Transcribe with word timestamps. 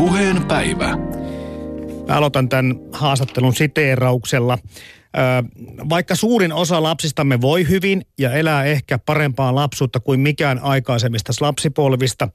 Puheen 0.00 0.44
päivä. 0.46 0.96
Mä 2.08 2.16
aloitan 2.16 2.48
tämän 2.48 2.76
haastattelun 2.92 3.54
siteerauksella. 3.54 4.58
Vaikka 5.88 6.14
suurin 6.14 6.52
osa 6.52 6.82
lapsistamme 6.82 7.40
voi 7.40 7.68
hyvin 7.68 8.02
ja 8.18 8.32
elää 8.32 8.64
ehkä 8.64 8.98
parempaa 8.98 9.54
lapsuutta 9.54 10.00
kuin 10.00 10.20
mikään 10.20 10.58
aikaisemmista 10.58 11.32
lapsipolvista, 11.40 12.28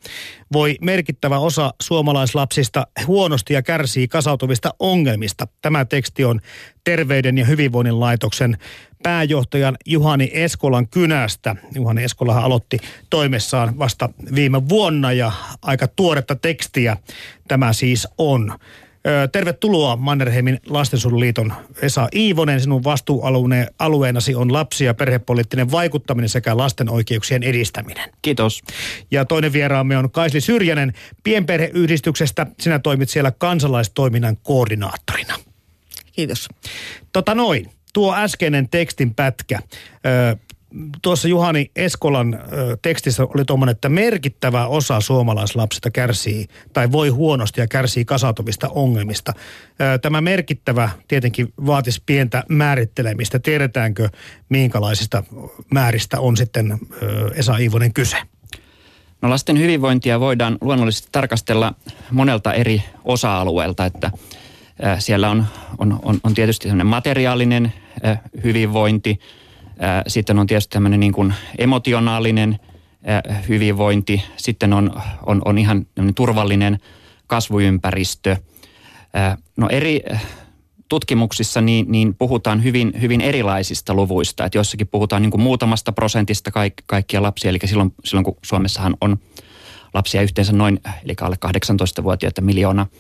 voi 0.54 0.76
merkittävä 0.82 1.40
osa 1.40 1.74
suomalaislapsista 1.82 2.88
huonosti 3.08 3.54
ja 3.54 3.62
kärsii 3.62 4.08
kasautuvista 4.08 4.74
ongelmista. 4.80 5.48
Tämä 5.62 5.86
teksti 5.86 6.26
on 6.26 6.40
Terveyden 6.84 7.38
ja 7.38 7.46
hyvinvoinnin 7.46 8.00
laitoksen 8.00 8.58
pääjohtajan 9.06 9.78
Juhani 9.86 10.30
Eskolan 10.34 10.88
kynästä. 10.88 11.56
Juhani 11.76 12.04
Eskolahan 12.04 12.44
aloitti 12.44 12.80
toimessaan 13.10 13.80
vasta 13.80 14.10
viime 14.36 14.70
vuonna 14.70 15.14
ja 15.14 15.32
aika 15.62 15.88
tuoretta 15.88 16.36
tekstiä 16.36 16.98
tämä 17.48 17.74
siis 17.74 18.08
on. 18.18 18.58
Tervetuloa 19.32 19.96
Mannerheimin 19.96 20.60
lastensuojeluliiton 20.68 21.54
Esa 21.82 22.08
Iivonen. 22.16 22.62
Sinun 22.62 22.84
vastuualueenasi 22.84 24.36
on 24.36 24.54
lapsi- 24.54 24.86
ja 24.86 24.94
perhepoliittinen 24.94 25.72
vaikuttaminen 25.72 26.30
sekä 26.30 26.58
lasten 26.58 26.90
oikeuksien 26.90 27.44
edistäminen. 27.44 28.10
Kiitos. 28.22 28.62
Ja 29.12 29.26
toinen 29.26 29.54
vieraamme 29.54 29.98
on 29.98 30.12
Kaisli 30.12 30.42
Syrjänen 30.42 30.94
pienperheyhdistyksestä. 31.24 32.48
Sinä 32.60 32.80
toimit 32.80 33.10
siellä 33.10 33.32
kansalaistoiminnan 33.32 34.38
koordinaattorina. 34.44 35.36
Kiitos. 36.12 36.48
Tota 37.14 37.36
noin, 37.36 37.70
tuo 37.96 38.16
äskeinen 38.16 38.70
tekstin 38.70 39.16
pätkä 39.16 39.60
tuossa 41.02 41.28
Juhani 41.28 41.72
Eskolan 41.76 42.34
ö, 42.34 42.78
tekstissä 42.82 43.24
oli 43.24 43.46
tuommoinen, 43.46 43.72
että 43.72 43.90
merkittävä 43.90 44.68
osa 44.68 45.02
suomalaislapsista 45.02 45.92
kärsii 45.92 46.48
tai 46.74 46.92
voi 46.92 47.10
huonosti 47.10 47.62
ja 47.62 47.68
kärsii 47.68 48.06
kasautuvista 48.06 48.70
ongelmista. 48.70 49.34
Ö, 49.36 50.00
tämä 50.00 50.22
merkittävä 50.22 50.90
tietenkin 51.08 51.54
vaatisi 51.66 52.04
pientä 52.06 52.44
määrittelemistä. 52.50 53.40
Tiedetäänkö, 53.40 54.10
minkälaisista 54.50 55.24
määristä 55.72 56.20
on 56.20 56.38
sitten 56.38 56.80
ö, 57.02 57.32
Esa 57.36 57.58
Iivonen 57.58 57.94
kyse? 57.94 58.18
No 59.22 59.30
lasten 59.30 59.60
hyvinvointia 59.60 60.20
voidaan 60.20 60.58
luonnollisesti 60.62 61.08
tarkastella 61.12 61.74
monelta 62.12 62.54
eri 62.54 62.84
osa-alueelta, 63.04 63.86
että 63.86 64.12
siellä 65.00 65.30
on, 65.30 65.46
on, 65.78 66.00
on, 66.04 66.20
on 66.24 66.34
tietysti 66.34 66.68
materiaalinen 66.84 67.74
hyvinvointi, 68.44 69.20
sitten 70.08 70.40
on 70.40 70.48
tietysti 70.48 70.74
tämmöinen 70.74 71.00
niin 71.00 71.14
kuin 71.14 71.34
emotionaalinen 71.58 72.60
hyvinvointi. 73.48 74.24
Sitten 74.38 74.74
on, 74.74 75.02
on, 75.26 75.42
on 75.46 75.58
ihan 75.58 75.86
turvallinen 76.16 76.80
kasvuympäristö. 77.28 78.38
No 79.58 79.68
eri 79.70 80.04
tutkimuksissa 80.90 81.62
niin, 81.62 81.86
niin 81.90 82.16
puhutaan 82.16 82.64
hyvin, 82.64 82.94
hyvin 83.02 83.22
erilaisista 83.22 83.94
luvuista. 83.94 84.46
Että 84.46 84.58
jossakin 84.58 84.88
puhutaan 84.88 85.22
niin 85.22 85.32
kuin 85.32 85.42
muutamasta 85.42 85.92
prosentista 85.92 86.52
kaik, 86.52 86.74
kaikkia 86.86 87.22
lapsia. 87.22 87.50
Eli 87.50 87.60
silloin, 87.66 87.94
silloin 88.04 88.26
kun 88.26 88.38
Suomessahan 88.42 88.98
on 89.02 89.18
lapsia 89.94 90.22
yhteensä 90.22 90.54
noin, 90.54 90.80
eli 91.04 91.14
alle 91.22 91.38
18-vuotiaita 91.46 92.42
miljoona– 92.42 92.88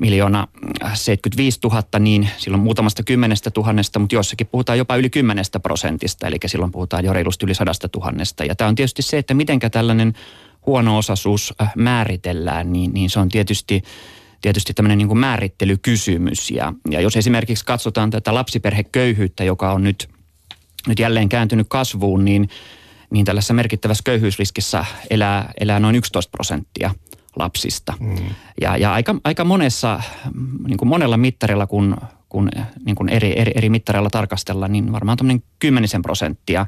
miljoona 0.00 0.48
75 0.94 1.58
äh, 1.64 1.72
000, 1.72 1.98
niin 1.98 2.30
silloin 2.36 2.62
muutamasta 2.62 3.02
kymmenestä 3.02 3.50
tuhannesta, 3.50 3.98
mutta 3.98 4.14
jossakin 4.14 4.46
puhutaan 4.46 4.78
jopa 4.78 4.96
yli 4.96 5.10
kymmenestä 5.10 5.60
prosentista, 5.60 6.26
eli 6.26 6.36
silloin 6.46 6.72
puhutaan 6.72 7.04
jo 7.04 7.12
reilusti 7.12 7.46
yli 7.46 7.54
sadasta 7.54 7.88
tuhannesta. 7.88 8.44
Ja 8.44 8.54
tämä 8.54 8.68
on 8.68 8.74
tietysti 8.74 9.02
se, 9.02 9.18
että 9.18 9.34
mitenkä 9.34 9.70
tällainen 9.70 10.12
huono-osaisuus 10.66 11.54
äh, 11.62 11.72
määritellään, 11.76 12.72
niin, 12.72 12.92
niin 12.92 13.10
se 13.10 13.20
on 13.20 13.28
tietysti 13.28 13.82
tietysti 14.40 14.74
tämmöinen 14.74 14.98
niin 14.98 15.08
kuin 15.08 15.18
määrittelykysymys. 15.18 16.50
Ja, 16.50 16.72
ja 16.90 17.00
jos 17.00 17.16
esimerkiksi 17.16 17.64
katsotaan 17.64 18.10
tätä 18.10 18.34
lapsiperheköyhyyttä, 18.34 19.44
joka 19.44 19.72
on 19.72 19.84
nyt, 19.84 20.08
nyt 20.86 20.98
jälleen 20.98 21.28
kääntynyt 21.28 21.66
kasvuun, 21.70 22.24
niin, 22.24 22.48
niin 23.10 23.24
tällaisessa 23.24 23.54
merkittävässä 23.54 24.02
köyhyysriskissä 24.04 24.84
elää, 25.10 25.52
elää 25.60 25.80
noin 25.80 25.96
11 25.96 26.30
prosenttia– 26.30 26.94
lapsista. 27.40 27.92
Mm. 28.00 28.16
Ja, 28.60 28.76
ja 28.76 28.92
aika, 28.92 29.14
aika 29.24 29.44
monessa, 29.44 30.02
niin 30.66 30.78
kuin 30.78 30.88
monella 30.88 31.16
mittarilla, 31.16 31.66
kun, 31.66 31.96
kun, 32.28 32.50
niin 32.84 32.96
kuin 32.96 33.08
eri, 33.08 33.32
eri, 33.36 33.52
eri 33.54 33.68
mittareilla 33.68 34.10
tarkastellaan, 34.10 34.72
niin 34.72 34.92
varmaan 34.92 35.16
tuommoinen 35.16 35.42
kymmenisen 35.58 36.02
prosenttia 36.02 36.66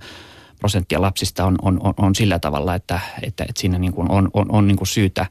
prosenttia 0.62 1.02
lapsista 1.02 1.44
on, 1.44 1.58
on, 1.62 1.80
on, 1.82 1.94
on 1.96 2.14
sillä 2.14 2.38
tavalla, 2.38 2.74
että, 2.74 3.00
että, 3.22 3.44
että 3.48 3.60
siinä 3.60 3.78
niin 3.78 3.92
kuin 3.92 4.10
on, 4.10 4.30
on, 4.34 4.46
on 4.48 4.68
niin 4.68 4.76
kuin 4.76 4.88
syytä, 4.88 5.26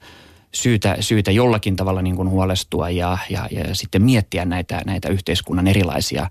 syytä, 0.54 0.98
syytä 1.00 1.32
jollakin 1.32 1.76
tavalla 1.76 2.02
niin 2.02 2.16
kuin 2.16 2.30
huolestua 2.30 2.90
ja, 2.90 3.18
ja, 3.30 3.48
ja 3.52 3.76
sitten 3.76 4.02
miettiä 4.02 4.46
näitä, 4.46 4.82
näitä 4.86 5.10
yhteiskunnan 5.10 5.68
erilaisia 5.68 6.28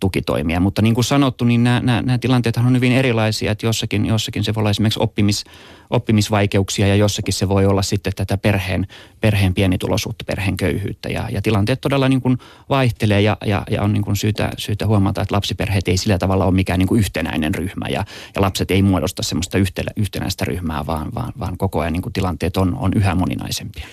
tukitoimia. 0.00 0.60
Mutta 0.60 0.82
niin 0.82 0.94
kuin 0.94 1.04
sanottu, 1.04 1.44
niin 1.44 1.64
nämä, 1.64 1.80
nämä, 1.80 2.02
nämä 2.02 2.18
tilanteet 2.18 2.56
on 2.56 2.76
hyvin 2.76 2.92
erilaisia, 2.92 3.52
että 3.52 3.66
jossakin, 3.66 4.06
jossakin 4.06 4.44
se 4.44 4.54
voi 4.54 4.60
olla 4.60 4.70
esimerkiksi 4.70 5.00
oppimis, 5.02 5.44
oppimisvaikeuksia 5.90 6.86
ja 6.86 6.94
jossakin 6.94 7.34
se 7.34 7.48
voi 7.48 7.66
olla 7.66 7.82
sitten 7.82 8.12
tätä 8.16 8.36
perheen, 8.36 8.86
perheen 9.20 9.54
pienituloisuutta, 9.54 10.24
perheen 10.24 10.56
köyhyyttä. 10.56 11.08
Ja, 11.08 11.28
ja 11.30 11.42
tilanteet 11.42 11.80
todella 11.80 12.08
niin 12.08 12.20
kuin 12.20 12.38
vaihtelee 12.68 13.20
ja, 13.20 13.36
ja, 13.46 13.62
ja 13.70 13.82
on 13.82 13.92
niin 13.92 14.04
kuin 14.04 14.16
syytä, 14.16 14.50
syytä 14.58 14.86
huomata, 14.86 15.22
että 15.22 15.34
lapsiperheet 15.34 15.88
ei 15.88 15.96
sillä 15.96 16.18
tavalla 16.18 16.44
ole 16.44 16.54
mikään 16.54 16.78
niin 16.78 16.88
kuin 16.88 16.98
yhtenäinen 16.98 17.54
ryhmä 17.54 17.86
ja, 17.88 18.04
ja 18.34 18.42
lapset 18.42 18.70
ei 18.70 18.82
muodosta 18.82 19.22
semmoista 19.22 19.58
yhtenäistä 19.96 20.44
ryhmää, 20.44 20.86
vaan, 20.86 21.14
vaan, 21.14 21.32
vaan 21.38 21.58
koko 21.58 21.80
ajan 21.80 21.92
niin 21.92 22.02
kuin 22.02 22.12
tilanteet 22.12 22.56
on, 22.56 22.76
on 22.76 22.90
yhä 22.96 23.14
moninaisempia. 23.64 23.86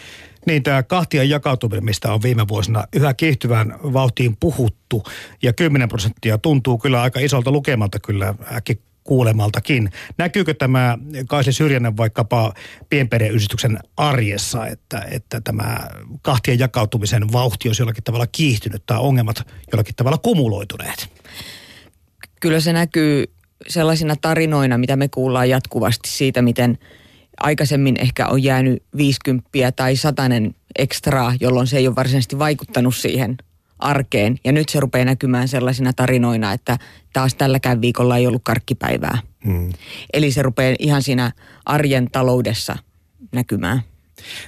Niin 0.45 0.63
tämä 0.63 0.83
kahtia 0.83 1.23
jakautuminen, 1.23 1.85
mistä 1.85 2.13
on 2.13 2.21
viime 2.21 2.47
vuosina 2.47 2.83
yhä 2.93 3.13
kiihtyvään 3.13 3.75
vauhtiin 3.83 4.37
puhuttu 4.39 5.03
ja 5.43 5.53
10 5.53 5.89
prosenttia 5.89 6.37
tuntuu 6.37 6.77
kyllä 6.77 7.01
aika 7.01 7.19
isolta 7.19 7.51
lukemalta 7.51 7.99
kyllä 7.99 8.35
äkki 8.51 8.81
kuulemaltakin. 9.03 9.89
Näkyykö 10.17 10.53
tämä 10.53 10.97
Kaisi 11.27 11.53
Syrjänen 11.53 11.97
vaikkapa 11.97 12.53
pienperheyhdistyksen 12.89 13.79
arjessa, 13.97 14.67
että, 14.67 15.05
että 15.11 15.41
tämä 15.41 15.77
kahtien 16.21 16.59
jakautumisen 16.59 17.31
vauhti 17.31 17.69
olisi 17.69 17.81
jollakin 17.81 18.03
tavalla 18.03 18.27
kiihtynyt 18.27 18.85
tai 18.85 18.99
ongelmat 18.99 19.47
jollakin 19.71 19.95
tavalla 19.95 20.17
kumuloituneet? 20.17 21.09
Kyllä 22.39 22.59
se 22.59 22.73
näkyy 22.73 23.33
sellaisina 23.67 24.15
tarinoina, 24.15 24.77
mitä 24.77 24.95
me 24.95 25.07
kuullaan 25.07 25.49
jatkuvasti 25.49 26.09
siitä, 26.09 26.41
miten 26.41 26.77
aikaisemmin 27.43 27.95
ehkä 28.01 28.27
on 28.27 28.43
jäänyt 28.43 28.83
50 28.97 29.49
tai 29.75 29.95
satanen 29.95 30.55
ekstraa, 30.79 31.33
jolloin 31.39 31.67
se 31.67 31.77
ei 31.77 31.87
ole 31.87 31.95
varsinaisesti 31.95 32.39
vaikuttanut 32.39 32.95
siihen 32.95 33.37
arkeen. 33.79 34.37
Ja 34.43 34.51
nyt 34.51 34.69
se 34.69 34.79
rupeaa 34.79 35.05
näkymään 35.05 35.47
sellaisina 35.47 35.93
tarinoina, 35.93 36.53
että 36.53 36.77
taas 37.13 37.35
tälläkään 37.35 37.81
viikolla 37.81 38.17
ei 38.17 38.27
ollut 38.27 38.41
karkkipäivää. 38.43 39.17
Hmm. 39.45 39.69
Eli 40.13 40.31
se 40.31 40.41
rupeaa 40.41 40.75
ihan 40.79 41.03
siinä 41.03 41.31
arjen 41.65 42.11
taloudessa 42.11 42.75
näkymään. 43.31 43.81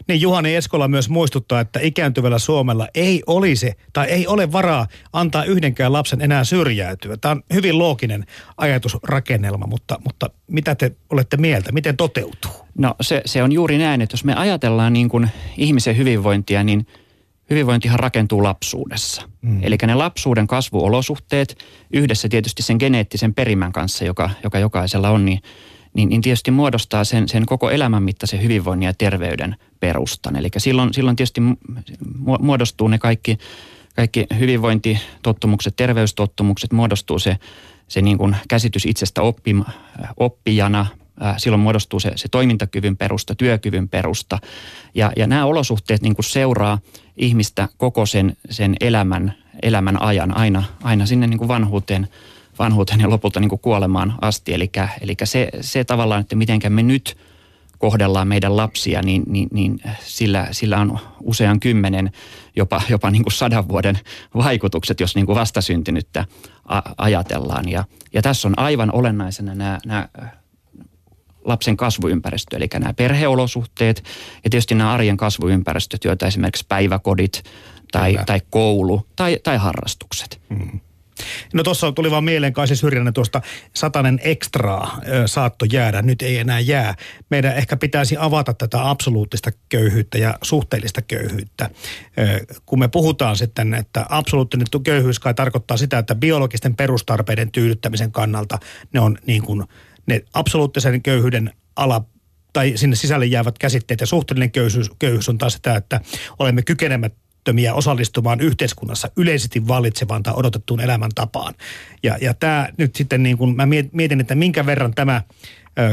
Niin 0.07 0.21
Juhani 0.21 0.55
Eskola 0.55 0.87
myös 0.87 1.09
muistuttaa, 1.09 1.59
että 1.59 1.79
ikääntyvällä 1.83 2.39
Suomella 2.39 2.87
ei 2.95 3.23
olisi 3.27 3.71
tai 3.93 4.07
ei 4.07 4.27
ole 4.27 4.51
varaa 4.51 4.87
antaa 5.13 5.43
yhdenkään 5.43 5.93
lapsen 5.93 6.21
enää 6.21 6.43
syrjäytyä. 6.43 7.17
Tämä 7.17 7.31
on 7.31 7.43
hyvin 7.53 7.77
looginen 7.77 8.25
ajatusrakennelma, 8.57 9.67
mutta, 9.67 9.99
mutta 10.03 10.29
mitä 10.47 10.75
te 10.75 10.91
olette 11.09 11.37
mieltä? 11.37 11.71
Miten 11.71 11.97
toteutuu? 11.97 12.62
No 12.77 12.95
se, 13.01 13.21
se 13.25 13.43
on 13.43 13.51
juuri 13.51 13.77
näin, 13.77 14.01
että 14.01 14.13
jos 14.13 14.23
me 14.23 14.35
ajatellaan 14.35 14.93
niin 14.93 15.09
kuin 15.09 15.29
ihmisen 15.57 15.97
hyvinvointia, 15.97 16.63
niin– 16.63 16.87
hyvinvointihan 17.49 17.99
rakentuu 17.99 18.43
lapsuudessa. 18.43 19.29
Mm. 19.41 19.59
Eli 19.63 19.77
ne 19.87 19.95
lapsuuden 19.95 20.47
kasvuolosuhteet 20.47 21.57
yhdessä 21.93 22.29
tietysti 22.29 22.63
sen 22.63 22.77
geneettisen 22.79 23.33
perimän 23.33 23.71
kanssa, 23.71 24.05
joka, 24.05 24.29
joka 24.43 24.59
jokaisella 24.59 25.09
on, 25.09 25.25
niin, 25.25 25.41
niin, 25.93 26.09
niin 26.09 26.21
tietysti 26.21 26.51
muodostaa 26.51 27.03
sen, 27.03 27.29
sen 27.29 27.45
koko 27.45 27.69
elämän 27.69 28.03
mittaisen 28.03 28.43
hyvinvoinnin 28.43 28.87
ja 28.87 28.93
terveyden 28.93 29.55
perustan. 29.79 30.35
Eli 30.35 30.49
silloin, 30.57 30.93
silloin 30.93 31.15
tietysti 31.15 31.41
muodostuu 32.39 32.87
ne 32.87 32.97
kaikki, 32.97 33.37
kaikki 33.95 34.25
hyvinvointitottumukset, 34.39 35.75
terveystottumukset, 35.75 36.73
muodostuu 36.73 37.19
se, 37.19 37.37
se 37.87 38.01
niin 38.01 38.17
kuin 38.17 38.35
käsitys 38.49 38.85
itsestä 38.85 39.21
oppi, 39.21 39.55
oppijana, 40.17 40.85
silloin 41.37 41.61
muodostuu 41.61 41.99
se, 41.99 42.11
se 42.15 42.27
toimintakyvyn 42.27 42.97
perusta, 42.97 43.35
työkyvyn 43.35 43.89
perusta. 43.89 44.39
Ja, 44.95 45.11
ja 45.17 45.27
nämä 45.27 45.45
olosuhteet 45.45 46.01
niin 46.01 46.15
kuin 46.15 46.25
seuraa 46.25 46.79
ihmistä 47.17 47.69
koko 47.77 48.05
sen, 48.05 48.37
sen 48.49 48.75
elämän, 48.79 49.33
elämän 49.61 50.01
ajan 50.01 50.37
aina, 50.37 50.63
aina 50.83 51.05
sinne 51.05 51.27
niin 51.27 51.37
kuin 51.37 51.47
vanhuuteen, 51.47 52.07
vanhuuteen 52.59 52.99
ja 52.99 53.09
lopulta 53.09 53.39
niin 53.39 53.49
kuin 53.49 53.59
kuolemaan 53.59 54.13
asti. 54.21 54.53
Eli, 54.53 54.71
eli 55.01 55.15
se, 55.23 55.49
se 55.61 55.83
tavallaan, 55.83 56.21
että 56.21 56.35
miten 56.35 56.59
me 56.69 56.83
nyt 56.83 57.17
kohdellaan 57.77 58.27
meidän 58.27 58.57
lapsia, 58.57 59.01
niin, 59.01 59.23
niin, 59.27 59.49
niin 59.51 59.79
sillä, 60.05 60.47
sillä 60.51 60.79
on 60.79 60.99
usean 61.21 61.59
kymmenen, 61.59 62.11
jopa, 62.55 62.81
jopa 62.89 63.11
niin 63.11 63.23
kuin 63.23 63.33
sadan 63.33 63.67
vuoden 63.67 63.99
vaikutukset, 64.35 64.99
jos 64.99 65.15
niin 65.15 65.25
kuin 65.25 65.35
vastasyntynyttä 65.35 66.25
ajatellaan. 66.97 67.69
Ja, 67.69 67.85
ja 68.13 68.21
tässä 68.21 68.47
on 68.47 68.53
aivan 68.57 68.91
olennaisena 68.91 69.55
nämä, 69.55 69.79
nämä 69.85 70.09
lapsen 71.45 71.77
kasvuympäristö, 71.77 72.57
eli 72.57 72.67
nämä 72.73 72.93
perheolosuhteet 72.93 74.03
ja 74.43 74.49
tietysti 74.49 74.75
nämä 74.75 74.93
arjen 74.93 75.17
kasvuympäristöt, 75.17 76.03
joita 76.03 76.27
esimerkiksi 76.27 76.65
päiväkodit 76.69 77.43
tai, 77.91 78.17
tai 78.25 78.41
koulu 78.49 79.07
tai, 79.15 79.39
tai 79.43 79.57
harrastukset. 79.57 80.41
Mm. 80.49 80.79
No 81.53 81.63
tuossa 81.63 81.91
tuli 81.91 82.11
vaan 82.11 82.23
mieleen 82.23 82.53
kai 82.53 82.67
siis 82.67 82.83
Hyrjänen 82.83 83.13
tuosta 83.13 83.41
satanen 83.75 84.19
ekstraa 84.23 85.01
saatto 85.25 85.65
jäädä, 85.71 86.01
nyt 86.01 86.21
ei 86.21 86.37
enää 86.37 86.59
jää. 86.59 86.95
Meidän 87.29 87.55
ehkä 87.55 87.77
pitäisi 87.77 88.15
avata 88.19 88.53
tätä 88.53 88.89
absoluuttista 88.89 89.51
köyhyyttä 89.69 90.17
ja 90.17 90.37
suhteellista 90.41 91.01
köyhyyttä. 91.01 91.69
Kun 92.65 92.79
me 92.79 92.87
puhutaan 92.87 93.37
sitten, 93.37 93.73
että 93.73 94.05
absoluuttinen 94.09 94.67
köyhyys 94.83 95.19
kai 95.19 95.33
tarkoittaa 95.33 95.77
sitä, 95.77 95.97
että 95.97 96.15
biologisten 96.15 96.75
perustarpeiden 96.75 97.51
tyydyttämisen 97.51 98.11
kannalta 98.11 98.59
ne 98.93 98.99
on 98.99 99.17
niin 99.27 99.41
kuin 99.41 99.63
ne 100.05 100.21
absoluuttisen 100.33 101.01
köyhyyden 101.01 101.53
ala 101.75 102.05
tai 102.53 102.73
sinne 102.75 102.95
sisälle 102.95 103.25
jäävät 103.25 103.57
käsitteet 103.57 103.99
ja 103.99 104.05
suhteellinen 104.05 104.51
köyhyys, 104.51 104.91
köyhyys 104.99 105.29
on 105.29 105.37
taas 105.37 105.53
sitä, 105.53 105.75
että 105.75 106.01
olemme 106.39 106.61
kykenevät 106.61 107.13
kyvyttömiä 107.43 107.73
osallistumaan 107.73 108.41
yhteiskunnassa 108.41 109.11
yleisesti 109.17 109.67
vallitsevaan 109.67 110.23
tai 110.23 110.33
odotettuun 110.37 110.79
elämäntapaan. 110.79 111.53
Ja, 112.03 112.17
ja 112.21 112.33
tämä 112.33 112.69
nyt 112.77 112.95
sitten 112.95 113.23
niin 113.23 113.37
kuin, 113.37 113.55
mä 113.55 113.67
mietin, 113.91 114.21
että 114.21 114.35
minkä 114.35 114.65
verran 114.65 114.93
tämä 114.93 115.21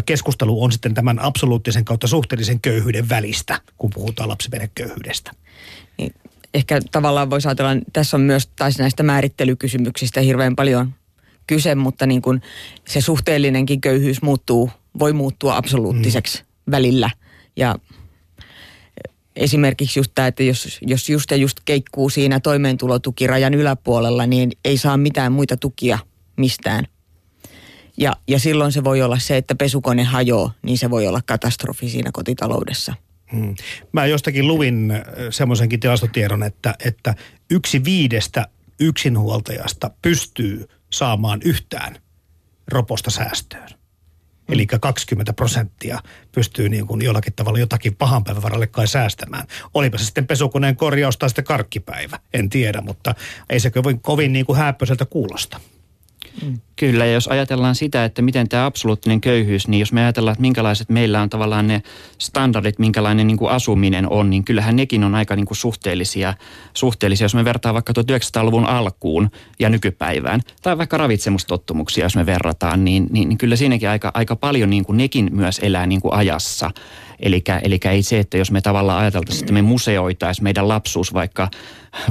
keskustelu 0.07 0.65
on 0.65 0.73
sitten 0.73 0.95
tämän 0.95 1.19
absoluuttisen 1.19 1.85
kautta 1.85 2.07
suhteellisen 2.07 2.61
köyhyyden 2.61 3.09
välistä, 3.09 3.61
kun 3.79 3.91
puhutaan 3.95 4.29
lapsiperheköyhyydestä. 4.29 5.31
Niin, 5.99 6.15
ehkä 6.55 6.81
tavallaan 6.93 7.31
voisi 7.31 7.49
ajatella, 7.49 7.73
että 7.73 7.85
tässä 7.93 8.17
on 8.17 8.21
myös 8.21 8.47
taisi 8.47 8.79
näistä 8.79 9.03
määrittelykysymyksistä 9.03 10.21
hirveän 10.21 10.57
paljon 10.57 10.95
kyse, 11.51 11.75
mutta 11.75 12.07
niin 12.07 12.23
kuin 12.23 12.43
se 12.89 13.01
suhteellinenkin 13.01 13.81
köyhyys 13.81 14.23
muuttuu, 14.23 14.71
voi 14.99 15.13
muuttua 15.13 15.57
absoluuttiseksi 15.57 16.39
mm. 16.39 16.71
välillä. 16.71 17.11
Ja 17.57 17.77
esimerkiksi 19.37 19.99
just 19.99 20.13
tämä, 20.15 20.29
että 20.29 20.43
jos, 20.43 20.79
jos 20.83 21.09
just 21.09 21.31
ja 21.31 21.37
just 21.37 21.57
keikkuu 21.65 22.11
siinä 22.11 22.41
toimeentulotukirajan 22.41 23.55
yläpuolella, 23.55 24.27
niin 24.27 24.51
ei 24.65 24.79
saa 24.79 24.97
mitään 24.97 25.33
muita 25.33 25.57
tukia 25.57 25.99
mistään. 26.37 26.85
Ja, 27.97 28.13
ja 28.29 28.39
silloin 28.39 28.73
se 28.73 28.85
voi 28.85 29.03
olla 29.03 29.19
se, 29.19 29.37
että 29.37 29.55
pesukone 29.55 30.05
hajoaa, 30.05 30.53
niin 30.63 30.79
se 30.79 30.91
voi 30.91 31.07
olla 31.07 31.21
katastrofi 31.27 31.89
siinä 31.89 32.11
kotitaloudessa. 32.13 32.95
Hmm. 33.33 33.55
Mä 33.93 34.07
jostakin 34.07 34.47
luvin 34.47 34.91
äh, 34.91 35.03
semmoisenkin 35.31 35.81
tilastotiedon, 35.81 36.43
että, 36.43 36.75
että 36.85 37.15
yksi 37.51 37.85
viidestä 37.85 38.47
yksinhuoltajasta 38.81 39.91
pystyy 40.03 40.69
saamaan 40.93 41.41
yhtään 41.45 41.97
roposta 42.69 43.11
säästöön. 43.11 43.69
Mm. 44.51 44.55
Eli 44.55 44.67
20 44.67 45.33
prosenttia 45.33 45.99
pystyy 46.33 46.69
niin 46.69 46.87
kuin 46.87 47.03
jollakin 47.03 47.33
tavalla 47.33 47.59
jotakin 47.59 47.97
pahan 47.97 48.25
päivän 48.25 48.43
varalle 48.43 48.67
kai 48.67 48.87
säästämään. 48.87 49.47
Olipa 49.75 49.99
se 49.99 50.05
sitten 50.05 50.27
pesukoneen 50.27 50.77
korjaus 50.77 51.19
tai 51.19 51.29
sitten 51.29 51.45
karkkipäivä, 51.45 52.19
en 52.35 52.49
tiedä, 52.49 52.81
mutta 52.81 53.15
ei 53.51 53.61
se 53.61 53.73
kovin 54.03 54.33
niin 54.33 54.47
kuin 54.47 54.59
hääppöiseltä 54.59 55.05
kuulosta. 55.05 55.61
Kyllä, 56.77 57.07
ja 57.07 57.13
jos 57.13 57.29
ajatellaan 57.29 57.75
sitä, 57.75 58.05
että 58.05 58.23
miten 58.23 58.49
tämä 58.49 58.67
absoluuttinen 58.67 59.21
köyhyys, 59.21 59.69
niin 59.69 59.81
jos 59.81 59.93
me 59.93 60.01
ajatellaan, 60.01 60.33
että 60.33 60.41
minkälaiset 60.41 60.89
meillä 60.89 61.23
on 61.23 61.31
tavallaan 61.31 61.67
ne 61.67 61.83
standardit, 62.19 62.79
minkälainen 62.79 63.27
niin 63.27 63.37
kuin 63.37 63.51
asuminen 63.51 64.11
on, 64.11 64.31
niin 64.31 64.45
kyllähän 64.45 64.77
nekin 64.77 65.05
on 65.05 65.15
aika 65.15 65.37
niin 65.37 65.47
kuin 65.47 65.57
suhteellisia, 65.57 66.35
suhteellisia. 66.75 67.25
Jos 67.25 67.35
me 67.35 67.45
vertaa 67.45 67.75
vaikka 67.75 67.93
1900-luvun 67.93 68.67
alkuun 68.67 69.31
ja 69.59 69.69
nykypäivään, 69.69 70.41
tai 70.63 70.79
vaikka 70.79 70.97
ravitsemustottumuksia, 70.97 72.05
jos 72.05 72.17
me 72.17 72.27
verrataan, 72.27 72.85
niin, 72.85 73.07
niin, 73.11 73.29
niin 73.29 73.39
kyllä 73.39 73.57
siinäkin 73.57 73.89
aika, 73.89 74.11
aika 74.15 74.37
paljon 74.37 74.71
niin 74.71 74.85
kuin 74.85 74.97
nekin 74.97 75.31
myös 75.33 75.61
elää 75.63 75.87
niin 75.87 76.01
kuin 76.01 76.15
ajassa. 76.15 76.71
Eli 77.23 77.81
ei 77.91 78.03
se, 78.03 78.19
että 78.19 78.39
jos 78.39 78.51
me 78.51 78.61
tavallaan 78.61 79.01
ajateltaisiin, 79.01 79.45
että 79.45 79.53
me 79.53 79.63
museoitaisiin 79.63 80.45
meidän 80.45 80.69
lapsuus 80.69 81.15
vaikka, 81.15 81.49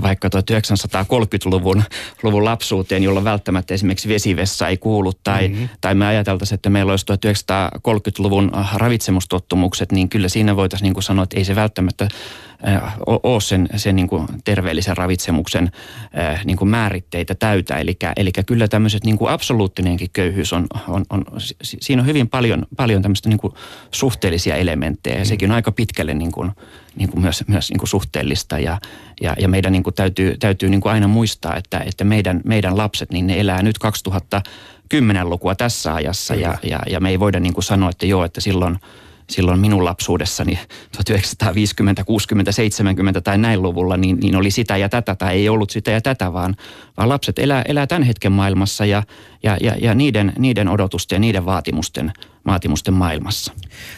vaikka 0.01 0.27
1930-luvun 0.27 1.83
luvun 2.23 2.45
lapsuuteen, 2.45 3.03
jolloin 3.03 3.25
välttämättä 3.25 3.73
esimerkiksi 3.73 4.09
vesivessa 4.09 4.67
ei 4.67 4.77
kuulu, 4.77 5.13
tai, 5.23 5.47
mm-hmm. 5.47 5.69
tai 5.81 5.95
me 5.95 6.05
ajateltaisiin, 6.05 6.55
että 6.55 6.69
meillä 6.69 6.91
olisi 6.91 7.05
1930-luvun 7.11 8.51
ravitsemustottumukset, 8.75 9.91
niin 9.91 10.09
kyllä 10.09 10.29
siinä 10.29 10.55
voitaisiin 10.55 10.85
niin 10.85 10.93
kuin 10.93 11.03
sanoa, 11.03 11.23
että 11.23 11.37
ei 11.37 11.45
se 11.45 11.55
välttämättä 11.55 12.07
ole 13.05 13.41
sen, 13.41 13.69
sen 13.75 13.95
niin 13.95 14.07
kuin 14.07 14.27
terveellisen 14.43 14.97
ravitsemuksen 14.97 15.71
niin 16.45 16.57
kuin 16.57 16.69
määritteitä 16.69 17.35
täytä. 17.35 17.77
Eli, 17.77 17.97
eli 18.17 18.31
kyllä 18.45 18.67
tämmöiset 18.67 19.03
niin 19.03 19.17
kuin 19.17 19.31
absoluuttinenkin 19.31 20.09
köyhyys 20.13 20.53
on, 20.53 20.67
on, 20.87 21.05
on, 21.09 21.25
siinä 21.61 22.01
on 22.01 22.05
hyvin 22.05 22.29
paljon, 22.29 22.65
paljon 22.77 23.01
tämmöistä 23.01 23.29
niin 23.29 23.39
kuin 23.39 23.53
suhteellisia 23.91 24.55
elementtejä. 24.55 25.19
Ja 25.19 25.25
sekin 25.25 25.51
on 25.51 25.55
aika 25.55 25.71
pitkälle 25.71 26.13
niin 26.13 26.31
kuin, 26.31 26.51
niin 26.95 27.09
kuin 27.09 27.21
myös, 27.21 27.43
myös 27.47 27.69
niin 27.69 27.79
kuin 27.79 27.89
suhteellista. 27.89 28.59
Ja, 28.59 28.79
ja, 29.21 29.35
ja 29.39 29.47
meidän 29.47 29.71
niin 29.71 29.83
kuin 29.83 29.93
täytyy, 29.93 30.37
täytyy 30.37 30.69
niin 30.69 30.81
kuin 30.81 30.93
aina 30.93 31.07
muistaa, 31.07 31.55
että, 31.55 31.79
että 31.85 32.03
meidän, 32.03 32.41
meidän 32.45 32.77
lapset, 32.77 33.11
niin 33.11 33.27
ne 33.27 33.39
elää 33.39 33.63
nyt 33.63 33.75
2010-lukua 33.77 35.55
tässä 35.55 35.93
ajassa. 35.93 36.35
Ja, 36.35 36.57
ja, 36.63 36.79
ja 36.89 36.99
me 36.99 37.09
ei 37.09 37.19
voida 37.19 37.39
niin 37.39 37.53
kuin 37.53 37.63
sanoa, 37.63 37.89
että 37.89 38.05
joo, 38.05 38.23
että 38.23 38.41
silloin– 38.41 38.79
silloin 39.29 39.59
minun 39.59 39.85
lapsuudessani 39.85 40.59
1950, 40.91 42.03
60, 42.03 42.51
70 42.51 43.21
tai 43.21 43.37
näin 43.37 43.61
luvulla, 43.61 43.97
niin, 43.97 44.17
niin 44.17 44.35
oli 44.35 44.51
sitä 44.51 44.77
ja 44.77 44.89
tätä 44.89 45.15
tai 45.15 45.35
ei 45.35 45.49
ollut 45.49 45.69
sitä 45.69 45.91
ja 45.91 46.01
tätä, 46.01 46.33
vaan, 46.33 46.55
vaan 46.97 47.09
lapset 47.09 47.39
elää, 47.39 47.61
elää 47.67 47.87
tämän 47.87 48.03
hetken 48.03 48.31
maailmassa 48.31 48.85
ja, 48.85 49.03
ja, 49.43 49.57
ja, 49.61 49.75
ja 49.81 49.95
niiden, 49.95 50.33
niiden 50.37 50.67
odotusten 50.67 51.15
ja 51.15 51.19
niiden 51.19 51.45
vaatimusten, 51.45 52.11
vaatimusten 52.45 52.93
maailmassa. 52.93 53.53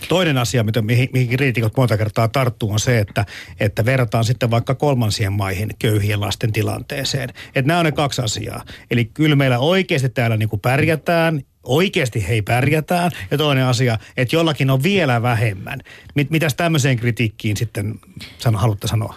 Toinen 0.09 0.37
asia, 0.37 0.63
mitä, 0.63 0.81
mihin, 0.81 1.09
mihin 1.13 1.29
kriitikot 1.29 1.77
monta 1.77 1.97
kertaa 1.97 2.27
tarttuu, 2.27 2.71
on 2.71 2.79
se, 2.79 2.99
että, 2.99 3.25
että 3.59 3.85
verrataan 3.85 4.25
sitten 4.25 4.51
vaikka 4.51 4.75
kolmansien 4.75 5.33
maihin 5.33 5.69
köyhien 5.79 6.21
lasten 6.21 6.51
tilanteeseen. 6.51 7.29
Että 7.29 7.67
nämä 7.67 7.79
on 7.79 7.85
ne 7.85 7.91
kaksi 7.91 8.21
asiaa. 8.21 8.63
Eli 8.91 9.05
kyllä 9.05 9.35
meillä 9.35 9.59
oikeasti 9.59 10.09
täällä 10.09 10.37
niin 10.37 10.49
kuin 10.49 10.59
pärjätään 10.59 11.41
oikeasti 11.63 12.27
hei 12.27 12.41
pärjätään. 12.41 13.11
Ja 13.31 13.37
toinen 13.37 13.65
asia, 13.65 13.97
että 14.17 14.35
jollakin 14.35 14.69
on 14.69 14.83
vielä 14.83 15.21
vähemmän. 15.21 15.79
Mit, 16.15 16.29
mitäs 16.29 16.55
tämmöiseen 16.55 16.97
kritiikkiin 16.97 17.57
sitten 17.57 17.99
sano, 18.37 18.57
haluatte 18.57 18.87
sanoa? 18.87 19.15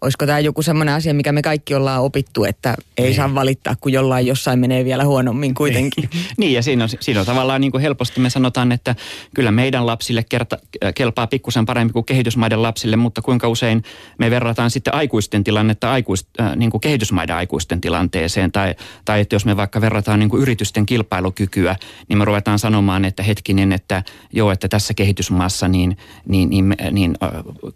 Olisiko 0.00 0.26
tämä 0.26 0.38
joku 0.38 0.62
semmoinen 0.62 0.94
asia, 0.94 1.14
mikä 1.14 1.32
me 1.32 1.42
kaikki 1.42 1.74
ollaan 1.74 2.02
opittu, 2.02 2.44
että 2.44 2.74
ei 2.98 3.04
niin. 3.04 3.16
saa 3.16 3.34
valittaa, 3.34 3.74
kun 3.80 3.92
jollain 3.92 4.26
jossain 4.26 4.58
menee 4.58 4.84
vielä 4.84 5.04
huonommin 5.04 5.54
kuitenkin. 5.54 6.08
Niin, 6.12 6.24
niin 6.38 6.52
ja 6.52 6.62
siinä 6.62 6.84
on, 6.84 6.90
siinä 7.00 7.20
on 7.20 7.26
tavallaan 7.26 7.60
niin 7.60 7.70
kuin 7.70 7.82
helposti 7.82 8.20
me 8.20 8.30
sanotaan, 8.30 8.72
että 8.72 8.94
kyllä 9.34 9.50
meidän 9.50 9.86
lapsille 9.86 10.24
kerta, 10.28 10.58
kelpaa 10.94 11.26
pikkusen 11.26 11.66
parempi 11.66 11.92
kuin 11.92 12.04
kehitysmaiden 12.04 12.62
lapsille, 12.62 12.96
mutta 12.96 13.22
kuinka 13.22 13.48
usein 13.48 13.82
me 14.18 14.30
verrataan 14.30 14.70
sitten 14.70 14.94
aikuisten 14.94 15.44
tilannetta 15.44 15.90
aikuist, 15.90 16.28
äh, 16.40 16.56
niin 16.56 16.70
kuin 16.70 16.80
kehitysmaiden 16.80 17.36
aikuisten 17.36 17.80
tilanteeseen. 17.80 18.52
Tai, 18.52 18.74
tai 19.04 19.20
että 19.20 19.34
jos 19.34 19.44
me 19.44 19.56
vaikka 19.56 19.80
verrataan 19.80 20.18
niin 20.18 20.30
kuin 20.30 20.42
yritysten 20.42 20.86
kilpailukykyä, 20.86 21.76
niin 22.08 22.18
me 22.18 22.24
ruvetaan 22.24 22.58
sanomaan, 22.58 23.04
että 23.04 23.22
hetkinen, 23.22 23.72
että 23.72 24.02
joo, 24.32 24.50
että 24.50 24.68
tässä 24.68 24.94
kehitysmaassa 24.94 25.68
niin, 25.68 25.96
niin, 26.28 26.50
niin, 26.50 26.76
niin 26.90 27.14
äh, 27.22 27.30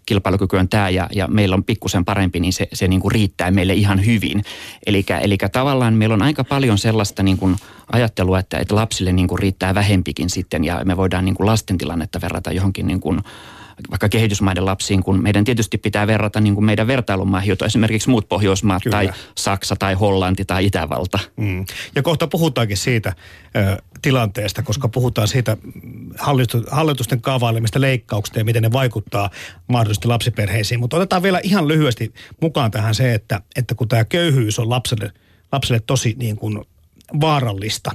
kilpailukyky 0.05 0.57
on 0.57 0.69
tämä 0.69 0.89
ja, 0.89 1.09
ja 1.15 1.27
meillä 1.27 1.53
on 1.53 1.63
pikkusen 1.63 2.05
parempi 2.05 2.18
parempi, 2.19 2.39
niin 2.39 2.53
se, 2.53 2.67
se 2.73 2.87
niin 2.87 3.01
kuin 3.01 3.11
riittää 3.11 3.51
meille 3.51 3.73
ihan 3.73 4.05
hyvin. 4.05 4.43
Eli 4.85 5.37
tavallaan 5.51 5.93
meillä 5.93 6.13
on 6.13 6.21
aika 6.21 6.43
paljon 6.43 6.77
sellaista 6.77 7.23
niin 7.23 7.37
kuin 7.37 7.55
ajattelua, 7.91 8.39
että, 8.39 8.57
että 8.57 8.75
lapsille 8.75 9.11
niin 9.11 9.27
kuin 9.27 9.39
riittää 9.39 9.75
vähempikin 9.75 10.29
sitten 10.29 10.63
ja 10.63 10.81
me 10.85 10.97
voidaan 10.97 11.25
niin 11.25 11.35
kuin 11.35 11.47
lasten 11.47 11.77
tilannetta 11.77 12.21
verrata 12.21 12.51
johonkin 12.51 12.87
niin 12.87 12.99
kuin 12.99 13.19
vaikka 13.91 14.09
kehitysmaiden 14.09 14.65
lapsiin, 14.65 15.03
kun 15.03 15.23
meidän 15.23 15.43
tietysti 15.43 15.77
pitää 15.77 16.07
verrata 16.07 16.41
niin 16.41 16.55
kuin 16.55 16.65
meidän 16.65 16.87
vertailumaihin, 16.87 17.57
esimerkiksi 17.65 18.09
muut 18.09 18.29
Pohjoismaat 18.29 18.83
Kyllä. 18.83 18.95
tai 18.95 19.09
Saksa 19.35 19.75
tai 19.75 19.93
Hollanti 19.93 20.45
tai 20.45 20.65
Itävalta. 20.65 21.19
Mm. 21.35 21.65
Ja 21.95 22.03
kohta 22.03 22.27
puhutaankin 22.27 22.77
siitä 22.77 23.13
tilanteesta, 24.01 24.63
koska 24.63 24.87
puhutaan 24.87 25.27
siitä 25.27 25.57
hallitusten 26.71 27.21
kaavailemista 27.21 27.81
leikkauksista 27.81 28.39
ja 28.39 28.45
miten 28.45 28.63
ne 28.63 28.71
vaikuttaa 28.71 29.29
mahdollisesti 29.67 30.07
lapsiperheisiin. 30.07 30.79
Mutta 30.79 30.97
otetaan 30.97 31.23
vielä 31.23 31.39
ihan 31.43 31.67
lyhyesti 31.67 32.13
mukaan 32.41 32.71
tähän 32.71 32.95
se, 32.95 33.13
että, 33.13 33.41
että 33.55 33.75
kun 33.75 33.87
tämä 33.87 34.05
köyhyys 34.05 34.59
on 34.59 34.69
lapselle, 34.69 35.11
lapselle 35.51 35.79
tosi 35.79 36.15
niin 36.17 36.35
kuin 36.37 36.65
vaarallista, 37.21 37.91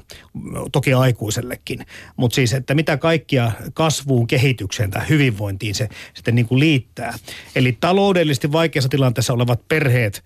toki 0.72 0.94
aikuisellekin. 0.94 1.86
Mutta 2.16 2.34
siis, 2.34 2.52
että 2.52 2.74
mitä 2.74 2.96
kaikkia 2.96 3.52
kasvuun, 3.74 4.26
kehitykseen 4.26 4.90
tai 4.90 5.08
hyvinvointiin 5.08 5.74
se 5.74 5.88
sitten 6.14 6.34
niin 6.34 6.46
kuin 6.46 6.60
liittää. 6.60 7.14
Eli 7.56 7.76
taloudellisesti 7.80 8.52
vaikeassa 8.52 8.88
tilanteessa 8.88 9.32
olevat 9.32 9.68
perheet 9.68 10.24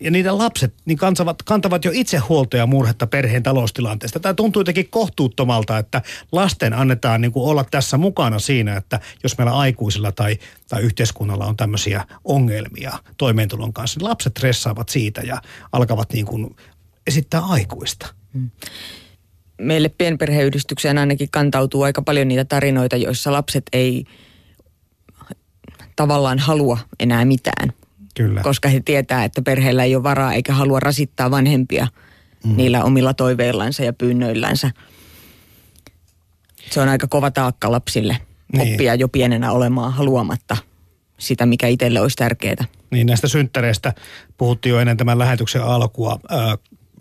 ja 0.00 0.10
niiden 0.10 0.38
lapset 0.38 0.74
niin 0.84 0.98
kantavat, 0.98 1.42
kantavat 1.42 1.84
jo 1.84 1.90
itse 1.94 2.18
huolta 2.18 2.56
ja 2.56 2.66
murhetta 2.66 3.06
perheen 3.06 3.42
taloustilanteesta. 3.42 4.20
Tämä 4.20 4.34
tuntuu 4.34 4.60
jotenkin 4.60 4.90
kohtuuttomalta, 4.90 5.78
että 5.78 6.02
lasten 6.32 6.72
annetaan 6.72 7.20
niin 7.20 7.32
kuin 7.32 7.50
olla 7.50 7.64
tässä 7.70 7.98
mukana 7.98 8.38
siinä, 8.38 8.76
että 8.76 9.00
jos 9.22 9.38
meillä 9.38 9.52
aikuisilla 9.52 10.12
tai, 10.12 10.38
tai 10.68 10.82
yhteiskunnalla 10.82 11.46
on 11.46 11.56
tämmöisiä 11.56 12.04
ongelmia 12.24 12.92
toimeentulon 13.18 13.72
kanssa, 13.72 14.00
niin 14.00 14.08
lapset 14.08 14.32
stressaavat 14.32 14.88
siitä 14.88 15.20
ja 15.20 15.42
alkavat 15.72 16.12
niin 16.12 16.26
kuin 16.26 16.56
esittää 17.06 17.40
aikuista. 17.40 18.14
Mm. 18.32 18.50
meille 19.60 19.88
pienperheyhdistykseen 19.88 20.98
ainakin 20.98 21.28
kantautuu 21.30 21.82
aika 21.82 22.02
paljon 22.02 22.28
niitä 22.28 22.44
tarinoita, 22.44 22.96
joissa 22.96 23.32
lapset 23.32 23.64
ei 23.72 24.04
tavallaan 25.96 26.38
halua 26.38 26.78
enää 27.00 27.24
mitään. 27.24 27.72
Kyllä. 28.14 28.42
Koska 28.42 28.68
he 28.68 28.80
tietää, 28.80 29.24
että 29.24 29.42
perheellä 29.42 29.84
ei 29.84 29.96
ole 29.96 30.02
varaa 30.02 30.32
eikä 30.32 30.52
halua 30.52 30.80
rasittaa 30.80 31.30
vanhempia 31.30 31.86
mm. 32.44 32.56
niillä 32.56 32.84
omilla 32.84 33.14
toiveillansa 33.14 33.84
ja 33.84 33.92
pyynnöillänsä. 33.92 34.70
Se 36.70 36.80
on 36.80 36.88
aika 36.88 37.06
kova 37.06 37.30
taakka 37.30 37.70
lapsille 37.70 38.16
niin. 38.52 38.72
oppia 38.72 38.94
jo 38.94 39.08
pienenä 39.08 39.52
olemaan 39.52 39.92
haluamatta 39.92 40.56
sitä, 41.18 41.46
mikä 41.46 41.66
itselle 41.66 42.00
olisi 42.00 42.16
tärkeää. 42.16 42.64
Niin 42.90 43.06
näistä 43.06 43.28
synttäreistä 43.28 43.92
puhuttiin 44.38 44.70
jo 44.70 44.80
ennen 44.80 44.96
tämän 44.96 45.18
lähetyksen 45.18 45.62
alkua. 45.62 46.20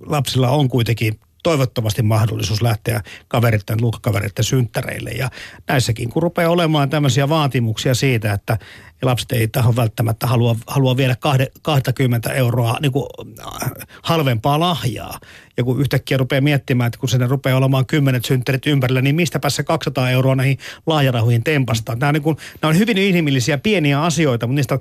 Lapsilla 0.05 0.49
on 0.49 0.69
kuitenkin 0.69 1.19
toivottavasti 1.43 2.01
mahdollisuus 2.01 2.61
lähteä 2.61 3.01
kaveritten, 3.27 3.81
luokkakaveritten 3.81 4.45
synttäreille. 4.45 5.09
Ja 5.09 5.29
näissäkin, 5.67 6.09
kun 6.09 6.23
rupeaa 6.23 6.51
olemaan 6.51 6.89
tämmöisiä 6.89 7.29
vaatimuksia 7.29 7.95
siitä, 7.95 8.33
että 8.33 8.57
lapset 9.01 9.31
ei 9.31 9.47
taho 9.47 9.75
välttämättä 9.75 10.27
halua, 10.27 10.55
halua 10.67 10.97
viedä 10.97 11.15
20 11.61 12.33
euroa 12.33 12.77
niin 12.81 12.91
kuin 12.91 13.05
äh, 13.39 13.71
halvempaa 14.01 14.59
lahjaa. 14.59 15.19
Ja 15.57 15.63
kun 15.63 15.81
yhtäkkiä 15.81 16.17
rupeaa 16.17 16.41
miettimään, 16.41 16.87
että 16.87 16.99
kun 16.99 17.09
se 17.09 17.17
rupeaa 17.17 17.57
olemaan 17.57 17.85
kymmenet 17.85 18.25
synttärit 18.25 18.67
ympärillä, 18.67 19.01
niin 19.01 19.15
mistä 19.15 19.39
se 19.47 19.63
200 19.63 20.09
euroa 20.09 20.35
näihin 20.35 20.57
lahjarahoihin 20.85 21.43
tempastaan. 21.43 21.99
Nämä, 21.99 22.09
on 22.09 22.13
niin 22.13 22.23
kuin, 22.23 22.37
nämä 22.61 22.69
on 22.69 22.77
hyvin 22.77 22.97
inhimillisiä 22.97 23.57
pieniä 23.57 24.01
asioita, 24.03 24.47
mutta 24.47 24.55
niistä 24.55 24.79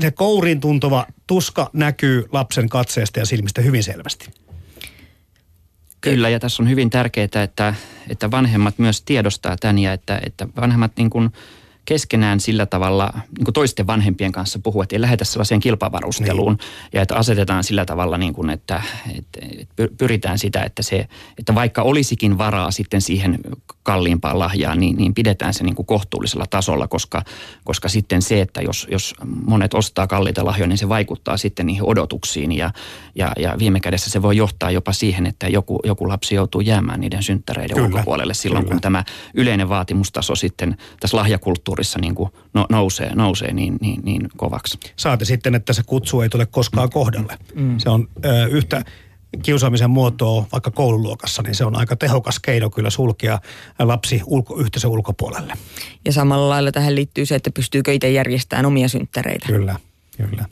se 0.00 0.10
kourin 0.10 0.60
tuntuva 0.60 1.06
tuska 1.26 1.70
näkyy 1.72 2.24
lapsen 2.32 2.68
katseesta 2.68 3.18
ja 3.18 3.26
silmistä 3.26 3.62
hyvin 3.62 3.82
selvästi. 3.82 4.30
Kyllä, 6.02 6.28
ja 6.28 6.40
tässä 6.40 6.62
on 6.62 6.68
hyvin 6.68 6.90
tärkeää, 6.90 7.42
että, 7.42 7.74
että 8.08 8.30
vanhemmat 8.30 8.78
myös 8.78 9.02
tiedostaa 9.02 9.56
tämän 9.60 9.78
ja 9.78 9.92
että, 9.92 10.20
että 10.26 10.48
vanhemmat 10.56 10.92
niin 10.96 11.10
kuin– 11.10 11.30
keskenään 11.84 12.40
sillä 12.40 12.66
tavalla 12.66 13.12
niin 13.36 13.44
kuin 13.44 13.54
toisten 13.54 13.86
vanhempien 13.86 14.32
kanssa 14.32 14.58
puhua, 14.62 14.82
että 14.82 14.96
ei 14.96 15.00
lähetä 15.00 15.24
sellaiseen 15.24 15.60
kilpavarusteluun 15.60 16.52
niin. 16.52 16.90
ja 16.92 17.02
että 17.02 17.16
asetetaan 17.16 17.64
sillä 17.64 17.84
tavalla, 17.84 18.18
niin 18.18 18.34
kuin, 18.34 18.50
että, 18.50 18.82
että 19.18 19.40
pyritään 19.98 20.38
sitä, 20.38 20.62
että, 20.62 20.82
se, 20.82 21.08
että 21.38 21.54
vaikka 21.54 21.82
olisikin 21.82 22.38
varaa 22.38 22.70
sitten 22.70 23.00
siihen 23.00 23.38
kalliimpaan 23.82 24.38
lahjaan, 24.38 24.80
niin, 24.80 24.96
niin 24.96 25.14
pidetään 25.14 25.54
se 25.54 25.64
niin 25.64 25.74
kuin 25.74 25.86
kohtuullisella 25.86 26.44
tasolla, 26.50 26.88
koska, 26.88 27.22
koska 27.64 27.88
sitten 27.88 28.22
se, 28.22 28.40
että 28.40 28.60
jos, 28.60 28.86
jos 28.90 29.14
monet 29.46 29.74
ostaa 29.74 30.06
kalliita 30.06 30.44
lahjoja, 30.44 30.68
niin 30.68 30.78
se 30.78 30.88
vaikuttaa 30.88 31.36
sitten 31.36 31.66
niihin 31.66 31.84
odotuksiin 31.84 32.52
ja, 32.52 32.70
ja, 33.14 33.32
ja 33.38 33.54
viime 33.58 33.80
kädessä 33.80 34.10
se 34.10 34.22
voi 34.22 34.36
johtaa 34.36 34.70
jopa 34.70 34.92
siihen, 34.92 35.26
että 35.26 35.48
joku, 35.48 35.80
joku 35.84 36.08
lapsi 36.08 36.34
joutuu 36.34 36.60
jäämään 36.60 37.00
niiden 37.00 37.22
synttäreiden 37.22 37.74
Kyllä. 37.74 37.88
ulkopuolelle 37.88 38.34
silloin, 38.34 38.64
Kyllä. 38.64 38.74
kun 38.74 38.80
tämä 38.80 39.04
yleinen 39.34 39.68
vaatimustaso 39.68 40.34
sitten 40.34 40.76
tässä 41.00 41.16
lahjakulttuurissa 41.16 41.71
kulttuurissa 41.72 41.98
niin 41.98 42.14
kuin 42.14 42.30
no, 42.54 42.66
nousee, 42.70 43.14
nousee 43.14 43.52
niin, 43.52 43.76
niin, 43.80 44.00
niin 44.04 44.28
kovaksi. 44.36 44.78
Saate 44.96 45.24
sitten, 45.24 45.54
että 45.54 45.72
se 45.72 45.82
kutsu 45.86 46.20
ei 46.20 46.28
tule 46.28 46.46
koskaan 46.46 46.90
kohdalle. 46.90 47.38
Mm. 47.54 47.78
Se 47.78 47.90
on 47.90 48.08
ö, 48.24 48.46
yhtä 48.46 48.84
kiusaamisen 49.42 49.90
muotoa 49.90 50.46
vaikka 50.52 50.70
koululuokassa, 50.70 51.42
niin 51.42 51.54
se 51.54 51.64
on 51.64 51.76
aika 51.76 51.96
tehokas 51.96 52.40
keino 52.40 52.70
kyllä 52.70 52.90
sulkea 52.90 53.38
lapsi 53.78 54.20
ulko, 54.26 54.56
yhteisön 54.56 54.90
ulkopuolelle. 54.90 55.52
Ja 56.04 56.12
samalla 56.12 56.48
lailla 56.48 56.72
tähän 56.72 56.94
liittyy 56.94 57.26
se, 57.26 57.34
että 57.34 57.50
pystyykö 57.50 57.92
itse 57.92 58.10
järjestämään 58.10 58.66
omia 58.66 58.88
synttäreitä. 58.88 59.46
Kyllä, 59.46 59.76
kyllä. 60.16 60.44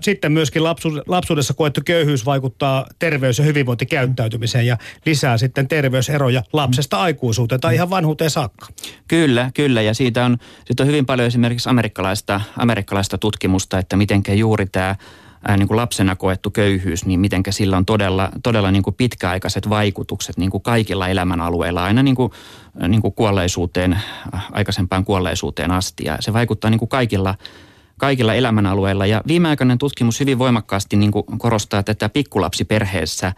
Sitten 0.00 0.32
myöskin 0.32 0.62
lapsuudessa 1.06 1.54
koettu 1.54 1.80
köyhyys 1.84 2.26
vaikuttaa 2.26 2.86
terveys- 2.98 3.38
ja 3.38 3.44
hyvinvointikäyttäytymiseen 3.44 4.66
ja 4.66 4.76
lisää 5.06 5.38
sitten 5.38 5.68
terveyseroja 5.68 6.42
lapsesta 6.52 7.00
aikuisuuteen 7.00 7.60
tai 7.60 7.74
ihan 7.74 7.90
vanhuuteen 7.90 8.30
saakka. 8.30 8.66
Kyllä, 9.08 9.50
kyllä. 9.54 9.82
Ja 9.82 9.94
siitä 9.94 10.24
on, 10.24 10.36
siitä 10.64 10.82
on 10.82 10.86
hyvin 10.86 11.06
paljon 11.06 11.26
esimerkiksi 11.26 11.68
amerikkalaista, 11.68 12.40
amerikkalaista 12.58 13.18
tutkimusta, 13.18 13.78
että 13.78 13.96
miten 13.96 14.22
juuri 14.34 14.66
tämä 14.66 14.96
niin 15.56 15.68
kuin 15.68 15.76
lapsena 15.76 16.16
koettu 16.16 16.50
köyhyys, 16.50 17.06
niin 17.06 17.20
miten 17.20 17.42
sillä 17.50 17.76
on 17.76 17.86
todella, 17.86 18.30
todella 18.42 18.70
niin 18.70 18.82
kuin 18.82 18.94
pitkäaikaiset 18.94 19.68
vaikutukset 19.68 20.36
niin 20.36 20.50
kuin 20.50 20.62
kaikilla 20.62 21.08
elämänalueilla, 21.08 21.84
aina 21.84 22.02
niin 22.02 22.16
kuin, 22.16 22.32
niin 22.88 23.02
kuin 23.02 23.14
kuolleisuuteen, 23.14 23.98
aikaisempaan 24.52 25.04
kuolleisuuteen 25.04 25.70
asti. 25.70 26.04
Ja 26.04 26.16
se 26.20 26.32
vaikuttaa 26.32 26.70
niin 26.70 26.78
kuin 26.78 26.88
kaikilla 26.88 27.34
kaikilla 27.98 28.34
elämänalueilla. 28.34 29.06
Ja 29.06 29.22
viimeaikainen 29.26 29.78
tutkimus 29.78 30.20
hyvin 30.20 30.38
voimakkaasti 30.38 30.96
niin 30.96 31.12
kuin 31.12 31.24
korostaa 31.38 31.82
tätä 31.82 32.08
pikkulapsiperheessä 32.08 33.32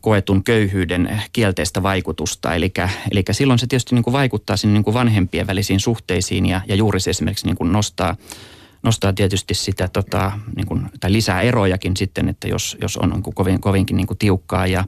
koetun 0.00 0.44
köyhyyden 0.44 1.22
kielteistä 1.32 1.82
vaikutusta. 1.82 2.54
Eli, 2.54 2.72
eli 3.10 3.24
silloin 3.30 3.58
se 3.58 3.66
tietysti 3.66 3.94
niin 3.94 4.02
kuin 4.02 4.12
vaikuttaa 4.12 4.56
sinne 4.56 4.74
niin 4.74 4.84
kuin 4.84 4.94
vanhempien 4.94 5.46
välisiin 5.46 5.80
suhteisiin 5.80 6.46
ja, 6.46 6.60
ja 6.68 6.74
juuri 6.74 7.00
se 7.00 7.10
esimerkiksi 7.10 7.46
niin 7.46 7.56
kuin 7.56 7.72
nostaa, 7.72 8.16
nostaa 8.82 9.12
tietysti 9.12 9.54
sitä 9.54 9.88
tota, 9.88 10.32
niin 10.56 10.66
kuin, 10.66 10.86
tai 11.00 11.12
lisää 11.12 11.40
erojakin 11.40 11.96
sitten, 11.96 12.28
että 12.28 12.48
jos, 12.48 12.76
jos 12.82 12.96
on 12.96 13.10
niin 13.10 13.22
kuin 13.22 13.34
kovin, 13.34 13.60
kovinkin 13.60 13.96
niin 13.96 14.06
kuin 14.06 14.18
tiukkaa 14.18 14.66
ja, 14.66 14.84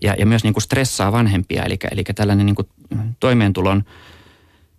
ja, 0.00 0.14
ja 0.18 0.26
myös 0.26 0.44
niin 0.44 0.54
kuin 0.54 0.62
stressaa 0.62 1.12
vanhempia. 1.12 1.64
Eli, 1.64 1.78
eli 1.90 2.04
tällainen 2.14 2.46
niin 2.46 2.56
kuin 2.56 2.68
toimeentulon 3.20 3.84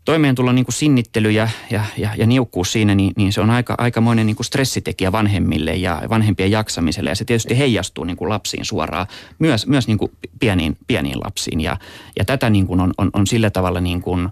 toimeentulon 0.10 0.56
niin 0.56 0.66
kuin 0.66 0.74
sinnittely 0.74 1.32
ja, 1.32 1.50
ja, 1.72 1.84
ja, 1.98 2.10
ja 2.18 2.28
niukkuus 2.28 2.72
siinä, 2.72 2.96
niin, 2.96 3.14
niin 3.18 3.34
se 3.34 3.42
on 3.42 3.50
aika, 3.50 3.76
aikamoinen 3.78 4.26
niin 4.26 4.36
kuin 4.36 4.46
stressitekijä 4.46 5.12
vanhemmille 5.12 5.76
ja 5.76 6.02
vanhempien 6.10 6.52
jaksamiselle. 6.52 7.10
Ja 7.10 7.16
se 7.16 7.26
tietysti 7.26 7.58
heijastuu 7.58 8.04
niin 8.04 8.18
kuin 8.18 8.30
lapsiin 8.30 8.66
suoraan, 8.66 9.08
myös, 9.40 9.68
myös 9.68 9.88
niin 9.88 9.98
kuin 9.98 10.12
pieniin, 10.40 10.78
pieniin 10.88 11.20
lapsiin. 11.24 11.62
Ja, 11.62 11.78
ja 12.20 12.26
tätä 12.26 12.50
niin 12.50 12.68
kuin 12.68 12.80
on, 12.80 12.94
on, 12.98 13.10
on 13.14 13.28
sillä 13.28 13.50
tavalla 13.50 13.82
niin 13.82 14.02
kuin, 14.02 14.30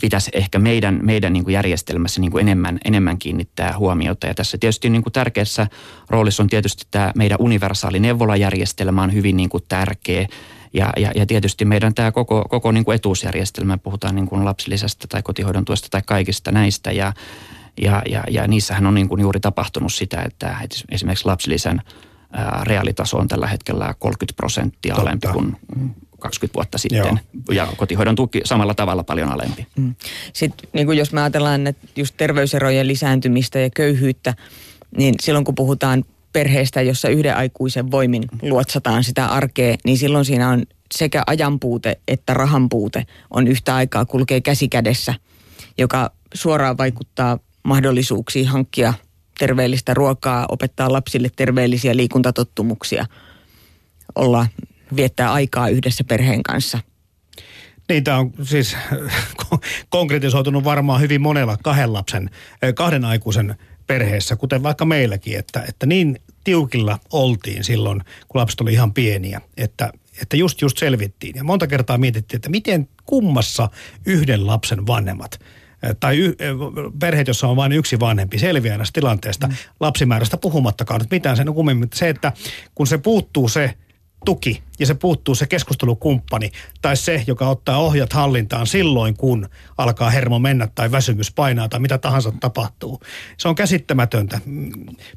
pitäisi 0.00 0.30
ehkä 0.34 0.58
meidän, 0.58 1.00
meidän 1.02 1.32
niin 1.32 1.44
kuin 1.44 1.54
järjestelmässä 1.54 2.20
niin 2.20 2.30
kuin 2.30 2.42
enemmän, 2.42 2.78
enemmän 2.84 3.18
kiinnittää 3.18 3.78
huomiota. 3.78 4.26
Ja 4.26 4.34
tässä 4.34 4.58
tietysti 4.58 4.90
niin 4.90 5.02
kuin 5.02 5.12
tärkeässä 5.12 5.66
roolissa 6.10 6.42
on 6.42 6.48
tietysti 6.48 6.86
tämä 6.90 7.12
meidän 7.16 7.38
universaali 7.40 8.00
neuvolajärjestelmä 8.00 9.02
on 9.02 9.12
hyvin 9.12 9.36
niin 9.36 9.48
kuin 9.48 9.64
tärkeä 9.68 10.26
ja, 10.72 10.92
ja, 10.96 11.12
ja 11.14 11.26
tietysti 11.26 11.64
meidän 11.64 11.94
tämä 11.94 12.12
koko, 12.12 12.44
koko 12.48 12.72
niin 12.72 12.84
kuin 12.84 12.94
etuusjärjestelmä, 12.94 13.78
puhutaan 13.78 14.14
niin 14.14 14.26
kuin 14.26 14.44
lapsilisästä 14.44 15.06
tai 15.08 15.22
kotihoidon 15.22 15.64
tuesta 15.64 15.88
tai 15.90 16.02
kaikista 16.06 16.52
näistä. 16.52 16.92
Ja, 16.92 17.12
ja, 17.82 18.02
ja, 18.08 18.24
ja 18.30 18.48
niissähän 18.48 18.86
on 18.86 18.94
niin 18.94 19.08
kuin 19.08 19.20
juuri 19.20 19.40
tapahtunut 19.40 19.92
sitä, 19.92 20.22
että 20.22 20.56
esimerkiksi 20.90 21.26
lapsilisän 21.26 21.82
ää, 22.32 22.62
reaalitaso 22.64 23.18
on 23.18 23.28
tällä 23.28 23.46
hetkellä 23.46 23.94
30 23.98 24.36
prosenttia 24.36 24.94
Totta. 24.94 25.08
alempi 25.08 25.28
kuin 25.32 25.56
20 26.18 26.54
vuotta 26.54 26.78
sitten. 26.78 26.98
Joo. 26.98 27.16
Ja 27.52 27.68
kotihoidon 27.76 28.16
tuki 28.16 28.40
samalla 28.44 28.74
tavalla 28.74 29.04
paljon 29.04 29.32
alempi. 29.32 29.66
Mm. 29.76 29.94
Sitten 30.32 30.68
niin 30.72 30.86
kuin 30.86 30.98
jos 30.98 31.12
me 31.12 31.20
ajatellaan 31.20 31.66
että 31.66 31.86
just 31.96 32.14
terveyserojen 32.16 32.86
lisääntymistä 32.86 33.58
ja 33.58 33.70
köyhyyttä, 33.70 34.34
niin 34.96 35.14
silloin 35.20 35.44
kun 35.44 35.54
puhutaan 35.54 36.04
perheestä, 36.32 36.82
jossa 36.82 37.08
yhden 37.08 37.36
aikuisen 37.36 37.90
voimin 37.90 38.22
luotsataan 38.42 39.04
sitä 39.04 39.26
arkea, 39.26 39.76
niin 39.84 39.98
silloin 39.98 40.24
siinä 40.24 40.48
on 40.48 40.62
sekä 40.94 41.22
ajanpuute 41.26 42.00
että 42.08 42.34
rahanpuute 42.34 43.06
on 43.30 43.48
yhtä 43.48 43.74
aikaa 43.74 44.04
kulkee 44.04 44.40
käsi 44.40 44.68
kädessä, 44.68 45.14
joka 45.78 46.10
suoraan 46.34 46.78
vaikuttaa 46.78 47.38
mahdollisuuksiin 47.62 48.48
hankkia 48.48 48.94
terveellistä 49.38 49.94
ruokaa, 49.94 50.46
opettaa 50.48 50.92
lapsille 50.92 51.30
terveellisiä 51.36 51.96
liikuntatottumuksia, 51.96 53.06
olla, 54.14 54.46
viettää 54.96 55.32
aikaa 55.32 55.68
yhdessä 55.68 56.04
perheen 56.04 56.42
kanssa. 56.42 56.78
Niitä 57.88 58.16
on 58.16 58.32
siis 58.42 58.76
konkretisoitunut 59.88 60.64
varmaan 60.64 61.00
hyvin 61.00 61.20
monella 61.20 61.56
kahden 61.62 61.92
lapsen, 61.92 62.30
eh, 62.62 62.74
kahden 62.74 63.04
aikuisen 63.04 63.56
perheessä, 63.92 64.36
kuten 64.36 64.62
vaikka 64.62 64.84
meilläkin, 64.84 65.38
että, 65.38 65.64
että 65.68 65.86
niin 65.86 66.18
tiukilla 66.44 66.98
oltiin 67.12 67.64
silloin, 67.64 68.02
kun 68.28 68.40
lapset 68.40 68.60
oli 68.60 68.72
ihan 68.72 68.94
pieniä, 68.94 69.40
että, 69.56 69.92
että 70.22 70.36
just 70.36 70.60
just 70.60 70.78
selvittiin. 70.78 71.36
Ja 71.36 71.44
monta 71.44 71.66
kertaa 71.66 71.98
mietittiin, 71.98 72.38
että 72.38 72.50
miten 72.50 72.88
kummassa 73.06 73.68
yhden 74.06 74.46
lapsen 74.46 74.86
vanhemmat 74.86 75.40
tai 76.00 76.18
y- 76.18 76.36
perheet, 76.98 77.28
jossa 77.28 77.48
on 77.48 77.56
vain 77.56 77.72
yksi 77.72 78.00
vanhempi, 78.00 78.38
selviää 78.38 78.76
näistä 78.76 79.00
tilanteesta, 79.00 79.46
mm. 79.46 79.54
lapsimäärästä 79.80 80.36
puhumattakaan 80.36 81.00
nyt 81.00 81.10
mitään 81.10 81.36
sen 81.36 81.54
kummemmin. 81.54 81.88
Se, 81.94 82.08
että 82.08 82.32
kun 82.74 82.86
se 82.86 82.98
puuttuu 82.98 83.48
se 83.48 83.74
tuki 84.24 84.62
ja 84.78 84.86
se 84.86 84.94
puuttuu 84.94 85.34
se 85.34 85.46
keskustelukumppani 85.46 86.50
tai 86.82 86.96
se, 86.96 87.24
joka 87.26 87.48
ottaa 87.48 87.78
ohjat 87.78 88.12
hallintaan 88.12 88.66
silloin, 88.66 89.16
kun 89.16 89.48
alkaa 89.78 90.10
hermo 90.10 90.38
mennä 90.38 90.68
tai 90.74 90.90
väsymys 90.90 91.32
painaa 91.32 91.68
tai 91.68 91.80
mitä 91.80 91.98
tahansa 91.98 92.32
tapahtuu. 92.40 93.00
Se 93.36 93.48
on 93.48 93.54
käsittämätöntä. 93.54 94.40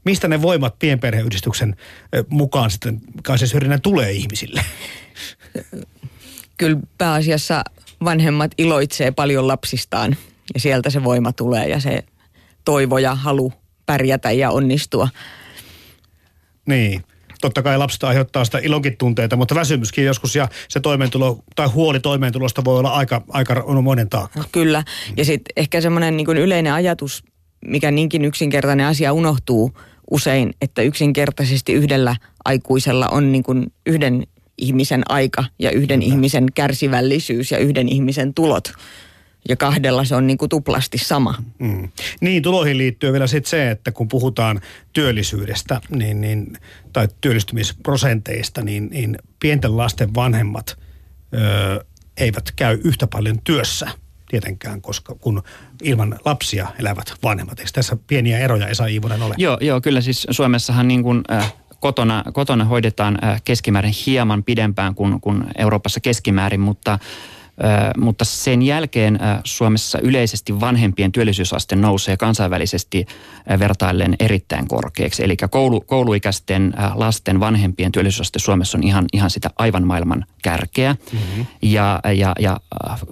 Mistä 0.04 0.28
ne 0.28 0.42
voimat 0.42 0.80
pienperheyhdistyksen 0.80 1.76
mukaan 2.30 2.72
sitten 2.72 3.02
kai 3.24 3.38
se 3.38 3.48
syrjinnän 3.48 3.82
tulee 3.82 4.12
ihmisille? 4.12 4.62
Kyllä 6.58 6.80
pääasiassa 6.98 7.64
vanhemmat 8.04 8.52
iloitsee 8.58 9.12
paljon 9.12 9.48
lapsistaan 9.48 10.16
ja 10.54 10.60
sieltä 10.60 10.90
se 10.90 11.04
voima 11.04 11.32
tulee 11.32 11.70
ja 11.70 11.80
se 11.80 12.04
toivo 12.66 12.98
ja 12.98 13.16
halu 13.16 13.54
pärjätä 13.86 14.32
ja 14.32 14.52
onnistua. 14.52 15.10
Niin 16.66 17.04
totta 17.46 17.62
kai 17.62 17.78
lapset 17.78 18.04
aiheuttaa 18.04 18.46
sitä 18.46 18.60
ilonkin 18.64 18.98
tunteita, 18.98 19.36
mutta 19.36 19.56
väsymyskin 19.56 20.06
joskus 20.06 20.36
ja 20.36 20.48
se 20.70 20.80
toimeentulo 20.80 21.40
tai 21.56 21.68
huoli 21.68 22.00
toimeentulosta 22.00 22.66
voi 22.66 22.80
olla 22.80 22.90
aika, 22.90 23.22
aika 23.30 23.64
monen 23.82 24.10
taakka. 24.10 24.44
Kyllä. 24.52 24.84
Ja 25.18 25.26
sitten 25.26 25.54
ehkä 25.56 25.82
semmoinen 25.82 26.18
niin 26.18 26.38
yleinen 26.38 26.74
ajatus, 26.74 27.24
mikä 27.66 27.92
niinkin 27.92 28.26
yksinkertainen 28.26 28.86
asia 28.86 29.14
unohtuu 29.14 29.72
usein, 30.12 30.54
että 30.62 30.82
yksinkertaisesti 30.82 31.74
yhdellä 31.74 32.16
aikuisella 32.46 33.08
on 33.08 33.32
niin 33.32 33.44
kuin 33.44 33.74
yhden 33.86 34.24
ihmisen 34.58 35.04
aika 35.10 35.44
ja 35.60 35.72
yhden 35.72 36.00
Kyllä. 36.00 36.14
ihmisen 36.14 36.46
kärsivällisyys 36.56 37.52
ja 37.52 37.58
yhden 37.58 37.90
ihmisen 37.90 38.34
tulot. 38.34 38.74
Ja 39.50 39.56
kahdella 39.56 40.06
se 40.06 40.16
on 40.16 40.28
niin 40.28 40.38
kuin 40.38 40.50
tuplasti 40.50 40.98
sama. 40.98 41.44
Mm. 41.60 41.90
Niin, 42.22 42.44
tuloihin 42.44 42.78
liittyy 42.78 43.12
vielä 43.12 43.28
sitten 43.28 43.50
se, 43.50 43.72
että 43.72 43.92
kun 43.92 44.08
puhutaan 44.08 44.62
työllisyydestä 44.94 45.82
niin, 45.90 46.22
niin, 46.22 46.58
tai 46.94 47.08
työllistymisprosenteista, 47.22 48.62
niin, 48.62 48.90
niin 48.90 49.18
pienten 49.40 49.78
lasten 49.78 50.14
vanhemmat 50.16 50.78
ö, 51.34 51.86
eivät 52.18 52.52
käy 52.56 52.80
yhtä 52.84 53.08
paljon 53.08 53.40
työssä 53.44 53.90
tietenkään, 54.30 54.82
koska 54.82 55.16
kun 55.16 55.44
ilman 55.84 56.20
lapsia 56.26 56.68
elävät 56.80 57.14
vanhemmat. 57.24 57.60
Eikö 57.60 57.72
tässä 57.74 57.98
pieniä 58.08 58.40
eroja 58.40 58.68
Esa 58.68 58.86
Iivonen 58.86 59.22
ole? 59.22 59.36
Joo, 59.38 59.58
joo 59.62 59.82
kyllä 59.82 60.02
siis 60.02 60.28
Suomessahan 60.32 60.88
niin 60.88 61.04
kuin, 61.04 61.22
äh, 61.32 61.54
kotona, 61.80 62.24
kotona 62.34 62.66
hoidetaan 62.66 63.24
äh, 63.24 63.42
keskimäärin 63.44 63.94
hieman 64.06 64.44
pidempään 64.44 64.96
kuin, 64.96 65.22
kuin 65.22 65.44
Euroopassa 65.58 66.00
keskimäärin, 66.00 66.60
mutta 66.60 67.00
mutta 67.98 68.26
sen 68.26 68.62
jälkeen 68.62 69.20
Suomessa 69.44 70.00
yleisesti 70.00 70.60
vanhempien 70.60 71.12
työllisyysaste 71.12 71.76
nousee 71.76 72.18
kansainvälisesti 72.18 73.06
vertaillen 73.60 74.16
erittäin 74.20 74.68
korkeaksi. 74.68 75.24
Eli 75.24 75.38
koulu, 75.50 75.82
kouluikäisten 75.82 76.74
lasten 76.94 77.40
vanhempien 77.40 77.92
työllisyysaste 77.92 78.40
Suomessa 78.40 78.78
on 78.78 78.84
ihan, 78.84 79.06
ihan 79.14 79.30
sitä 79.30 79.50
aivan 79.58 79.88
maailman 79.88 80.26
kärkeä. 80.44 80.96
Mm-hmm. 81.12 81.46
Ja, 81.62 82.00
ja, 82.18 82.36
ja 82.40 82.60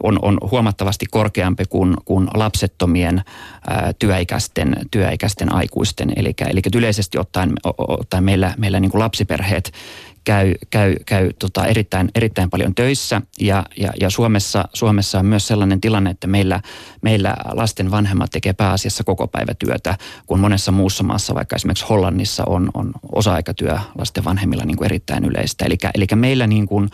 on, 0.04 0.20
on 0.22 0.38
huomattavasti 0.52 1.06
korkeampi 1.12 1.64
kuin, 1.70 1.94
kuin 2.06 2.28
lapsettomien 2.34 3.22
työikäisten, 4.00 4.76
työikäisten 4.92 5.54
aikuisten. 5.56 6.14
Eli, 6.16 6.34
eli 6.50 6.62
yleisesti 6.76 7.18
ottaen, 7.18 7.54
ottaen 7.78 8.24
meillä, 8.24 8.54
meillä 8.58 8.80
niin 8.80 8.92
kuin 8.92 9.02
lapsiperheet 9.02 9.72
käy, 10.24 10.54
käy, 10.70 10.96
käy 11.06 11.30
tota 11.40 11.66
erittäin, 11.66 12.10
erittäin 12.16 12.50
paljon 12.50 12.76
töissä 12.76 13.22
ja, 13.40 13.64
ja, 13.78 13.94
ja 14.00 14.10
Suomessa, 14.10 14.66
Suomessa 14.74 15.20
on 15.20 15.26
myös 15.26 15.48
sellainen 15.48 15.82
tilanne, 15.82 16.10
että 16.10 16.28
meillä, 16.28 16.62
meillä 17.02 17.36
lasten 17.52 17.92
vanhemmat 17.92 18.32
tekee 18.32 18.54
pääasiassa 18.54 19.04
koko 19.04 19.30
työtä, 19.60 19.98
kun 20.28 20.40
monessa 20.40 20.72
muussa 20.72 21.04
maassa, 21.04 21.36
vaikka 21.36 21.56
esimerkiksi 21.56 21.86
Hollannissa 21.90 22.44
on, 22.48 22.70
on 22.74 22.92
osa-aikatyö 23.12 23.78
lasten 23.98 24.24
vanhemmilla 24.24 24.66
niin 24.66 24.78
kuin 24.78 24.86
erittäin 24.86 25.26
yleistä. 25.26 25.66
Eli, 25.66 25.78
eli 25.96 26.06
meillä 26.16 26.48
niin 26.48 26.68
kuin 26.68 26.90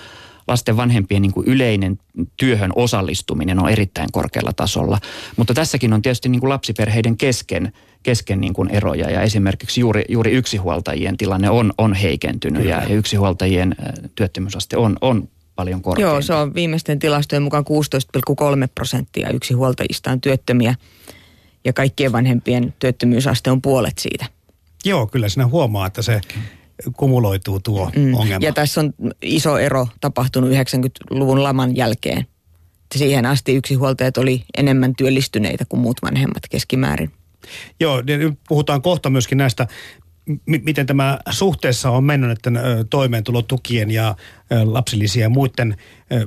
lasten 0.50 0.78
vanhempien 0.78 1.22
niin 1.22 1.32
kuin 1.32 1.48
yleinen 1.48 2.00
työhön 2.38 2.72
osallistuminen 2.76 3.60
on 3.60 3.70
erittäin 3.70 4.12
korkealla 4.12 4.54
tasolla. 4.54 5.00
Mutta 5.38 5.54
tässäkin 5.54 5.94
on 5.94 6.02
tietysti 6.02 6.30
niin 6.30 6.40
kuin 6.40 6.50
lapsiperheiden 6.50 7.18
kesken, 7.18 7.74
kesken 8.04 8.42
niin 8.42 8.54
kuin 8.54 8.70
eroja 8.70 9.10
ja 9.10 9.22
esimerkiksi 9.22 9.82
juuri, 9.82 10.04
juuri 10.10 10.32
yksinhuoltajien 10.32 11.18
tilanne 11.18 11.50
on, 11.50 11.74
on 11.78 11.94
heikentynyt 11.94 12.66
ja, 12.66 12.84
ja 12.90 12.96
yksinhuoltajien 12.96 13.76
työttömyysaste 14.16 14.78
on, 14.78 14.98
on 15.02 15.30
paljon 15.56 15.82
korkeampi. 15.82 16.14
Joo, 16.14 16.22
se 16.22 16.34
on 16.34 16.54
viimeisten 16.54 17.00
tilastojen 17.00 17.44
mukaan 17.44 17.66
16,3 18.30 18.70
prosenttia 18.76 19.30
yksinhuoltajista 19.30 20.12
on 20.12 20.22
työttömiä 20.22 20.76
ja 21.66 21.74
kaikkien 21.74 22.12
vanhempien 22.12 22.74
työttömyysaste 22.80 23.52
on 23.52 23.62
puolet 23.62 23.98
siitä. 23.98 24.26
Joo, 24.86 25.08
kyllä 25.08 25.30
sinä 25.30 25.48
huomaa, 25.48 25.88
että 25.88 26.02
se 26.02 26.22
kumuloituu 26.98 27.60
tuo 27.60 27.92
mm. 27.96 28.14
ongelma. 28.14 28.46
Ja 28.46 28.54
tässä 28.54 28.82
on 28.82 28.94
iso 29.22 29.58
ero 29.58 29.88
tapahtunut 30.02 30.50
90-luvun 30.50 31.44
laman 31.44 31.76
jälkeen. 31.76 32.28
Siihen 32.96 33.26
asti 33.26 33.56
yksinhuoltajat 33.56 34.18
oli 34.18 34.44
enemmän 34.58 34.96
työllistyneitä 34.96 35.66
kuin 35.70 35.80
muut 35.80 35.98
vanhemmat 36.02 36.44
keskimäärin. 36.50 37.12
Joo, 37.80 38.02
nyt 38.02 38.40
puhutaan 38.48 38.82
kohta 38.82 39.10
myöskin 39.10 39.38
näistä 39.38 39.68
m- 40.30 40.64
miten 40.64 40.86
tämä 40.86 41.20
suhteessa 41.30 41.90
on 41.90 42.04
mennyt 42.04 42.32
että 42.32 42.52
toimeentulotukien 42.90 43.92
ja 43.92 44.16
lapsilisiä 44.64 45.26
ja 45.26 45.30
muiden 45.30 45.78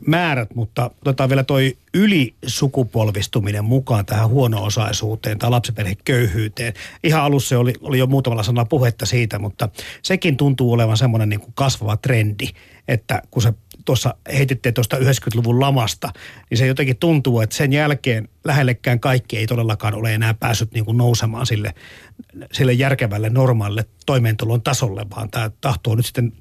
määrät, 0.07 0.55
mutta 0.55 0.91
otetaan 1.01 1.29
vielä 1.29 1.45
toi 1.45 1.77
ylisukupolvistuminen 1.95 3.65
mukaan 3.65 4.07
tähän 4.07 4.29
huono-osaisuuteen 4.29 5.39
tai 5.39 5.51
lapsiperheköyhyyteen. 5.51 6.75
Ihan 7.05 7.23
alussa 7.23 7.59
oli, 7.59 7.73
oli 7.81 7.99
jo 7.99 8.07
muutamalla 8.07 8.43
sanalla 8.43 8.65
puhetta 8.65 9.07
siitä, 9.07 9.39
mutta 9.39 9.69
sekin 10.03 10.37
tuntuu 10.37 10.73
olevan 10.73 10.97
semmoinen 10.97 11.29
niin 11.29 11.41
kuin 11.41 11.53
kasvava 11.55 11.97
trendi, 11.97 12.49
että 12.89 13.23
kun 13.31 13.43
se 13.43 13.53
tuossa 13.85 14.15
heititte 14.33 14.73
tuosta 14.73 14.97
90-luvun 14.97 15.61
lamasta, 15.61 16.13
niin 16.51 16.59
se 16.59 16.67
jotenkin 16.67 16.97
tuntuu, 16.97 17.41
että 17.41 17.57
sen 17.57 17.73
jälkeen 17.73 18.29
lähellekään 18.45 19.01
kaikki 19.01 19.39
ei 19.39 19.47
todellakaan 19.47 19.95
ole 19.95 20.15
enää 20.15 20.35
päässyt 20.35 20.73
niin 20.73 20.85
kuin 20.85 20.97
nousemaan 20.97 21.47
sille, 21.47 21.75
sille 22.53 22.73
järkevälle 22.73 23.31
normaalille 23.31 23.85
toimeentulon 24.07 24.63
tasolle, 24.63 25.07
vaan 25.17 25.31
tämä 25.31 25.51
tahtoo 25.61 25.95
nyt 25.95 26.07
sitten 26.07 26.33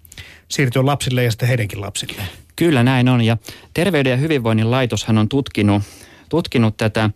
siirtyä 0.48 0.86
lapsille 0.86 1.24
ja 1.24 1.32
sitten 1.32 1.48
heidänkin 1.48 1.82
lapsille. 1.82 2.22
Kyllä 2.56 2.84
näin 2.84 3.10
on 3.10 3.22
ja 3.22 3.38
Terveyden 3.74 4.12
ja 4.12 4.18
hyvinvoinnin 4.18 4.72
laitoshan 4.72 5.18
on 5.18 5.30
tutkinut, 5.30 5.84
tutkinut 6.30 6.78
tätä 6.78 7.10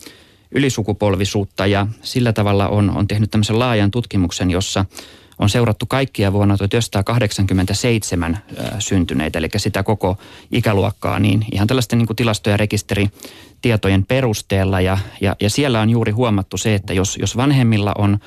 ylisukupolvisuutta 0.52 1.68
ja 1.68 1.88
sillä 2.02 2.34
tavalla 2.34 2.68
on, 2.68 2.90
on 2.90 3.08
tehnyt 3.08 3.32
tämmöisen 3.32 3.60
laajan 3.60 3.92
tutkimuksen, 3.92 4.52
jossa– 4.52 4.86
on 5.40 5.50
seurattu 5.50 5.86
kaikkia 5.86 6.34
vuonna 6.34 6.58
1987 6.58 8.38
syntyneitä, 8.80 9.40
eli 9.40 9.50
sitä 9.58 9.84
koko 9.84 10.18
ikäluokkaa, 10.52 11.20
niin 11.20 11.46
ihan 11.52 11.68
tällaisten 11.68 12.00
niin 12.00 12.16
tilasto- 12.16 12.50
ja 12.50 12.58
rekisteritietojen 12.58 14.06
perusteella. 14.06 14.82
Ja, 14.82 14.98
ja, 15.22 15.36
ja 15.42 15.50
siellä 15.50 15.82
on 15.82 15.90
juuri 15.90 16.12
huomattu 16.12 16.58
se, 16.58 16.76
että 16.76 16.94
jos, 16.94 17.18
jos 17.18 17.38
vanhemmilla 17.38 17.94
on 17.98 18.20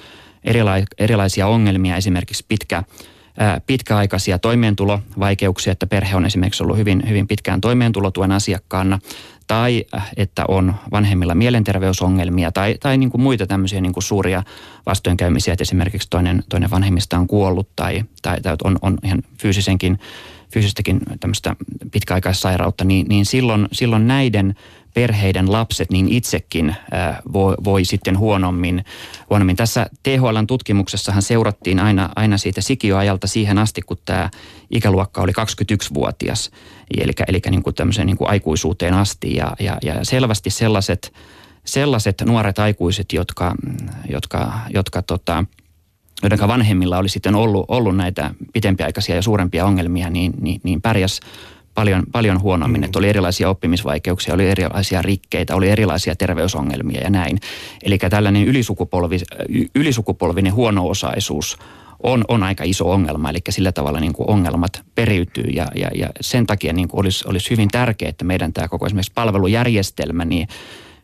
erila, 0.45 0.73
erilaisia 0.99 1.47
ongelmia, 1.47 1.97
esimerkiksi 1.97 2.45
pitkä, 2.49 2.83
pitkäaikaisia 3.67 4.39
toimeentulovaikeuksia, 4.39 5.73
että 5.73 5.87
perhe 5.87 6.17
on 6.17 6.27
esimerkiksi 6.27 6.63
ollut 6.63 6.77
hyvin, 6.77 7.03
hyvin 7.09 7.29
pitkään 7.29 7.61
toimeentulotuen 7.61 8.33
asiakkaana, 8.33 8.99
tai 9.49 9.85
äh, 9.95 10.11
että 10.17 10.45
on 10.49 10.75
vanhemmilla 10.91 11.35
mielenterveysongelmia 11.35 12.53
tai, 12.53 12.77
tai 12.81 12.99
niin 12.99 13.11
kuin 13.11 13.21
muita 13.21 13.47
tämmöisiä 13.47 13.81
niin 13.81 13.93
kuin 13.93 14.05
suuria 14.05 14.43
vastoinkäymisiä, 14.87 15.53
että 15.53 15.63
esimerkiksi 15.63 16.09
toinen, 16.11 16.45
toinen 16.49 16.71
vanhemmista 16.71 17.19
on 17.19 17.27
kuollut 17.27 17.69
tai, 17.77 18.05
tai, 18.23 18.41
tai 18.41 18.57
on, 18.65 18.79
on 18.83 18.99
ihan 19.03 19.23
fyysisenkin, 19.43 19.99
fyysistäkin 20.53 21.01
tämmöistä 21.21 21.57
pitkäaikaissairautta, 21.93 22.85
niin, 22.85 23.07
niin 23.09 23.27
silloin, 23.27 23.69
silloin 23.73 24.07
näiden 24.07 24.55
perheiden 24.95 25.53
lapset 25.53 25.91
niin 25.91 26.09
itsekin 26.09 26.69
äh, 26.71 27.19
voi, 27.33 27.55
voi 27.65 27.85
sitten 27.85 28.19
huonommin, 28.19 28.85
huonommin. 29.31 29.57
Tässä 29.57 29.87
THLn 30.03 30.47
tutkimuksessahan 30.47 31.23
seurattiin 31.23 31.81
aina, 31.81 32.09
aina 32.17 32.39
siitä 32.39 32.61
sikioajalta 32.61 33.27
siihen 33.27 33.59
asti, 33.59 33.83
kun 33.83 33.97
tämä 34.05 34.31
ikäluokka 34.71 35.23
oli 35.23 35.33
21-vuotias, 35.33 36.51
eli, 37.01 37.13
eli 37.29 37.41
niin 37.51 37.63
kuin 37.63 37.75
tämmöiseen 37.75 38.07
niin 38.07 38.17
kuin 38.17 38.31
aikuisuuteen 38.31 38.95
asti. 38.95 39.35
Ja, 39.35 39.57
ja, 39.61 39.79
ja 39.83 39.95
selvästi 40.03 40.51
sellaiset, 40.51 41.13
sellaiset 41.65 42.23
nuoret 42.27 42.59
aikuiset, 42.59 43.13
jotka, 43.13 43.55
jotka, 44.09 44.53
jotka 44.75 45.03
tota, 45.03 45.45
joiden 46.23 46.39
vanhemmilla 46.49 46.99
oli 46.99 47.09
sitten 47.09 47.35
ollut, 47.35 47.67
ollut 47.69 47.97
näitä 47.97 48.35
pitempiaikaisia 48.53 49.15
ja 49.15 49.23
suurempia 49.23 49.65
ongelmia, 49.65 50.11
niin, 50.11 50.33
niin, 50.41 50.61
niin 50.65 50.83
pärjäs 50.83 51.21
paljon, 51.79 52.03
paljon 52.13 52.41
huonommin, 52.41 52.81
mm. 52.81 52.85
että 52.85 52.99
oli 52.99 53.09
erilaisia 53.09 53.51
oppimisvaikeuksia, 53.51 54.35
oli 54.35 54.51
erilaisia 54.51 55.03
rikkeitä, 55.03 55.57
oli 55.57 55.69
erilaisia 55.69 56.17
terveysongelmia 56.17 57.01
ja 57.01 57.11
näin. 57.11 57.39
Eli 57.83 57.99
tällainen 57.99 58.45
ylisukupolvi, 58.45 59.19
ylisukupolvinen 59.75 60.55
huono-osaisuus 60.55 61.59
on, 62.03 62.25
on 62.29 62.43
aika 62.43 62.65
iso 62.65 62.91
ongelma, 62.91 63.31
eli 63.31 63.39
sillä 63.49 63.73
tavalla 63.73 64.01
niin 64.01 64.13
kuin 64.13 64.31
ongelmat 64.31 64.83
periytyy 64.95 65.45
ja, 65.45 65.67
ja, 65.75 65.89
ja 65.95 66.09
sen 66.21 66.47
takia 66.47 66.73
niin 66.73 66.89
kuin 66.89 67.01
olisi, 67.01 67.25
olisi 67.29 67.51
hyvin 67.51 67.69
tärkeää, 67.69 68.11
että 68.11 68.25
meidän 68.25 68.53
tämä 68.53 68.69
koko 68.69 68.87
esimerkiksi 68.87 69.13
palvelujärjestelmä 69.15 70.25
niin 70.25 70.49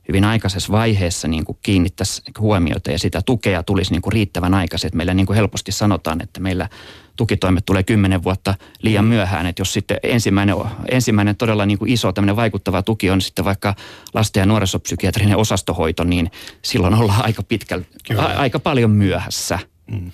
hyvin 0.09 0.25
aikaisessa 0.25 0.73
vaiheessa 0.73 1.29
niin 1.29 1.45
kuin 1.45 1.59
kiinnittäisi 1.63 2.23
huomiota 2.39 2.91
ja 2.91 2.99
sitä 2.99 3.23
tukea 3.27 3.63
tulisi 3.63 3.93
niin 3.93 4.03
kuin 4.03 4.13
riittävän 4.13 4.55
aikaisin. 4.55 4.87
Että 4.89 4.97
meillä 4.97 5.15
niin 5.15 5.27
kuin 5.27 5.37
helposti 5.37 5.73
sanotaan, 5.73 6.21
että 6.23 6.41
meillä 6.41 6.69
tukitoimet 7.17 7.65
tulee 7.67 7.83
kymmenen 7.83 8.23
vuotta 8.23 8.55
liian 8.83 9.05
myöhään. 9.05 9.47
Että 9.47 9.61
jos 9.61 9.73
sitten 9.73 9.99
ensimmäinen, 10.03 10.57
ensimmäinen 10.91 11.37
todella 11.37 11.67
niin 11.67 11.79
kuin 11.79 11.91
iso 11.91 12.13
tämmöinen 12.13 12.37
vaikuttava 12.37 12.83
tuki 12.83 13.11
on 13.11 13.21
sitten 13.21 13.45
vaikka 13.45 13.75
lasten- 14.15 14.41
ja 14.41 14.47
nuorisopsykiatrinen 14.47 15.37
osastohoito, 15.37 16.05
niin 16.05 16.31
silloin 16.63 16.95
ollaan 16.95 17.25
aika 17.25 17.43
pitkällä, 17.43 17.85
a, 18.17 18.23
aika 18.23 18.59
paljon 18.59 18.91
myöhässä. 18.91 19.59
Mm. 19.91 20.11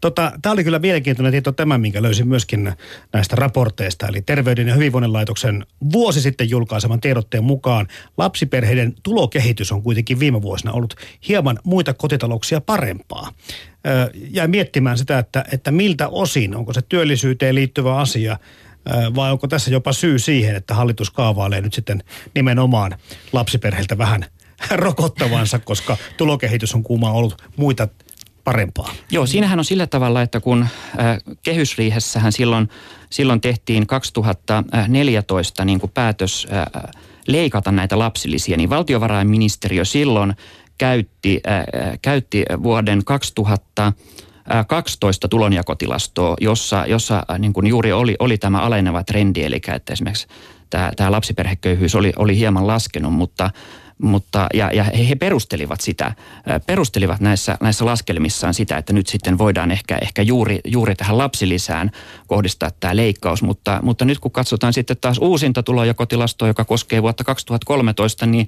Tota, 0.00 0.32
Tämä 0.42 0.52
oli 0.52 0.64
kyllä 0.64 0.78
mielenkiintoinen 0.78 1.32
tieto 1.32 1.52
tämä, 1.52 1.78
minkä 1.78 2.02
löysin 2.02 2.28
myöskin 2.28 2.72
näistä 3.12 3.36
raporteista. 3.36 4.06
Eli 4.08 4.22
Terveyden 4.22 4.68
ja 4.68 4.74
hyvinvoinnin 4.74 5.12
laitoksen 5.12 5.66
vuosi 5.92 6.20
sitten 6.20 6.50
julkaiseman 6.50 7.00
tiedotteen 7.00 7.44
mukaan 7.44 7.88
lapsiperheiden 8.16 8.94
tulokehitys 9.02 9.72
on 9.72 9.82
kuitenkin 9.82 10.20
viime 10.20 10.42
vuosina 10.42 10.72
ollut 10.72 10.94
hieman 11.28 11.58
muita 11.64 11.94
kotitalouksia 11.94 12.60
parempaa. 12.60 13.32
Jäi 14.30 14.48
miettimään 14.48 14.98
sitä, 14.98 15.18
että, 15.18 15.44
että 15.52 15.70
miltä 15.70 16.08
osin, 16.08 16.56
onko 16.56 16.72
se 16.72 16.82
työllisyyteen 16.82 17.54
liittyvä 17.54 17.96
asia 17.96 18.36
vai 19.14 19.32
onko 19.32 19.48
tässä 19.48 19.70
jopa 19.70 19.92
syy 19.92 20.18
siihen, 20.18 20.56
että 20.56 20.74
hallitus 20.74 21.10
kaavailee 21.10 21.60
nyt 21.60 21.74
sitten 21.74 22.04
nimenomaan 22.34 22.98
lapsiperheiltä 23.32 23.98
vähän 23.98 24.24
rokottavansa, 24.70 25.58
koska 25.58 25.96
tulokehitys 26.16 26.74
on 26.74 26.82
kuuma 26.82 27.12
ollut 27.12 27.42
muita 27.56 27.88
parempaa. 28.44 28.92
Joo, 29.10 29.26
siinähän 29.26 29.58
on 29.58 29.64
sillä 29.64 29.86
tavalla, 29.86 30.22
että 30.22 30.40
kun 30.40 30.62
äh, 30.62 31.18
kehysriihessähän 31.42 32.32
silloin, 32.32 32.68
silloin 33.10 33.40
tehtiin 33.40 33.86
2014 33.86 35.64
niin 35.64 35.80
kuin 35.80 35.90
päätös 35.94 36.46
leikata 37.26 37.72
näitä 37.72 37.98
lapsilisiä, 37.98 38.56
niin 38.56 38.70
valtiovarainministeriö 38.70 39.84
silloin 39.84 40.34
käytti, 40.78 41.40
käytti 42.02 42.44
vuoden 42.62 43.04
2000 43.04 43.92
12 44.66 45.28
tulonjakotilastoa, 45.28 46.36
jossa, 46.40 46.84
jossa 46.86 47.22
niin 47.38 47.52
kuin 47.52 47.66
juuri 47.66 47.92
oli, 47.92 48.16
oli 48.18 48.38
tämä 48.38 48.60
aleneva 48.60 49.04
trendi, 49.04 49.42
eli 49.42 49.60
että 49.74 49.92
esimerkiksi 49.92 50.26
tämä, 50.70 50.92
tämä 50.96 51.12
lapsiperheköyhyys 51.12 51.94
oli, 51.94 52.12
oli 52.16 52.36
hieman 52.36 52.66
laskenut, 52.66 53.12
mutta, 53.12 53.50
mutta, 54.02 54.46
ja, 54.54 54.70
ja 54.72 54.84
he, 54.84 55.08
he 55.08 55.14
perustelivat 55.14 55.80
sitä, 55.80 56.12
perustelivat 56.66 57.20
näissä, 57.20 57.56
näissä 57.60 57.84
laskelmissaan 57.84 58.54
sitä, 58.54 58.76
että 58.76 58.92
nyt 58.92 59.06
sitten 59.06 59.38
voidaan 59.38 59.70
ehkä, 59.70 59.98
ehkä 60.02 60.22
juuri, 60.22 60.60
juuri 60.64 60.94
tähän 60.94 61.18
lapsilisään 61.18 61.90
kohdistaa 62.26 62.70
tämä 62.80 62.96
leikkaus. 62.96 63.42
Mutta, 63.42 63.80
mutta 63.82 64.04
nyt 64.04 64.18
kun 64.18 64.30
katsotaan 64.30 64.72
sitten 64.72 64.96
taas 65.00 65.18
uusinta 65.18 65.62
tulonjakotilastoa, 65.62 66.48
joka 66.48 66.64
koskee 66.64 67.02
vuotta 67.02 67.24
2013, 67.24 68.26
niin 68.26 68.46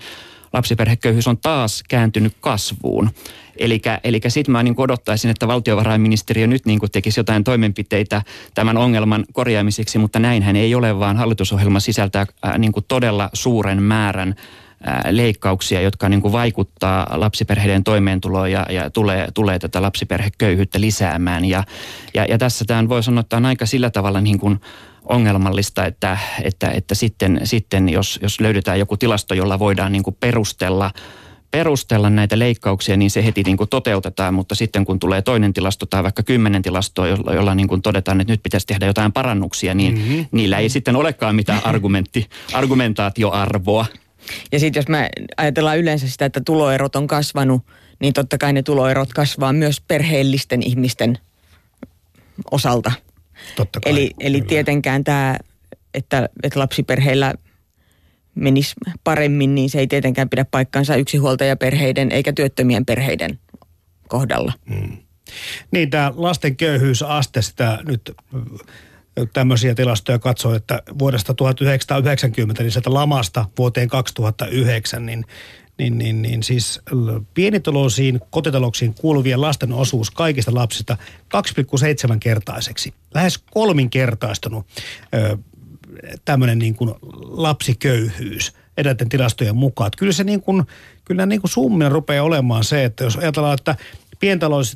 lapsiperheköyhyys 0.53 1.29
on 1.29 1.39
taas 1.39 1.83
kääntynyt 1.89 2.37
kasvuun. 2.41 3.11
Eli 3.57 4.21
sitten 4.29 4.53
mä 4.53 4.63
niin 4.63 4.75
odottaisin, 4.77 5.31
että 5.31 5.49
valtiovarainministeriö 5.49 6.47
nyt 6.47 6.67
niin 6.67 6.79
tekisi 6.93 7.21
jotain 7.21 7.45
toimenpiteitä 7.45 8.23
tämän 8.55 8.77
ongelman 8.77 9.25
korjaamiseksi, 9.33 9.99
mutta 9.99 10.19
näinhän 10.19 10.57
ei 10.57 10.75
ole, 10.75 10.99
vaan 10.99 11.17
hallitusohjelma 11.17 11.81
sisältää 11.81 12.27
niin 12.59 12.73
todella 12.89 13.31
suuren 13.33 13.83
määrän 13.83 14.35
leikkauksia, 15.11 15.81
jotka 15.81 16.09
niin 16.09 16.23
kuin 16.23 16.33
vaikuttaa 16.33 17.07
lapsiperheiden 17.11 17.85
toimeentuloon 17.85 18.53
ja, 18.53 18.67
ja 18.71 18.91
tulee, 18.91 19.29
tulee 19.35 19.59
tätä 19.59 19.83
lapsiperheköyhyyttä 19.83 20.81
lisäämään. 20.81 21.45
Ja, 21.45 21.65
ja, 22.15 22.25
ja 22.25 22.39
tässä 22.39 22.65
tämä 22.65 22.89
voi 22.89 23.03
sanoa, 23.03 23.21
että 23.21 23.37
on 23.37 23.47
aika 23.47 23.67
sillä 23.67 23.91
tavalla 23.91 24.21
niin 24.21 24.39
kuin 24.39 24.61
ongelmallista, 25.05 25.87
että, 25.87 26.19
että, 26.43 26.71
että 26.71 26.95
sitten, 26.95 27.41
sitten 27.45 27.89
jos, 27.89 28.19
jos 28.23 28.41
löydetään 28.41 28.79
joku 28.79 28.97
tilasto, 28.97 29.35
jolla 29.35 29.59
voidaan 29.59 29.93
niin 29.93 30.03
kuin 30.03 30.17
perustella 30.21 30.91
perustella 31.53 32.11
näitä 32.11 32.39
leikkauksia, 32.39 32.97
niin 32.97 33.11
se 33.11 33.25
heti 33.25 33.43
niin 33.43 33.57
kuin 33.57 33.69
toteutetaan, 33.69 34.35
mutta 34.35 34.55
sitten 34.55 34.85
kun 34.85 34.99
tulee 34.99 35.23
toinen 35.23 35.53
tilasto 35.53 35.87
tai 35.87 36.03
vaikka 36.03 36.23
kymmenen 36.23 36.63
tilastoa, 36.63 37.09
jolla, 37.09 37.35
jolla 37.35 37.55
niin 37.55 37.69
kuin 37.69 37.83
todetaan, 37.83 38.21
että 38.21 38.33
nyt 38.33 38.43
pitäisi 38.43 38.67
tehdä 38.67 38.87
jotain 38.87 39.13
parannuksia, 39.13 39.75
niin 39.75 39.95
mm-hmm. 39.95 40.27
niillä 40.33 40.59
ei 40.59 40.69
sitten 40.69 40.97
olekaan 40.97 41.35
mitään 41.35 41.61
argumentti, 41.65 42.27
argumentaatioarvoa. 42.53 43.87
Ja 44.53 44.59
sitten 44.59 44.81
jos 44.81 44.89
me 44.89 45.09
ajatellaan 45.37 45.79
yleensä 45.79 46.09
sitä, 46.09 46.25
että 46.25 46.41
tuloerot 46.41 46.97
on 46.97 47.07
kasvanut, 47.07 47.63
niin 48.01 48.13
totta 48.13 48.39
kai 48.39 48.53
ne 48.53 48.63
tuloerot 48.63 49.13
kasvaa 49.13 49.53
myös 49.53 49.81
perheellisten 49.81 50.63
ihmisten 50.63 51.19
osalta. 52.51 52.93
Totta 53.57 53.81
kai, 53.81 53.93
eli, 53.93 54.11
eli 54.21 54.41
tietenkään 54.41 55.05
tämä, 55.05 55.37
että, 55.95 56.29
että 56.43 56.61
lapsiperheillä 56.61 57.35
menisi 58.35 58.75
paremmin, 59.05 59.55
niin 59.55 59.71
se 59.71 59.79
ei 59.79 59.87
tietenkään 59.87 60.29
pidä 60.29 60.45
paikkansa 60.45 60.97
yksinhuoltajaperheiden 60.97 62.13
eikä 62.13 62.33
työttömien 62.33 62.87
perheiden 62.87 63.39
kohdalla. 64.09 64.53
Hmm. 64.75 64.97
Niin, 65.71 65.91
tämä 65.91 66.13
lasten 66.17 66.57
köyhyysaste, 66.57 67.43
sitä 67.43 67.79
nyt 67.87 68.15
tämmöisiä 69.33 69.75
tilastoja 69.75 70.19
katsoo, 70.19 70.55
että 70.55 70.83
vuodesta 70.99 71.35
1990, 71.35 72.63
niin 72.63 72.73
sieltä 72.73 72.95
lamasta 72.95 73.45
vuoteen 73.59 73.89
2009, 73.89 75.07
niin 75.07 75.25
niin, 75.79 75.99
niin, 75.99 76.23
niin 76.23 76.43
siis 76.43 76.81
pienituloisiin 77.35 78.21
kotitalouksiin 78.31 78.95
kuuluvien 78.95 79.41
lasten 79.41 79.73
osuus 79.73 80.11
kaikista 80.11 80.55
lapsista 80.55 80.97
2,7 82.11 82.19
kertaiseksi. 82.21 82.95
Lähes 83.15 83.39
kolminkertaistunut 83.39 84.67
tämmöinen 86.25 86.59
niin 86.59 86.75
kuin 86.75 86.95
lapsiköyhyys 87.21 88.53
edelleen 88.77 89.09
tilastojen 89.09 89.57
mukaan. 89.57 89.87
Että 89.87 89.99
kyllä 89.99 90.13
se 90.13 90.25
niin 90.25 90.41
kuin, 90.41 90.63
kyllä 91.05 91.27
niin 91.27 91.41
kuin 91.41 91.51
summina 91.51 91.89
rupeaa 91.89 92.25
olemaan 92.25 92.65
se, 92.65 92.85
että 92.85 93.05
jos 93.05 93.17
ajatellaan, 93.17 93.55
että 93.55 93.77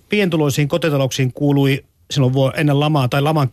pientuloisiin 0.08 0.68
kotitalouksiin 0.68 1.32
kuului 1.32 1.84
silloin 2.10 2.52
ennen 2.56 2.80
lamaa 2.80 3.08
tai 3.08 3.22
laman 3.22 3.50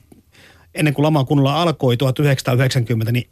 ennen 0.76 0.94
kuin 0.94 1.04
lama 1.04 1.26
kunnolla 1.26 1.62
alkoi 1.62 1.98
1990, 1.98 3.12
niin 3.12 3.30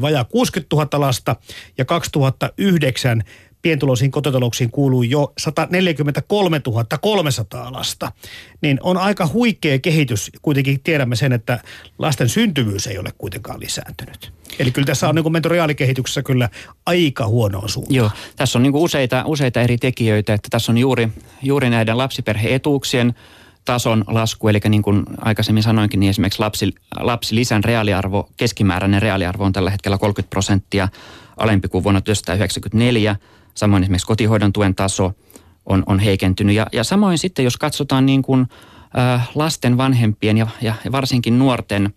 vajaa 0.00 0.24
60 0.24 0.76
000 0.76 1.00
lasta 1.00 1.36
ja 1.78 1.84
2009 1.84 3.22
pientuloisiin 3.62 4.10
kotitalouksiin 4.10 4.70
kuuluu 4.70 5.02
jo 5.02 5.32
143 5.38 6.60
300 7.00 7.72
lasta. 7.72 8.12
Niin 8.62 8.78
on 8.82 8.96
aika 8.96 9.28
huikea 9.32 9.78
kehitys. 9.78 10.30
Kuitenkin 10.42 10.80
tiedämme 10.82 11.16
sen, 11.16 11.32
että 11.32 11.60
lasten 11.98 12.28
syntyvyys 12.28 12.86
ei 12.86 12.98
ole 12.98 13.10
kuitenkaan 13.18 13.60
lisääntynyt. 13.60 14.32
Eli 14.58 14.70
kyllä 14.70 14.86
tässä 14.86 15.08
on 15.08 15.14
niin 15.14 15.32
menty 15.32 15.48
reaalikehityksessä 15.48 16.22
kyllä 16.22 16.48
aika 16.86 17.26
huonoa 17.26 17.68
suuntaan. 17.68 17.94
Joo, 17.94 18.10
tässä 18.36 18.58
on 18.58 18.62
niin 18.62 18.74
useita, 18.74 19.22
useita 19.26 19.60
eri 19.60 19.78
tekijöitä, 19.78 20.34
että 20.34 20.48
tässä 20.50 20.72
on 20.72 20.78
juuri, 20.78 21.08
juuri 21.42 21.70
näiden 21.70 21.98
lapsiperheetuuksien 21.98 23.14
tason 23.64 24.04
lasku, 24.06 24.48
eli 24.48 24.60
niin 24.68 24.82
kuin 24.82 25.04
aikaisemmin 25.18 25.62
sanoinkin, 25.62 26.00
niin 26.00 26.10
esimerkiksi 26.10 26.40
lapsi, 26.40 26.74
lapsilisän 27.00 27.64
reaaliarvo, 27.64 28.28
keskimääräinen 28.36 29.02
reaaliarvo 29.02 29.44
on 29.44 29.52
tällä 29.52 29.70
hetkellä 29.70 29.98
30 29.98 30.30
prosenttia 30.30 30.88
alempi 31.36 31.68
kuin 31.68 31.84
vuonna 31.84 32.00
1994. 32.00 33.16
Samoin 33.54 33.82
esimerkiksi 33.82 34.06
kotihoidon 34.06 34.52
tuen 34.52 34.74
taso 34.74 35.12
on, 35.66 35.82
on 35.86 35.98
heikentynyt. 35.98 36.56
Ja, 36.56 36.66
ja 36.72 36.84
samoin 36.84 37.18
sitten, 37.18 37.44
jos 37.44 37.56
katsotaan 37.56 38.06
niin 38.06 38.22
kuin, 38.22 38.46
äh, 38.98 39.30
lasten 39.34 39.76
vanhempien 39.76 40.36
ja, 40.36 40.46
ja 40.62 40.74
varsinkin 40.92 41.38
nuorten, 41.38 41.94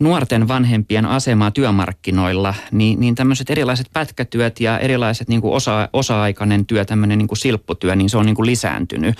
nuorten 0.00 0.48
vanhempien 0.48 1.06
asemaa 1.06 1.50
työmarkkinoilla, 1.50 2.54
niin, 2.72 3.00
niin 3.00 3.14
tämmöiset 3.14 3.50
erilaiset 3.50 3.86
pätkätyöt 3.92 4.60
ja 4.60 4.78
erilaiset 4.78 5.28
niin 5.28 5.40
kuin 5.40 5.54
osa, 5.54 5.88
osa-aikainen 5.92 6.66
työ, 6.66 6.84
tämmöinen 6.84 7.18
niin 7.18 7.28
kuin 7.28 7.38
silpputyö, 7.38 7.96
niin 7.96 8.10
se 8.10 8.18
on 8.18 8.26
niin 8.26 8.36
kuin 8.36 8.46
lisääntynyt. 8.46 9.16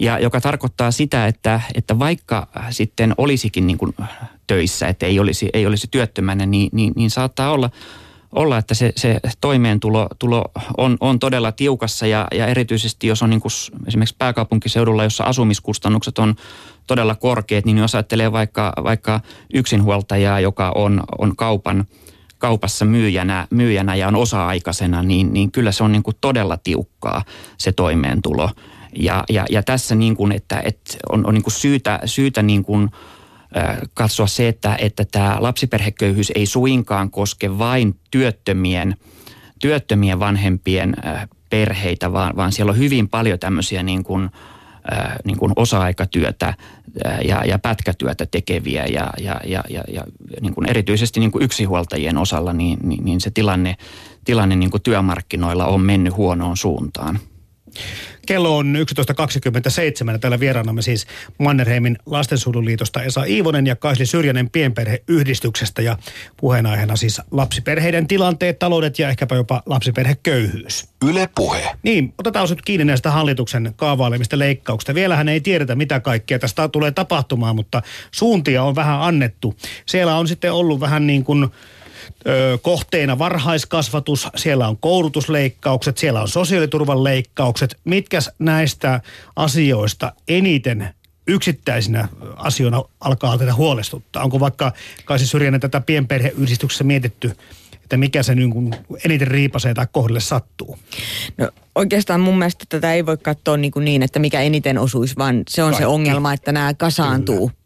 Ja 0.00 0.18
joka 0.18 0.40
tarkoittaa 0.40 0.90
sitä, 0.90 1.26
että, 1.26 1.60
että 1.74 1.98
vaikka 1.98 2.46
sitten 2.70 3.14
olisikin 3.18 3.66
niin 3.66 3.78
kuin 3.78 3.94
töissä, 4.46 4.88
että 4.88 5.06
ei 5.06 5.20
olisi, 5.20 5.48
ei 5.52 5.66
olisi 5.66 5.88
työttömänä, 5.90 6.46
niin, 6.46 6.68
niin, 6.72 6.92
niin 6.96 7.10
saattaa 7.10 7.52
olla, 7.52 7.70
olla, 8.32 8.58
että 8.58 8.74
se, 8.74 8.92
se 8.96 9.20
toimeentulo 9.40 10.08
tulo 10.18 10.44
on, 10.76 10.96
on 11.00 11.18
todella 11.18 11.52
tiukassa 11.52 12.06
ja, 12.06 12.26
ja 12.34 12.46
erityisesti 12.46 13.06
jos 13.06 13.22
on 13.22 13.30
niin 13.30 13.40
kuin 13.40 13.52
esimerkiksi 13.86 14.14
pääkaupunkiseudulla, 14.18 15.04
jossa 15.04 15.24
asumiskustannukset 15.24 16.18
on 16.18 16.34
todella 16.86 17.14
korkeat, 17.14 17.64
niin 17.64 17.78
jos 17.78 17.94
ajattelee 17.94 18.32
vaikka, 18.32 18.72
vaikka 18.82 19.20
yksinhuoltajaa, 19.54 20.40
joka 20.40 20.72
on, 20.74 21.02
on 21.18 21.36
kaupan, 21.36 21.84
kaupassa 22.38 22.84
myyjänä, 22.84 23.46
myyjänä 23.50 23.94
ja 23.94 24.08
on 24.08 24.16
osa-aikaisena, 24.16 25.02
niin, 25.02 25.32
niin 25.32 25.52
kyllä 25.52 25.72
se 25.72 25.84
on 25.84 25.92
niin 25.92 26.02
kuin 26.02 26.16
todella 26.20 26.56
tiukkaa 26.56 27.24
se 27.58 27.72
toimeentulo. 27.72 28.50
Ja, 28.96 29.24
ja, 29.28 29.46
ja 29.50 29.62
tässä 29.62 29.94
niin 29.94 30.16
kuin, 30.16 30.32
että, 30.32 30.62
että 30.64 30.98
on, 31.12 31.26
on 31.26 31.34
niin 31.34 31.42
kuin 31.42 31.54
syytä, 31.54 32.00
syytä 32.04 32.42
niin 32.42 32.64
kuin, 32.64 32.90
katsoa 33.94 34.26
se, 34.26 34.48
että, 34.48 34.76
että 34.80 35.04
tämä 35.04 35.36
lapsiperheköyhyys 35.40 36.32
ei 36.34 36.46
suinkaan 36.46 37.10
koske 37.10 37.58
vain 37.58 37.96
työttömien, 38.10 38.96
työttömien 39.60 40.18
vanhempien 40.20 40.96
perheitä, 41.50 42.12
vaan, 42.12 42.36
vaan 42.36 42.52
siellä 42.52 42.70
on 42.70 42.78
hyvin 42.78 43.08
paljon 43.08 43.38
tämmöisiä 43.38 43.82
niin 43.82 44.04
kuin, 44.04 44.30
niin 45.24 45.38
kuin 45.38 45.52
osa-aikatyötä 45.56 46.54
ja, 47.28 47.44
ja 47.44 47.58
pätkätyötä 47.58 48.26
tekeviä 48.26 48.86
ja, 48.86 49.10
ja, 49.20 49.40
ja, 49.44 49.64
ja, 49.68 49.84
ja 49.92 50.04
niin 50.40 50.54
kuin 50.54 50.70
erityisesti 50.70 51.20
niin 51.20 51.32
kuin 51.32 51.44
yksinhuoltajien 51.44 52.18
osalla 52.18 52.52
niin, 52.52 52.78
niin, 52.82 53.04
niin 53.04 53.20
se 53.20 53.30
tilanne, 53.30 53.76
tilanne 54.24 54.56
niin 54.56 54.70
kuin 54.70 54.82
työmarkkinoilla 54.82 55.66
on 55.66 55.80
mennyt 55.80 56.16
huonoon 56.16 56.56
suuntaan. 56.56 57.18
Kello 58.26 58.56
on 58.56 58.76
11.27. 60.14 60.18
Täällä 60.18 60.40
vieraanamme 60.40 60.82
siis 60.82 61.06
Mannerheimin 61.38 61.98
lastensuojeluliitosta 62.06 63.02
Esa 63.02 63.24
Iivonen 63.24 63.66
ja 63.66 63.76
Kaisli 63.76 64.06
Syrjänen 64.06 64.50
pienperheyhdistyksestä. 64.50 65.82
Ja 65.82 65.96
puheenaiheena 66.36 66.96
siis 66.96 67.20
lapsiperheiden 67.30 68.06
tilanteet, 68.06 68.58
taloudet 68.58 68.98
ja 68.98 69.08
ehkäpä 69.08 69.34
jopa 69.34 69.62
lapsiperheköyhyys. 69.66 70.88
Yle 71.08 71.28
Puhe. 71.34 71.76
Niin, 71.82 72.14
otetaan 72.18 72.48
nyt 72.48 72.62
kiinni 72.62 72.84
näistä 72.84 73.10
hallituksen 73.10 73.72
kaavailemista 73.76 74.38
leikkauksista. 74.38 74.94
Vielähän 74.94 75.28
ei 75.28 75.40
tiedetä, 75.40 75.74
mitä 75.74 76.00
kaikkea 76.00 76.38
tästä 76.38 76.68
tulee 76.68 76.90
tapahtumaan, 76.90 77.56
mutta 77.56 77.82
suuntia 78.10 78.62
on 78.62 78.74
vähän 78.74 79.00
annettu. 79.00 79.56
Siellä 79.86 80.16
on 80.16 80.28
sitten 80.28 80.52
ollut 80.52 80.80
vähän 80.80 81.06
niin 81.06 81.24
kuin 81.24 81.48
ö, 82.26 82.58
kohteena 82.62 83.18
varhaiskasvatus, 83.18 84.28
siellä 84.36 84.68
on 84.68 84.76
koulutusleikkaukset, 84.76 85.98
siellä 85.98 86.20
on 86.22 86.28
sosiaaliturvan 86.28 87.04
leikkaukset. 87.04 87.76
Mitkäs 87.84 88.30
näistä 88.38 89.00
asioista 89.36 90.12
eniten 90.28 90.94
yksittäisinä 91.26 92.08
asioina 92.36 92.82
alkaa 93.00 93.38
tätä 93.38 93.54
huolestuttaa? 93.54 94.24
Onko 94.24 94.40
vaikka 94.40 94.72
Kaisi 95.04 95.26
Syrjänen 95.26 95.60
tätä 95.60 95.80
pienperheyhdistyksessä 95.80 96.84
mietitty, 96.84 97.36
että 97.74 97.96
mikä 97.96 98.22
se 98.22 98.34
niin 98.34 98.76
eniten 99.04 99.28
riipasee 99.28 99.74
tai 99.74 99.86
kohdille 99.92 100.20
sattuu? 100.20 100.78
No 101.38 101.50
oikeastaan 101.74 102.20
mun 102.20 102.38
mielestä 102.38 102.64
tätä 102.68 102.94
ei 102.94 103.06
voi 103.06 103.16
katsoa 103.16 103.56
niin, 103.56 103.70
kuin 103.72 103.84
niin 103.84 104.02
että 104.02 104.18
mikä 104.18 104.40
eniten 104.40 104.78
osuisi, 104.78 105.16
vaan 105.18 105.42
se 105.48 105.62
on 105.62 105.70
Kaikki. 105.70 105.82
se 105.82 105.86
ongelma, 105.86 106.32
että 106.32 106.52
nämä 106.52 106.74
kasaantuu. 106.74 107.48
Kyllä. 107.48 107.60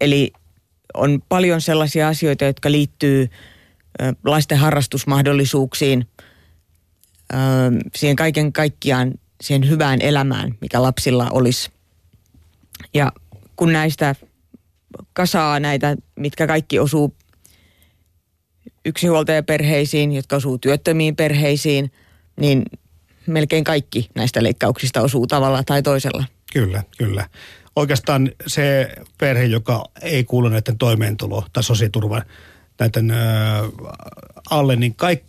Eli 0.00 0.32
on 0.94 1.22
paljon 1.28 1.60
sellaisia 1.60 2.08
asioita, 2.08 2.44
jotka 2.44 2.70
liittyy 2.70 3.28
lasten 4.24 4.58
harrastusmahdollisuuksiin, 4.58 6.08
siihen 7.96 8.16
kaiken 8.16 8.52
kaikkiaan 8.52 9.12
siihen 9.40 9.68
hyvään 9.68 10.02
elämään, 10.02 10.54
mikä 10.60 10.82
lapsilla 10.82 11.30
olisi. 11.30 11.70
Ja 12.94 13.12
kun 13.56 13.72
näistä 13.72 14.14
kasaa 15.12 15.60
näitä, 15.60 15.96
mitkä 16.16 16.46
kaikki 16.46 16.78
osuu 16.78 17.14
yksinhuoltajaperheisiin, 18.84 20.12
jotka 20.12 20.36
osuu 20.36 20.58
työttömiin 20.58 21.16
perheisiin, 21.16 21.92
niin 22.40 22.62
melkein 23.26 23.64
kaikki 23.64 24.08
näistä 24.14 24.42
leikkauksista 24.42 25.00
osuu 25.00 25.26
tavalla 25.26 25.62
tai 25.66 25.82
toisella. 25.82 26.24
Kyllä, 26.52 26.82
kyllä. 26.98 27.28
Oikeastaan 27.76 28.30
se 28.46 28.94
perhe, 29.18 29.44
joka 29.44 29.84
ei 30.02 30.24
kuulu 30.24 30.48
näiden 30.48 30.78
toimeentulo- 30.78 31.44
tai 31.52 31.62
sosiaaliturvan 31.62 32.22
näiden 32.80 33.10
ö, 33.10 33.14
alle, 34.50 34.76
niin 34.76 34.94
kaik, 34.94 35.22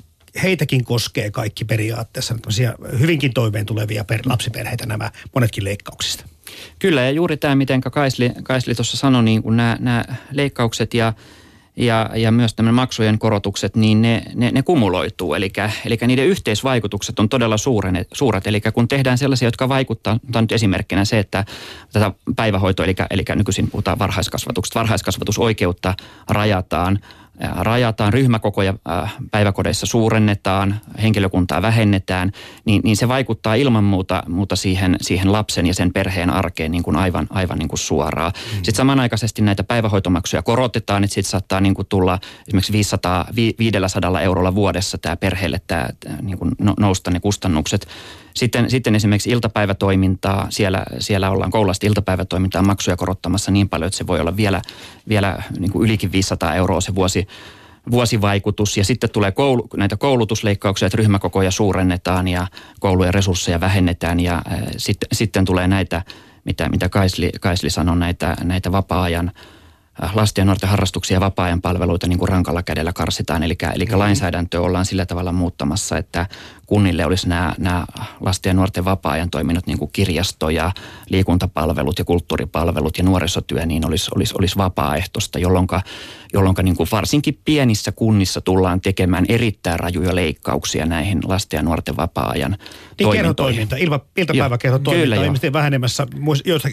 heitäkin 0.43 0.83
koskee 0.83 1.31
kaikki 1.31 1.65
periaatteessa 1.65 2.35
hyvinkin 2.99 3.33
toimeen 3.33 3.65
tulevia 3.65 4.03
per, 4.03 4.21
lapsiperheitä 4.25 4.85
nämä 4.85 5.11
monetkin 5.35 5.63
leikkauksista. 5.63 6.25
Kyllä, 6.79 7.01
ja 7.01 7.11
juuri 7.11 7.37
tämä, 7.37 7.55
miten 7.55 7.81
Kaisli, 7.81 8.31
Kaisli 8.43 8.75
tuossa 8.75 8.97
sanoi, 8.97 9.23
niin 9.23 9.43
kun 9.43 9.57
nämä, 9.57 9.77
nämä 9.79 10.03
leikkaukset 10.31 10.93
ja 10.93 11.13
ja, 11.81 12.09
ja 12.15 12.31
myös 12.31 12.53
tämän 12.53 12.73
maksujen 12.73 13.19
korotukset, 13.19 13.75
niin 13.75 14.01
ne, 14.01 14.23
ne, 14.35 14.51
ne 14.51 14.63
kumuloituu. 14.63 15.33
Eli, 15.33 15.51
eli 15.85 15.97
niiden 16.07 16.27
yhteisvaikutukset 16.27 17.19
on 17.19 17.29
todella 17.29 17.57
suuren, 17.57 18.05
suuret. 18.13 18.47
Eli 18.47 18.61
kun 18.73 18.87
tehdään 18.87 19.17
sellaisia, 19.17 19.47
jotka 19.47 19.69
vaikuttaa, 19.69 20.19
otan 20.29 20.43
nyt 20.43 20.51
esimerkkinä 20.51 21.05
se, 21.05 21.19
että 21.19 21.45
tätä 21.93 22.11
päivähoitoa, 22.35 22.85
eli, 22.85 22.95
eli 23.09 23.23
nykyisin 23.35 23.71
puhutaan 23.71 23.99
varhaiskasvatuksesta, 23.99 24.79
varhaiskasvatusoikeutta 24.79 25.93
rajataan– 26.29 26.99
rajataan, 27.39 28.13
ryhmäkokoja 28.13 28.73
päiväkodeissa 29.31 29.85
suurennetaan, 29.85 30.81
henkilökuntaa 31.01 31.61
vähennetään, 31.61 32.31
niin, 32.65 32.81
niin 32.83 32.97
se 32.97 33.07
vaikuttaa 33.07 33.55
ilman 33.55 33.83
muuta, 33.83 34.23
muuta 34.27 34.55
siihen, 34.55 34.95
siihen 35.01 35.31
lapsen 35.31 35.65
ja 35.65 35.73
sen 35.73 35.93
perheen 35.93 36.29
arkeen 36.29 36.71
niin 36.71 36.83
kuin 36.83 36.95
aivan, 36.95 37.27
aivan 37.29 37.59
niin 37.59 37.69
kuin 37.69 37.79
suoraan. 37.79 38.31
Mm. 38.35 38.55
Sitten 38.55 38.75
samanaikaisesti 38.75 39.41
näitä 39.41 39.63
päivähoitomaksuja 39.63 40.41
korotetaan, 40.41 41.03
että 41.03 41.13
sitten 41.13 41.31
saattaa 41.31 41.61
niin 41.61 41.73
kuin 41.75 41.87
tulla 41.87 42.19
esimerkiksi 42.47 42.73
500, 42.73 43.25
500 43.59 44.21
eurolla 44.21 44.55
vuodessa 44.55 44.97
tämä 44.97 45.17
perheelle 45.17 45.61
tämä, 45.67 45.89
niin 46.21 46.37
kuin 46.37 46.51
no, 46.59 46.73
nousta 46.79 47.11
ne 47.11 47.19
kustannukset. 47.19 47.87
Sitten, 48.33 48.69
sitten 48.69 48.95
esimerkiksi 48.95 49.29
iltapäivätoimintaa, 49.29 50.47
siellä, 50.49 50.83
siellä 50.99 51.29
ollaan 51.29 51.51
koulusta 51.51 51.87
iltapäivätoimintaa 51.87 52.61
maksuja 52.61 52.97
korottamassa 52.97 53.51
niin 53.51 53.69
paljon, 53.69 53.87
että 53.87 53.97
se 53.97 54.07
voi 54.07 54.19
olla 54.19 54.37
vielä, 54.37 54.61
vielä 55.09 55.43
niin 55.59 55.71
kuin 55.71 55.85
ylikin 55.85 56.11
500 56.11 56.55
euroa 56.55 56.81
se 56.81 56.95
vuosi, 56.95 57.27
vuosivaikutus. 57.91 58.77
Ja 58.77 58.83
sitten 58.83 59.09
tulee 59.09 59.31
koulu, 59.31 59.67
näitä 59.77 59.97
koulutusleikkauksia, 59.97 60.85
että 60.85 60.97
ryhmäkokoja 60.97 61.51
suurennetaan 61.51 62.27
ja 62.27 62.47
koulujen 62.79 63.13
resursseja 63.13 63.59
vähennetään. 63.59 64.19
Ja 64.19 64.33
äh, 64.33 64.59
sitten, 64.77 65.07
sitten 65.11 65.45
tulee 65.45 65.67
näitä, 65.67 66.01
mitä, 66.45 66.69
mitä 66.69 66.89
Kaisli, 66.89 67.31
Kaisli 67.41 67.69
sanoi, 67.69 67.97
näitä, 67.97 68.35
näitä 68.43 68.71
vapaa-ajan 68.71 69.27
Äh, 69.27 69.50
lasten 70.13 70.41
ja 70.41 70.45
nuorten 70.45 70.69
harrastuksia 70.69 71.15
ja 71.15 71.21
vapaa-ajan 71.21 71.61
palveluita 71.61 72.07
niin 72.07 72.19
kuin 72.19 72.29
rankalla 72.29 72.63
kädellä 72.63 72.93
karsitaan. 72.93 73.43
Eli, 73.43 73.57
eli 73.73 73.85
mm-hmm. 73.85 73.99
lainsäädäntöä 73.99 74.61
ollaan 74.61 74.85
sillä 74.85 75.05
tavalla 75.05 75.31
muuttamassa, 75.31 75.97
että 75.97 76.25
kunnille 76.65 77.05
olisi 77.05 77.29
nämä, 77.29 77.53
nämä 77.57 77.85
lasten 78.19 78.49
ja 78.49 78.53
nuorten 78.53 78.85
vapaa-ajan 78.85 79.29
toiminnot, 79.29 79.67
niin 79.67 79.79
kuin 79.79 79.91
kirjasto 79.93 80.49
ja 80.49 80.71
liikuntapalvelut 81.09 81.99
ja 81.99 82.05
kulttuuripalvelut 82.05 82.97
ja 82.97 83.03
nuorisotyö, 83.03 83.65
niin 83.65 83.87
olisi, 83.87 84.11
olisi, 84.15 84.33
olisi 84.37 84.57
vapaaehtoista, 84.57 85.39
jolloin, 85.39 85.67
jolloin 86.33 86.55
niin 86.63 86.75
kuin 86.75 86.89
varsinkin 86.91 87.39
pienissä 87.45 87.91
kunnissa 87.91 88.41
tullaan 88.41 88.81
tekemään 88.81 89.25
erittäin 89.29 89.79
rajuja 89.79 90.15
leikkauksia 90.15 90.85
näihin 90.85 91.19
lasten 91.23 91.57
ja 91.57 91.63
nuorten 91.63 91.97
vapaa-ajan 91.97 92.57
niin 92.99 93.11
kerhotoiminta, 93.11 93.75
ilma, 93.75 93.99
iltapäiväkerhotoiminta 94.17 95.15
on 95.15 95.23
ilmeisesti 95.23 95.53
vähenemässä 95.53 96.07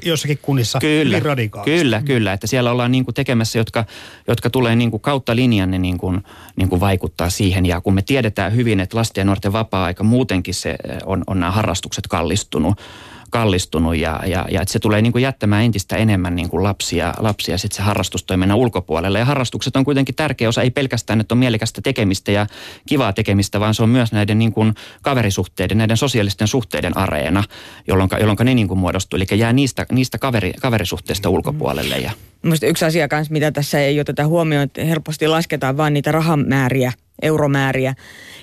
joissakin 0.05 0.39
kunnissa 0.43 0.79
kyllä. 0.79 1.21
Kyllä, 1.65 2.03
kyllä, 2.03 2.33
että 2.33 2.47
siellä 2.47 2.71
ollaan 2.71 2.93
niin 2.93 3.05
kuin 3.05 3.15
tekemässä, 3.15 3.59
jotka, 3.59 3.85
jotka 4.29 4.51
tulee 4.51 4.77
niin 4.77 4.91
kuin 4.91 5.01
kautta 5.01 5.37
linjan, 5.37 5.71
ne 5.71 5.79
niin 5.79 5.99
kuin, 5.99 6.23
niin 6.57 6.69
kuin 6.69 6.81
vaikuttaa 6.81 7.31
siihen. 7.31 7.67
Ja 7.67 7.81
kun 7.81 7.95
me 7.95 8.03
tiedetään 8.03 8.57
hyvin, 8.57 8.81
että 8.81 8.97
lasten 8.97 9.21
ja 9.21 9.25
nuorten 9.25 9.53
vapaa-aika 9.53 10.05
muutenkin 10.05 10.55
se 10.55 10.77
on, 11.05 11.25
on 11.27 11.41
nämä 11.41 11.53
harrastukset 11.53 12.07
kallistunut, 12.07 12.81
kallistunut 13.31 13.97
ja, 13.97 14.21
ja, 14.27 14.47
ja 14.51 14.63
että 14.63 14.73
se 14.73 14.79
tulee 14.79 15.03
niin 15.03 15.13
kuin 15.13 15.23
jättämään 15.23 15.65
entistä 15.65 15.97
enemmän 15.97 16.37
niin 16.37 16.49
kuin 16.49 16.63
lapsia, 16.63 17.15
lapsia 17.19 17.59
sitten 17.59 17.77
se 17.77 17.83
harrastustoiminnan 17.83 18.57
ulkopuolelle. 18.57 19.19
Ja 19.19 19.25
harrastukset 19.25 19.77
on 19.77 19.85
kuitenkin 19.85 20.15
tärkeä 20.15 20.49
osa, 20.49 20.63
ei 20.63 20.71
pelkästään, 20.71 21.21
että 21.21 21.35
on 21.35 21.39
mielekästä 21.39 21.81
tekemistä 21.83 22.33
ja 22.33 22.47
kivaa 22.87 23.13
tekemistä, 23.13 23.61
vaan 23.61 23.75
se 23.75 23.83
on 23.83 23.89
myös 23.89 24.13
näiden 24.13 24.39
niin 24.39 24.53
kuin 24.53 24.75
kaverisuhteiden, 25.03 25.79
näiden 25.79 25.97
sosiaalisten 25.97 26.49
suhteiden 26.49 26.97
areena, 26.97 27.45
jolloin, 27.89 28.11
jolloin 28.21 28.39
ne 28.45 28.55
niin 28.55 28.69
kuin 28.69 28.79
muodostuu. 28.79 29.17
Eli 29.17 29.39
jää 29.39 29.53
niistä, 29.53 29.87
niistä 29.93 30.19
kaveri, 30.19 30.53
kaverisuhteista 30.53 31.29
ulkopuolelle. 31.29 31.99
Ja. 31.99 32.13
Yksi 32.63 32.85
asia 32.85 33.09
kanssa, 33.09 33.33
mitä 33.33 33.53
tässä 33.53 33.81
ei 33.81 34.01
oteta 34.01 34.27
huomioon, 34.27 34.65
että 34.65 34.85
helposti 34.85 35.29
lasketaan 35.29 35.77
vain 35.77 35.95
niitä 35.95 36.13
rahamääriä, 36.13 36.93
euromääriä 37.23 37.95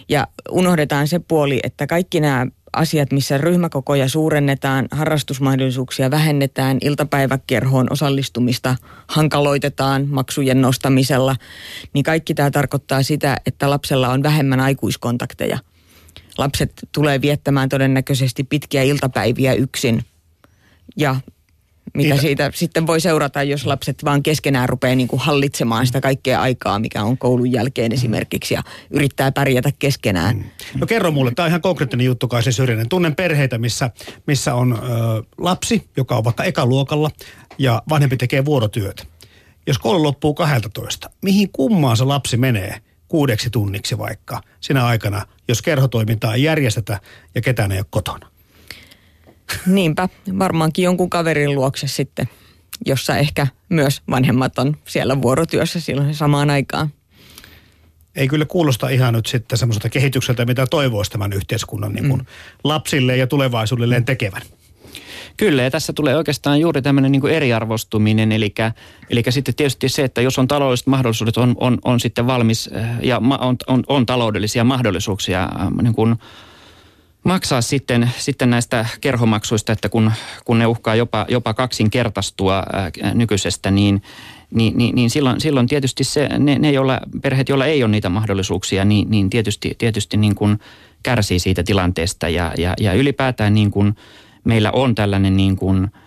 ja 0.10 0.28
unohdetaan 0.50 1.08
se 1.08 1.19
puoli, 1.19 1.60
että 1.63 1.88
kaikki 1.88 2.19
nämä 2.19 2.45
asiat, 2.75 3.11
missä 3.11 3.38
ryhmäkokoja 3.38 4.09
suurennetaan, 4.09 4.88
harrastusmahdollisuuksia 4.91 6.11
vähennetään, 6.11 6.77
iltapäiväkerhoon 6.81 7.88
osallistumista 7.89 8.75
hankaloitetaan 9.07 10.07
maksujen 10.09 10.61
nostamisella, 10.61 11.35
niin 11.93 12.03
kaikki 12.03 12.33
tämä 12.33 12.51
tarkoittaa 12.51 13.03
sitä, 13.03 13.38
että 13.45 13.69
lapsella 13.69 14.09
on 14.09 14.23
vähemmän 14.23 14.59
aikuiskontakteja. 14.59 15.59
Lapset 16.38 16.71
tulee 16.91 17.21
viettämään 17.21 17.69
todennäköisesti 17.69 18.43
pitkiä 18.43 18.83
iltapäiviä 18.83 19.53
yksin 19.53 20.01
ja 20.97 21.15
mitä 21.93 22.10
Niitä. 22.10 22.21
siitä 22.21 22.52
sitten 22.54 22.88
voi 22.88 23.02
seurata, 23.02 23.43
jos 23.43 23.65
lapset 23.65 24.06
vaan 24.06 24.24
keskenään 24.24 24.69
rupeaa 24.69 24.95
niin 24.95 25.08
kuin 25.08 25.19
hallitsemaan 25.19 25.88
sitä 25.88 26.02
kaikkea 26.02 26.41
aikaa, 26.41 26.80
mikä 26.80 27.04
on 27.04 27.17
koulun 27.17 27.52
jälkeen 27.52 27.91
esimerkiksi, 27.91 28.54
ja 28.54 28.63
yrittää 28.89 29.32
pärjätä 29.32 29.71
keskenään. 29.80 30.36
Mm. 30.36 30.43
No 30.80 30.88
kerro 30.88 31.12
mulle, 31.12 31.32
tämä 31.32 31.45
on 31.45 31.50
ihan 31.50 31.62
konkreettinen 31.62 32.06
juttu 32.06 32.28
kai 32.28 32.43
se 32.43 32.52
Syrjänen. 32.52 32.89
Tunnen 32.89 33.15
perheitä, 33.15 33.58
missä, 33.58 33.89
missä 34.28 34.56
on 34.56 34.74
ö, 34.74 35.24
lapsi, 35.38 35.89
joka 35.98 36.17
on 36.17 36.24
vaikka 36.24 36.43
ekaluokalla, 36.43 37.10
ja 37.58 37.84
vanhempi 37.89 38.17
tekee 38.17 38.45
vuorotyötä. 38.45 39.04
Jos 39.67 39.80
koulu 39.80 40.04
loppuu 40.04 40.34
12, 40.34 41.10
mihin 41.21 41.50
kummaan 41.52 41.98
se 41.98 42.04
lapsi 42.04 42.38
menee 42.38 42.82
kuudeksi 43.08 43.50
tunniksi 43.50 43.98
vaikka 43.98 44.41
sinä 44.60 44.86
aikana, 44.86 45.26
jos 45.48 45.62
kerhotoimintaa 45.62 46.34
ei 46.34 46.43
järjestetä 46.43 47.00
ja 47.36 47.41
ketään 47.41 47.71
ei 47.71 47.78
ole 47.78 47.86
kotona? 47.89 48.35
Niinpä, 49.65 50.10
varmaankin 50.39 50.86
jonkun 50.86 51.10
kaverin 51.10 51.55
luokse 51.55 51.88
sitten, 51.88 52.29
jossa 52.86 53.17
ehkä 53.17 53.47
myös 53.69 54.01
vanhemmat 54.10 54.60
on 54.60 54.77
siellä 54.86 55.21
vuorotyössä 55.21 55.79
silloin 55.79 56.15
samaan 56.15 56.49
aikaan. 56.49 56.89
Ei 58.15 58.27
kyllä 58.27 58.45
kuulosta 58.45 58.89
ihan 58.89 59.13
nyt 59.13 59.25
sitten 59.25 59.58
semmoiselta 59.58 59.89
kehitykseltä, 59.89 60.45
mitä 60.45 60.67
toivoisi 60.67 61.12
tämän 61.12 61.34
yhteiskunnan 61.34 61.93
niin 61.93 62.10
kuin 62.10 62.21
mm. 62.21 62.25
lapsille 62.63 63.17
ja 63.17 63.27
tulevaisuudelleen 63.27 64.05
tekevän. 64.05 64.41
Kyllä, 65.38 65.63
ja 65.63 65.71
tässä 65.71 65.93
tulee 65.93 66.17
oikeastaan 66.17 66.60
juuri 66.60 66.81
tämmöinen 66.81 67.12
niin 67.12 67.27
eriarvostuminen, 67.27 68.31
eli, 68.31 68.53
eli 69.10 69.23
sitten 69.29 69.55
tietysti 69.55 69.89
se, 69.89 70.03
että 70.03 70.21
jos 70.21 70.39
on 70.39 70.47
taloudelliset 70.47 70.88
mahdollisuudet, 70.88 71.38
on, 71.38 71.55
on, 71.60 71.77
on 71.84 71.99
sitten 71.99 72.27
valmis 72.27 72.69
ja 73.01 73.21
on, 73.39 73.55
on, 73.67 73.84
on 73.88 74.05
taloudellisia 74.05 74.63
mahdollisuuksia 74.63 75.49
niin 75.81 75.95
kuin 75.95 76.15
maksaa 77.25 77.61
sitten, 77.61 78.11
sitten 78.17 78.49
näistä 78.49 78.85
kerhomaksuista, 79.01 79.71
että 79.71 79.89
kun, 79.89 80.11
kun 80.45 80.59
ne 80.59 80.65
uhkaa 80.65 80.95
jopa, 80.95 81.25
jopa 81.29 81.53
kaksinkertaistua 81.53 82.63
ää, 82.73 82.91
nykyisestä, 83.13 83.71
niin, 83.71 84.01
niin, 84.51 84.77
niin, 84.77 84.95
niin 84.95 85.09
silloin, 85.09 85.41
silloin 85.41 85.67
tietysti 85.67 86.03
se, 86.03 86.29
ne, 86.39 86.59
ne 86.59 86.71
joilla, 86.71 86.99
perheet, 87.21 87.49
joilla 87.49 87.65
ei 87.65 87.83
ole 87.83 87.91
niitä 87.91 88.09
mahdollisuuksia, 88.09 88.85
niin, 88.85 89.09
niin 89.09 89.29
tietysti, 89.29 89.75
tietysti 89.77 90.17
niin 90.17 90.35
kuin 90.35 90.59
kärsii 91.03 91.39
siitä 91.39 91.63
tilanteesta. 91.63 92.29
Ja, 92.29 92.53
ja, 92.57 92.73
ja 92.79 92.93
ylipäätään 92.93 93.53
niin 93.53 93.71
kuin 93.71 93.95
meillä 94.43 94.71
on 94.71 94.95
tällainen 94.95 95.38
niin 95.38 95.55
kuin– 95.55 95.88
Äh, 95.88 96.05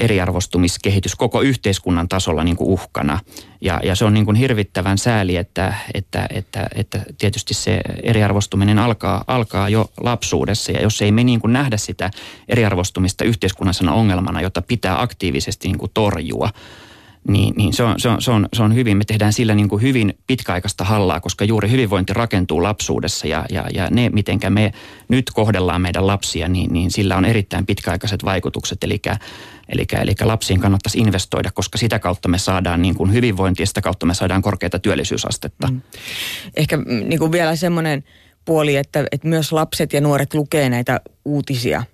eriarvostumiskehitys 0.00 1.14
koko 1.14 1.40
yhteiskunnan 1.40 2.08
tasolla 2.08 2.44
niin 2.44 2.56
kuin 2.56 2.68
uhkana. 2.68 3.18
Ja, 3.60 3.80
ja 3.84 3.96
se 3.96 4.04
on 4.04 4.14
niin 4.14 4.24
kuin 4.24 4.34
hirvittävän 4.34 4.98
sääli, 4.98 5.36
että, 5.36 5.74
että, 5.94 6.26
että, 6.30 6.68
että 6.74 7.02
tietysti 7.18 7.54
se 7.54 7.80
eriarvostuminen 8.02 8.78
alkaa, 8.78 9.24
alkaa 9.26 9.68
jo 9.68 9.90
lapsuudessa. 10.00 10.72
Ja 10.72 10.82
jos 10.82 11.02
ei 11.02 11.12
me 11.12 11.24
niin 11.24 11.40
kuin 11.40 11.52
nähdä 11.52 11.76
sitä 11.76 12.10
eriarvostumista 12.48 13.24
yhteiskunnassa 13.24 13.92
ongelmana, 13.92 14.40
jota 14.40 14.62
pitää 14.62 15.02
aktiivisesti 15.02 15.68
niin 15.68 15.78
kuin 15.78 15.90
torjua, 15.94 16.50
niin, 17.28 17.54
niin 17.56 17.72
se, 17.72 17.82
on, 17.82 18.00
se, 18.00 18.08
on, 18.08 18.22
se, 18.22 18.30
on, 18.30 18.48
se 18.52 18.62
on 18.62 18.74
hyvin, 18.74 18.96
me 18.96 19.04
tehdään 19.04 19.32
sillä 19.32 19.54
niin 19.54 19.68
kuin 19.68 19.82
hyvin 19.82 20.14
pitkäaikaista 20.26 20.84
hallaa, 20.84 21.20
koska 21.20 21.44
juuri 21.44 21.70
hyvinvointi 21.70 22.12
rakentuu 22.12 22.62
lapsuudessa 22.62 23.26
ja, 23.26 23.44
ja, 23.50 23.64
ja 23.74 23.88
ne, 23.90 24.08
mitenkä 24.08 24.50
me 24.50 24.72
nyt 25.08 25.30
kohdellaan 25.30 25.80
meidän 25.80 26.06
lapsia, 26.06 26.48
niin, 26.48 26.72
niin 26.72 26.90
sillä 26.90 27.16
on 27.16 27.24
erittäin 27.24 27.66
pitkäaikaiset 27.66 28.24
vaikutukset. 28.24 28.84
Eli, 28.84 29.00
eli, 29.68 29.86
eli 30.02 30.14
lapsiin 30.22 30.60
kannattaisi 30.60 30.98
investoida, 30.98 31.50
koska 31.50 31.78
sitä 31.78 31.98
kautta 31.98 32.28
me 32.28 32.38
saadaan 32.38 32.82
niin 32.82 32.94
kuin 32.94 33.12
hyvinvointia 33.12 33.66
sitä 33.66 33.80
kautta 33.80 34.06
me 34.06 34.14
saadaan 34.14 34.42
korkeita 34.42 34.78
työllisyysastetta. 34.78 35.66
Mm. 35.66 35.80
Ehkä 36.56 36.76
mm, 36.76 36.84
niin 36.86 37.18
kuin 37.18 37.32
vielä 37.32 37.56
semmoinen 37.56 38.04
puoli, 38.44 38.76
että, 38.76 39.04
että 39.12 39.28
myös 39.28 39.52
lapset 39.52 39.92
ja 39.92 40.00
nuoret 40.00 40.34
lukee 40.34 40.68
näitä 40.68 41.00
uutisia, 41.24 41.84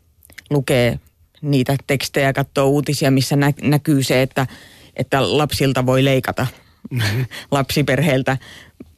lukee 0.50 0.98
niitä 1.42 1.76
tekstejä, 1.86 2.32
katsoo 2.32 2.66
uutisia, 2.66 3.10
missä 3.10 3.36
nä- 3.36 3.52
näkyy 3.62 4.02
se, 4.02 4.22
että– 4.22 4.46
että 4.98 5.38
lapsilta 5.38 5.86
voi 5.86 6.04
leikata, 6.04 6.46
mm-hmm. 6.90 7.26
lapsiperheiltä, 7.50 8.36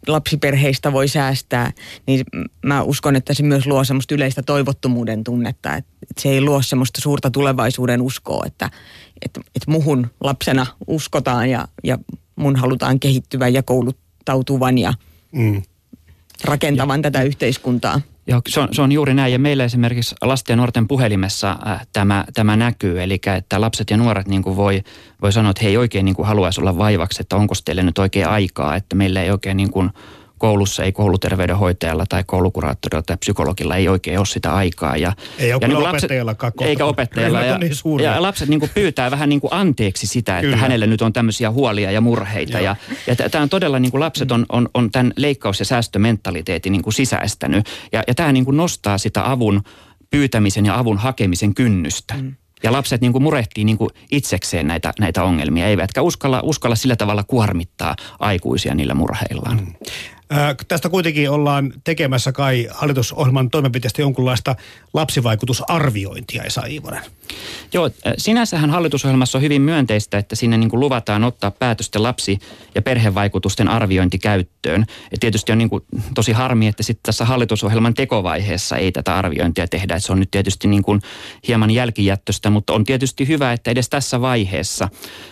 lapsiperheistä 0.06 0.92
voi 0.92 1.08
säästää, 1.08 1.72
niin 2.06 2.24
mä 2.66 2.82
uskon, 2.82 3.16
että 3.16 3.34
se 3.34 3.42
myös 3.42 3.66
luo 3.66 3.84
semmoista 3.84 4.14
yleistä 4.14 4.42
toivottomuuden 4.42 5.24
tunnetta, 5.24 5.76
että, 5.76 5.90
että 6.02 6.22
se 6.22 6.28
ei 6.28 6.40
luo 6.40 6.62
semmoista 6.62 7.00
suurta 7.00 7.30
tulevaisuuden 7.30 8.02
uskoa, 8.02 8.44
että, 8.46 8.70
että, 9.22 9.40
että 9.40 9.70
muhun 9.70 10.06
lapsena 10.20 10.66
uskotaan 10.86 11.50
ja, 11.50 11.68
ja 11.84 11.98
mun 12.36 12.56
halutaan 12.56 13.00
kehittyvän 13.00 13.54
ja 13.54 13.62
kouluttautuvan 13.62 14.78
ja 14.78 14.94
mm. 15.32 15.62
rakentavan 16.44 16.98
ja. 16.98 17.02
tätä 17.02 17.22
yhteiskuntaa. 17.22 18.00
Joo, 18.30 18.40
se 18.48 18.60
on, 18.60 18.68
se 18.72 18.82
on 18.82 18.92
juuri 18.92 19.14
näin. 19.14 19.32
Ja 19.32 19.38
meillä 19.38 19.64
esimerkiksi 19.64 20.14
lasten 20.22 20.52
ja 20.52 20.56
nuorten 20.56 20.88
puhelimessa 20.88 21.56
äh, 21.66 21.86
tämä, 21.92 22.24
tämä 22.34 22.56
näkyy. 22.56 23.02
Eli 23.02 23.20
että 23.36 23.60
lapset 23.60 23.90
ja 23.90 23.96
nuoret 23.96 24.28
niin 24.28 24.42
kuin 24.42 24.56
voi, 24.56 24.82
voi 25.22 25.32
sanoa, 25.32 25.50
että 25.50 25.62
he 25.62 25.68
ei 25.68 25.76
oikein 25.76 26.04
niin 26.04 26.14
kuin 26.14 26.26
haluaisi 26.26 26.60
olla 26.60 26.78
vaivaksi, 26.78 27.22
että 27.22 27.36
onko 27.36 27.54
teille 27.64 27.82
nyt 27.82 27.98
oikein 27.98 28.28
aikaa. 28.28 28.76
Että 28.76 28.96
meillä 28.96 29.22
ei 29.22 29.30
oikein 29.30 29.56
niin 29.56 29.70
kuin 29.70 29.90
koulussa, 30.40 30.84
ei 30.84 30.92
kouluterveydenhoitajalla 30.92 32.04
tai 32.08 32.24
koulukuraattorilla 32.26 33.02
tai 33.02 33.16
psykologilla 33.16 33.76
ei 33.76 33.88
oikein 33.88 34.18
ole 34.18 34.26
sitä 34.26 34.54
aikaa. 34.54 34.96
Ja, 34.96 35.12
ei 35.38 35.52
ole 35.52 35.60
ja 35.62 35.68
niin 35.68 35.88
opettajallakaan 35.88 36.52
Eikä 36.60 36.84
opettajalla. 36.84 37.40
Ja, 37.40 37.58
niin 37.58 37.72
ja 38.02 38.22
lapset 38.22 38.48
niin 38.48 38.60
kuin 38.60 38.70
pyytää 38.74 39.10
vähän 39.10 39.28
niin 39.28 39.40
kuin 39.40 39.54
anteeksi 39.54 40.06
sitä, 40.06 40.36
että 40.36 40.42
Kyllä. 40.42 40.56
hänelle 40.56 40.86
nyt 40.86 41.02
on 41.02 41.12
tämmöisiä 41.12 41.50
huolia 41.50 41.90
ja 41.90 42.00
murheita. 42.00 42.58
Joo. 42.58 42.64
Ja, 42.64 42.76
ja 43.06 43.30
tämä 43.30 43.42
on 43.42 43.48
todella, 43.48 43.78
niin 43.78 43.90
kuin 43.90 44.00
lapset 44.00 44.32
on, 44.32 44.46
on, 44.48 44.68
on 44.74 44.90
tämän 44.90 45.12
leikkaus- 45.16 45.58
ja 45.58 45.64
säästömentaliteetin 45.64 46.72
niin 46.72 46.82
kuin 46.82 46.94
sisäistänyt. 46.94 47.68
Ja, 47.92 48.02
ja 48.06 48.14
tämä 48.14 48.32
niin 48.32 48.44
kuin 48.44 48.56
nostaa 48.56 48.98
sitä 48.98 49.30
avun 49.30 49.62
pyytämisen 50.10 50.66
ja 50.66 50.78
avun 50.78 50.98
hakemisen 50.98 51.54
kynnystä. 51.54 52.14
Mm. 52.14 52.34
Ja 52.62 52.72
lapset 52.72 53.00
niin 53.00 53.12
kuin 53.12 53.22
murehtii 53.22 53.64
niin 53.64 53.78
kuin 53.78 53.90
itsekseen 54.10 54.66
näitä, 54.66 54.92
näitä 54.98 55.24
ongelmia, 55.24 55.66
eivätkä 55.66 56.02
uskalla, 56.02 56.40
uskalla 56.42 56.76
sillä 56.76 56.96
tavalla 56.96 57.24
kuormittaa 57.24 57.96
aikuisia 58.18 58.74
niillä 58.74 58.94
murheillaan. 58.94 59.56
Mm. 59.56 59.74
Ää, 60.32 60.54
tästä 60.68 60.88
kuitenkin 60.88 61.30
ollaan 61.30 61.72
tekemässä 61.84 62.32
kai 62.32 62.68
hallitusohjelman 62.70 63.50
toimenpiteestä 63.50 64.02
jonkunlaista 64.02 64.56
lapsivaikutusarviointia, 64.94 66.42
Esa 66.42 66.66
Iivonen. 66.66 67.02
Joo, 67.72 67.90
sinänsähän 68.18 68.70
hallitusohjelmassa 68.70 69.38
on 69.38 69.42
hyvin 69.42 69.62
myönteistä, 69.62 70.18
että 70.18 70.36
sinne 70.36 70.58
niin 70.58 70.70
kuin 70.70 70.80
luvataan 70.80 71.24
ottaa 71.24 71.50
päätösten 71.50 72.02
lapsi- 72.02 72.38
ja 72.74 72.82
perhevaikutusten 72.82 73.68
arviointi 73.68 74.18
käyttöön. 74.18 74.84
Ja 75.12 75.18
tietysti 75.20 75.52
on 75.52 75.58
niin 75.58 75.70
kuin 75.70 75.84
tosi 76.14 76.32
harmi, 76.32 76.66
että 76.66 76.82
sitten 76.82 77.02
tässä 77.02 77.24
hallitusohjelman 77.24 77.94
tekovaiheessa 77.94 78.76
ei 78.76 78.92
tätä 78.92 79.16
arviointia 79.16 79.68
tehdä. 79.68 79.94
Että 79.94 80.06
se 80.06 80.12
on 80.12 80.20
nyt 80.20 80.30
tietysti 80.30 80.68
niin 80.68 80.82
kuin 80.82 81.00
hieman 81.48 81.70
jälkijättöstä, 81.70 82.50
mutta 82.50 82.72
on 82.72 82.84
tietysti 82.84 83.28
hyvä, 83.28 83.52
että 83.52 83.70
edes 83.70 83.88
tässä 83.88 84.20
vaiheessa 84.20 84.88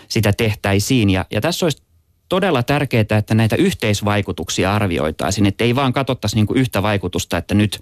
sitä 0.09 0.33
tehtäisiin. 0.33 1.11
Ja, 1.11 1.25
ja 1.31 1.41
tässä 1.41 1.67
olisi 1.67 1.88
todella 2.29 2.63
tärkeää, 2.63 3.05
että 3.19 3.35
näitä 3.35 3.57
yhteisvaikutuksia 3.57 4.75
arvioitaisiin, 4.75 5.47
että 5.47 5.65
ei 5.65 5.75
vaan 5.75 5.93
katsottaisi 5.93 6.37
niin 6.37 6.47
kuin 6.47 6.61
yhtä 6.61 6.83
vaikutusta, 6.83 7.37
että 7.37 7.55
nyt 7.55 7.81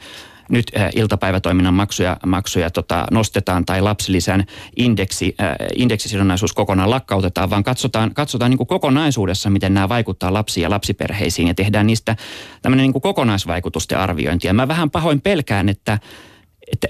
nyt 0.49 0.73
äh, 0.77 0.91
iltapäivätoiminnan 0.95 1.75
maksuja, 1.75 2.17
maksuja 2.27 2.71
tota, 2.71 3.07
nostetaan 3.11 3.65
tai 3.65 3.81
lapsilisän 3.81 4.45
indeksi, 4.77 5.35
äh, 5.41 5.57
indeksisidonnaisuus 5.77 6.53
kokonaan 6.53 6.91
lakkautetaan, 6.91 7.51
vaan 7.51 7.65
katsotaan, 7.65 8.15
katsotaan 8.15 8.51
niin 8.51 8.59
kuin 8.59 8.67
kokonaisuudessa, 8.67 9.51
miten 9.51 9.75
nämä 9.75 9.89
vaikuttaa 9.89 10.33
lapsiin 10.33 10.63
ja 10.63 10.71
lapsiperheisiin 10.71 11.49
ja 11.49 11.55
tehdään 11.55 11.87
niistä 11.87 12.17
tämmöinen 12.63 12.83
niin 12.83 12.93
kuin 12.93 13.03
kokonaisvaikutusten 13.03 13.99
arviointi. 13.99 14.47
Ja 14.47 14.55
mä 14.55 14.69
vähän 14.69 14.91
pahoin 14.91 15.21
pelkään, 15.21 15.69
että 15.69 15.77
että 15.87 15.99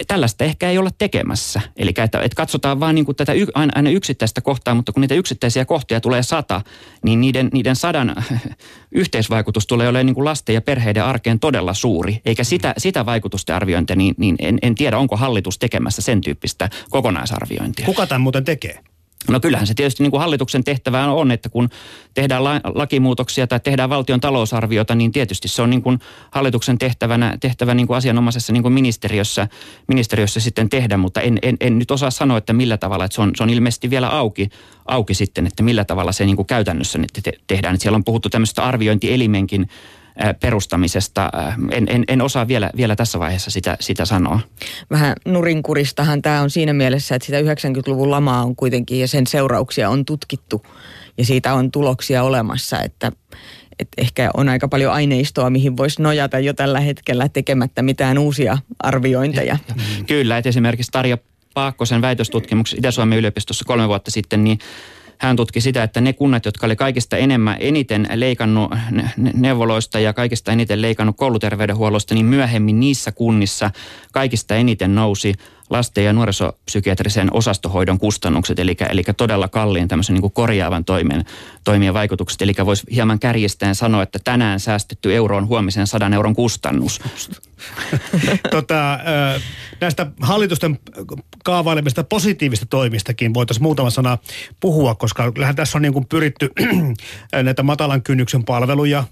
tällaista 0.06 0.44
ehkä 0.44 0.70
ei 0.70 0.78
olla 0.78 0.90
tekemässä. 0.98 1.60
Eli 1.76 1.88
että, 1.88 2.20
että 2.20 2.36
katsotaan 2.36 2.80
vain 2.80 2.94
niin 2.94 3.04
kuin 3.04 3.16
tätä 3.16 3.32
aina 3.54 3.90
yksittäistä 3.90 4.40
kohtaa, 4.40 4.74
mutta 4.74 4.92
kun 4.92 5.00
niitä 5.00 5.14
yksittäisiä 5.14 5.64
kohtia 5.64 6.00
tulee 6.00 6.22
sata, 6.22 6.60
niin 7.04 7.20
niiden, 7.20 7.50
niiden 7.52 7.76
sadan 7.76 8.16
yhteisvaikutus 8.92 9.66
tulee 9.66 9.88
olemaan 9.88 10.06
niin 10.06 10.14
kuin 10.14 10.24
lasten 10.24 10.54
ja 10.54 10.60
perheiden 10.60 11.04
arkeen 11.04 11.40
todella 11.40 11.74
suuri. 11.74 12.20
Eikä 12.24 12.44
sitä, 12.44 12.74
sitä 12.78 13.06
vaikutusten 13.06 13.56
arviointia, 13.56 13.96
niin, 13.96 14.14
niin 14.18 14.36
en, 14.38 14.58
en 14.62 14.74
tiedä, 14.74 14.98
onko 14.98 15.16
hallitus 15.16 15.58
tekemässä 15.58 16.02
sen 16.02 16.20
tyyppistä 16.20 16.70
kokonaisarviointia. 16.90 17.86
Kuka 17.86 18.06
tämän 18.06 18.20
muuten 18.20 18.44
tekee? 18.44 18.80
No 19.28 19.40
kyllähän 19.40 19.66
se 19.66 19.74
tietysti 19.74 20.02
niin 20.02 20.10
kuin 20.10 20.20
hallituksen 20.20 20.64
tehtävä 20.64 21.06
on, 21.06 21.30
että 21.30 21.48
kun 21.48 21.68
tehdään 22.14 22.44
la- 22.44 22.60
lakimuutoksia 22.74 23.46
tai 23.46 23.60
tehdään 23.60 23.90
valtion 23.90 24.20
talousarviota, 24.20 24.94
niin 24.94 25.12
tietysti 25.12 25.48
se 25.48 25.62
on 25.62 25.70
niin 25.70 25.82
kuin 25.82 25.98
hallituksen 26.30 26.78
tehtävänä, 26.78 27.36
tehtävä 27.40 27.74
niin 27.74 27.86
kuin 27.86 27.96
asianomaisessa 27.96 28.52
niin 28.52 28.62
kuin 28.62 28.72
ministeriössä, 28.72 29.48
ministeriössä 29.88 30.40
sitten 30.40 30.68
tehdä, 30.68 30.96
mutta 30.96 31.20
en, 31.20 31.38
en, 31.42 31.56
en 31.60 31.78
nyt 31.78 31.90
osaa 31.90 32.10
sanoa, 32.10 32.38
että 32.38 32.52
millä 32.52 32.76
tavalla, 32.76 33.04
että 33.04 33.14
se 33.14 33.22
on, 33.22 33.32
se 33.36 33.42
on 33.42 33.50
ilmeisesti 33.50 33.90
vielä 33.90 34.08
auki, 34.08 34.48
auki 34.86 35.14
sitten, 35.14 35.46
että 35.46 35.62
millä 35.62 35.84
tavalla 35.84 36.12
se 36.12 36.26
niin 36.26 36.36
kuin 36.36 36.46
käytännössä 36.46 36.98
te- 37.22 37.32
tehdään. 37.46 37.74
Että 37.74 37.82
siellä 37.82 37.96
on 37.96 38.04
puhuttu 38.04 38.28
tämmöistä 38.30 38.64
arviointielimenkin 38.64 39.68
perustamisesta. 40.40 41.30
En, 41.70 41.86
en, 41.90 42.04
en 42.08 42.22
osaa 42.22 42.48
vielä, 42.48 42.70
vielä 42.76 42.96
tässä 42.96 43.18
vaiheessa 43.18 43.50
sitä, 43.50 43.76
sitä 43.80 44.04
sanoa. 44.04 44.40
Vähän 44.90 45.16
nurinkuristahan 45.24 46.22
tämä 46.22 46.40
on 46.40 46.50
siinä 46.50 46.72
mielessä, 46.72 47.14
että 47.14 47.26
sitä 47.26 47.40
90-luvun 47.40 48.10
lamaa 48.10 48.42
on 48.42 48.56
kuitenkin 48.56 49.00
ja 49.00 49.08
sen 49.08 49.26
seurauksia 49.26 49.90
on 49.90 50.04
tutkittu 50.04 50.62
ja 51.18 51.24
siitä 51.24 51.54
on 51.54 51.70
tuloksia 51.70 52.22
olemassa, 52.22 52.80
että 52.82 53.12
et 53.78 53.88
ehkä 53.98 54.30
on 54.34 54.48
aika 54.48 54.68
paljon 54.68 54.92
aineistoa, 54.92 55.50
mihin 55.50 55.76
voisi 55.76 56.02
nojata 56.02 56.38
jo 56.38 56.54
tällä 56.54 56.80
hetkellä 56.80 57.28
tekemättä 57.28 57.82
mitään 57.82 58.18
uusia 58.18 58.58
arviointeja. 58.78 59.56
Kyllä, 60.06 60.38
että 60.38 60.48
esimerkiksi 60.48 60.92
Tarja 60.92 61.18
Paakkosen 61.54 62.02
väitöstutkimuksessa 62.02 62.78
Itä-Suomen 62.78 63.18
yliopistossa 63.18 63.64
kolme 63.64 63.88
vuotta 63.88 64.10
sitten, 64.10 64.44
niin 64.44 64.58
hän 65.18 65.36
tutki 65.36 65.60
sitä, 65.60 65.82
että 65.82 66.00
ne 66.00 66.12
kunnat, 66.12 66.44
jotka 66.44 66.66
oli 66.66 66.76
kaikista 66.76 67.16
enemmän, 67.16 67.56
eniten 67.60 68.08
leikannut 68.14 68.72
neuvoloista 69.34 69.98
ja 70.00 70.12
kaikista 70.12 70.52
eniten 70.52 70.82
leikannut 70.82 71.16
kouluterveydenhuollosta, 71.16 72.14
niin 72.14 72.26
myöhemmin 72.26 72.80
niissä 72.80 73.12
kunnissa 73.12 73.70
kaikista 74.12 74.54
eniten 74.54 74.94
nousi 74.94 75.34
lasten- 75.70 76.04
ja 76.04 76.12
nuorisopsykiatrisen 76.12 77.28
osastohoidon 77.32 77.98
kustannukset, 77.98 78.58
eli, 78.58 78.76
eli 78.88 79.02
todella 79.16 79.48
kalliin 79.48 79.88
tämmöisen 79.88 80.14
niin 80.14 80.20
kuin 80.20 80.32
korjaavan 80.32 80.84
toimen, 80.84 81.24
toimien 81.64 81.94
vaikutukset. 81.94 82.42
Eli 82.42 82.52
voisi 82.64 82.86
hieman 82.94 83.18
kärjistäen 83.18 83.74
sanoa, 83.74 84.02
että 84.02 84.18
tänään 84.24 84.60
säästetty 84.60 85.14
euro 85.14 85.36
on 85.36 85.48
huomisen 85.48 85.86
sadan 85.86 86.14
euron 86.14 86.34
kustannus. 86.34 87.00
tota, 88.50 88.98
näistä 89.80 90.06
hallitusten 90.20 90.78
kaavailemista 91.44 92.04
positiivista 92.04 92.66
toimistakin 92.66 93.34
voitaisiin 93.34 93.62
muutama 93.62 93.90
sana 93.90 94.18
puhua, 94.60 94.94
koska 94.94 95.32
kyllähän 95.32 95.56
tässä 95.56 95.78
on 95.78 95.82
niin 95.82 95.92
kuin 95.92 96.06
pyritty 96.06 96.50
näitä 97.42 97.62
matalan 97.62 98.02
kynnyksen 98.02 98.44
palveluja 98.44 99.04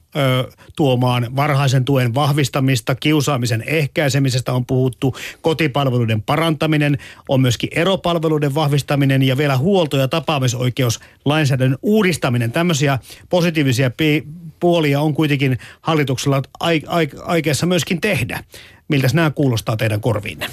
tuomaan, 0.76 1.36
varhaisen 1.36 1.84
tuen 1.84 2.14
vahvistamista, 2.14 2.94
kiusaamisen 2.94 3.64
ehkäisemisestä 3.66 4.52
on 4.52 4.66
puhuttu, 4.66 5.16
kotipalveluiden 5.40 6.22
parantaminen, 6.44 6.98
on 7.28 7.40
myöskin 7.40 7.70
eropalveluiden 7.72 8.54
vahvistaminen 8.54 9.22
ja 9.22 9.36
vielä 9.36 9.56
huolto- 9.56 9.96
ja 9.96 10.08
tapaamisoikeus 10.08 11.00
lainsäädännön 11.24 11.78
uudistaminen. 11.82 12.52
Tämmöisiä 12.52 12.98
positiivisia 13.30 13.90
pi- 13.90 14.26
puolia 14.60 15.00
on 15.00 15.14
kuitenkin 15.14 15.58
hallituksella 15.80 16.42
aikeessa 17.26 17.66
myöskin 17.66 18.00
tehdä. 18.00 18.44
Miltä 18.88 19.08
nämä 19.12 19.30
kuulostaa 19.30 19.76
teidän 19.76 20.00
korviinne? 20.00 20.46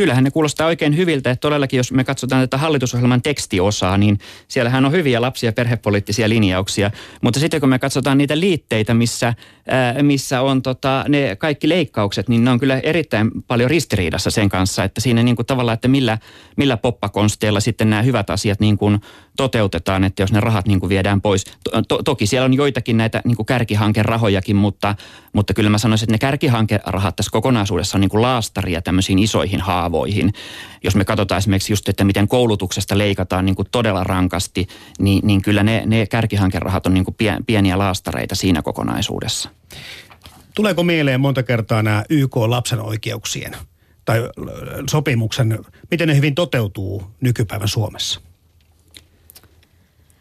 Kyllähän 0.00 0.24
ne 0.24 0.30
kuulostaa 0.30 0.66
oikein 0.66 0.96
hyviltä, 0.96 1.30
että 1.30 1.40
todellakin 1.40 1.76
jos 1.76 1.92
me 1.92 2.04
katsotaan 2.04 2.42
tätä 2.42 2.58
hallitusohjelman 2.58 3.22
tekstiosaa, 3.22 3.98
niin 3.98 4.18
siellähän 4.48 4.84
on 4.84 4.92
hyviä 4.92 5.20
lapsia 5.20 5.48
ja 5.48 5.52
perhepoliittisia 5.52 6.28
linjauksia. 6.28 6.90
Mutta 7.22 7.40
sitten 7.40 7.60
kun 7.60 7.68
me 7.68 7.78
katsotaan 7.78 8.18
niitä 8.18 8.40
liitteitä, 8.40 8.94
missä, 8.94 9.34
ää, 9.68 10.02
missä 10.02 10.40
on 10.40 10.62
tota, 10.62 11.04
ne 11.08 11.36
kaikki 11.36 11.68
leikkaukset, 11.68 12.28
niin 12.28 12.44
ne 12.44 12.50
on 12.50 12.60
kyllä 12.60 12.78
erittäin 12.78 13.30
paljon 13.46 13.70
ristiriidassa 13.70 14.30
sen 14.30 14.48
kanssa, 14.48 14.84
että 14.84 15.00
siinä 15.00 15.22
niin 15.22 15.36
kuin 15.36 15.46
tavallaan, 15.46 15.74
että 15.74 15.88
millä, 15.88 16.18
millä 16.56 16.76
poppakonsteilla 16.76 17.60
sitten 17.60 17.90
nämä 17.90 18.02
hyvät 18.02 18.30
asiat 18.30 18.60
niin 18.60 18.78
kuin 18.78 19.00
toteutetaan, 19.36 20.04
että 20.04 20.22
jos 20.22 20.32
ne 20.32 20.40
rahat 20.40 20.66
niin 20.66 20.80
kuin 20.80 20.90
viedään 20.90 21.20
pois. 21.20 21.44
To, 21.44 21.82
to, 21.88 22.02
toki 22.02 22.26
siellä 22.26 22.44
on 22.44 22.54
joitakin 22.54 22.96
näitä 22.96 23.22
niin 23.24 23.36
kuin 23.36 23.46
kärkihankerahojakin, 23.46 24.56
mutta, 24.56 24.94
mutta 25.32 25.54
kyllä 25.54 25.70
mä 25.70 25.78
sanoisin, 25.78 26.04
että 26.04 26.14
ne 26.14 26.18
kärkihankerahat 26.18 27.16
tässä 27.16 27.30
kokonaisuudessa 27.32 27.96
on 27.96 28.00
niin 28.00 28.08
kuin 28.08 28.22
laastaria 28.22 28.82
tämmöisiin 28.82 29.18
isoihin 29.18 29.60
haavoihin. 29.90 30.32
Jos 30.84 30.96
me 30.96 31.04
katsotaan 31.04 31.38
esimerkiksi 31.38 31.72
just, 31.72 31.88
että 31.88 32.04
miten 32.04 32.28
koulutuksesta 32.28 32.98
leikataan 32.98 33.44
niin 33.44 33.56
kuin 33.56 33.68
todella 33.72 34.04
rankasti, 34.04 34.66
niin, 34.98 35.26
niin 35.26 35.42
kyllä 35.42 35.62
ne, 35.62 35.82
ne 35.86 36.06
kärkihankerahat 36.06 36.86
on 36.86 36.94
niin 36.94 37.04
kuin 37.04 37.16
pieniä 37.46 37.78
laastareita 37.78 38.34
siinä 38.34 38.62
kokonaisuudessa. 38.62 39.50
Tuleeko 40.54 40.82
mieleen 40.82 41.20
monta 41.20 41.42
kertaa 41.42 41.82
nämä 41.82 42.04
YK 42.08 42.36
lapsen 42.36 42.80
oikeuksien 42.80 43.56
tai 44.04 44.20
sopimuksen, 44.90 45.58
miten 45.90 46.08
ne 46.08 46.16
hyvin 46.16 46.34
toteutuu 46.34 47.02
nykypäivän 47.20 47.68
Suomessa? 47.68 48.20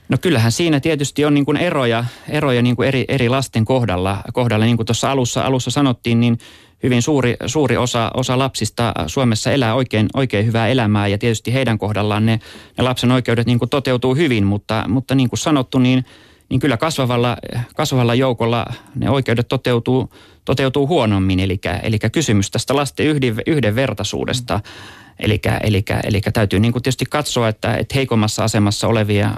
No 0.09 0.17
kyllähän 0.21 0.51
siinä 0.51 0.79
tietysti 0.79 1.25
on 1.25 1.33
niin 1.33 1.45
kuin 1.45 1.57
eroja, 1.57 2.05
eroja 2.29 2.61
niin 2.61 2.75
kuin 2.75 2.87
eri, 2.87 3.05
eri 3.07 3.29
lasten 3.29 3.65
kohdalla. 3.65 4.21
kohdalla. 4.33 4.65
Niin 4.65 4.77
kuin 4.77 4.85
tuossa 4.85 5.11
alussa, 5.11 5.41
alussa 5.41 5.71
sanottiin, 5.71 6.19
niin 6.19 6.37
hyvin 6.83 7.01
suuri, 7.01 7.35
suuri 7.45 7.77
osa, 7.77 8.11
osa 8.13 8.37
lapsista 8.37 8.93
Suomessa 9.07 9.51
elää 9.51 9.75
oikein, 9.75 10.07
oikein 10.13 10.45
hyvää 10.45 10.67
elämää 10.67 11.07
ja 11.07 11.17
tietysti 11.17 11.53
heidän 11.53 11.77
kohdallaan 11.77 12.25
ne, 12.25 12.39
ne 12.77 12.83
lapsen 12.83 13.11
oikeudet 13.11 13.47
niin 13.47 13.59
kuin 13.59 13.69
toteutuu 13.69 14.15
hyvin, 14.15 14.45
mutta, 14.45 14.85
mutta 14.87 15.15
niin 15.15 15.29
kuin 15.29 15.39
sanottu, 15.39 15.79
niin, 15.79 16.05
niin 16.49 16.59
kyllä 16.59 16.77
kasvavalla, 16.77 17.37
kasvavalla 17.75 18.15
joukolla 18.15 18.65
ne 18.95 19.09
oikeudet 19.09 19.47
toteutuu, 19.47 20.09
toteutuu 20.45 20.87
huonommin. 20.87 21.39
Eli, 21.39 21.59
eli 21.83 21.99
kysymys 22.11 22.51
tästä 22.51 22.75
lasten 22.75 23.05
yhden, 23.05 23.35
yhdenvertaisuudesta. 23.47 24.57
Mm 24.57 24.98
Eli, 25.19 25.41
eli, 25.63 25.83
eli 26.03 26.21
täytyy 26.33 26.59
niin 26.59 26.71
kuin 26.71 26.83
tietysti 26.83 27.05
katsoa, 27.09 27.47
että, 27.47 27.73
että 27.73 27.95
heikommassa 27.95 28.43
asemassa 28.43 28.87
olevia, 28.87 29.31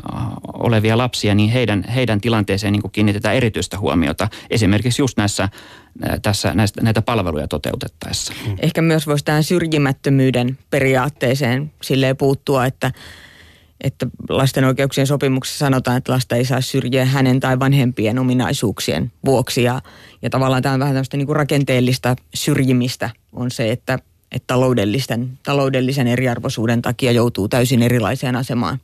olevia 0.53 0.97
lapsia, 0.97 1.35
niin 1.35 1.49
heidän, 1.49 1.83
heidän 1.95 2.21
tilanteeseen 2.21 2.73
niin 2.73 2.81
kuin 2.81 2.91
kiinnitetään 2.91 3.35
erityistä 3.35 3.79
huomiota. 3.79 4.27
Esimerkiksi 4.49 5.01
just 5.01 5.17
näissä, 5.17 5.49
tässä, 6.21 6.53
näistä, 6.53 6.81
näitä 6.81 7.01
palveluja 7.01 7.47
toteutettaessa. 7.47 8.33
Mm. 8.47 8.55
Ehkä 8.59 8.81
myös 8.81 9.07
voisi 9.07 9.25
tähän 9.25 9.43
syrjimättömyyden 9.43 10.57
periaatteeseen 10.69 11.71
silleen 11.81 12.17
puuttua, 12.17 12.65
että 12.65 12.91
että 13.83 14.07
lasten 14.29 14.63
oikeuksien 14.63 15.07
sopimuksessa 15.07 15.65
sanotaan, 15.65 15.97
että 15.97 16.11
lasta 16.11 16.35
ei 16.35 16.45
saa 16.45 16.61
syrjiä 16.61 17.05
hänen 17.05 17.39
tai 17.39 17.59
vanhempien 17.59 18.19
ominaisuuksien 18.19 19.11
vuoksi. 19.25 19.63
Ja, 19.63 19.81
ja 20.21 20.29
tavallaan 20.29 20.61
tämä 20.61 20.73
on 20.73 20.79
vähän 20.79 20.93
tämmöistä 20.93 21.17
niin 21.17 21.25
kuin 21.25 21.35
rakenteellista 21.35 22.15
syrjimistä 22.33 23.09
on 23.33 23.51
se, 23.51 23.71
että 23.71 23.99
että 24.31 24.47
taloudellisten, 24.47 25.39
taloudellisen 25.43 26.07
eriarvoisuuden 26.07 26.81
takia 26.81 27.11
joutuu 27.11 27.47
täysin 27.47 27.81
erilaiseen 27.81 28.35
asemaan 28.35 28.79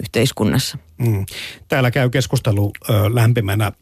yhteiskunnassa. 0.00 0.78
Mm. 1.00 1.26
Täällä 1.68 1.90
käy 1.90 2.10
keskustelu 2.10 2.72
ö, 2.90 2.92
lämpimänä 3.14 3.72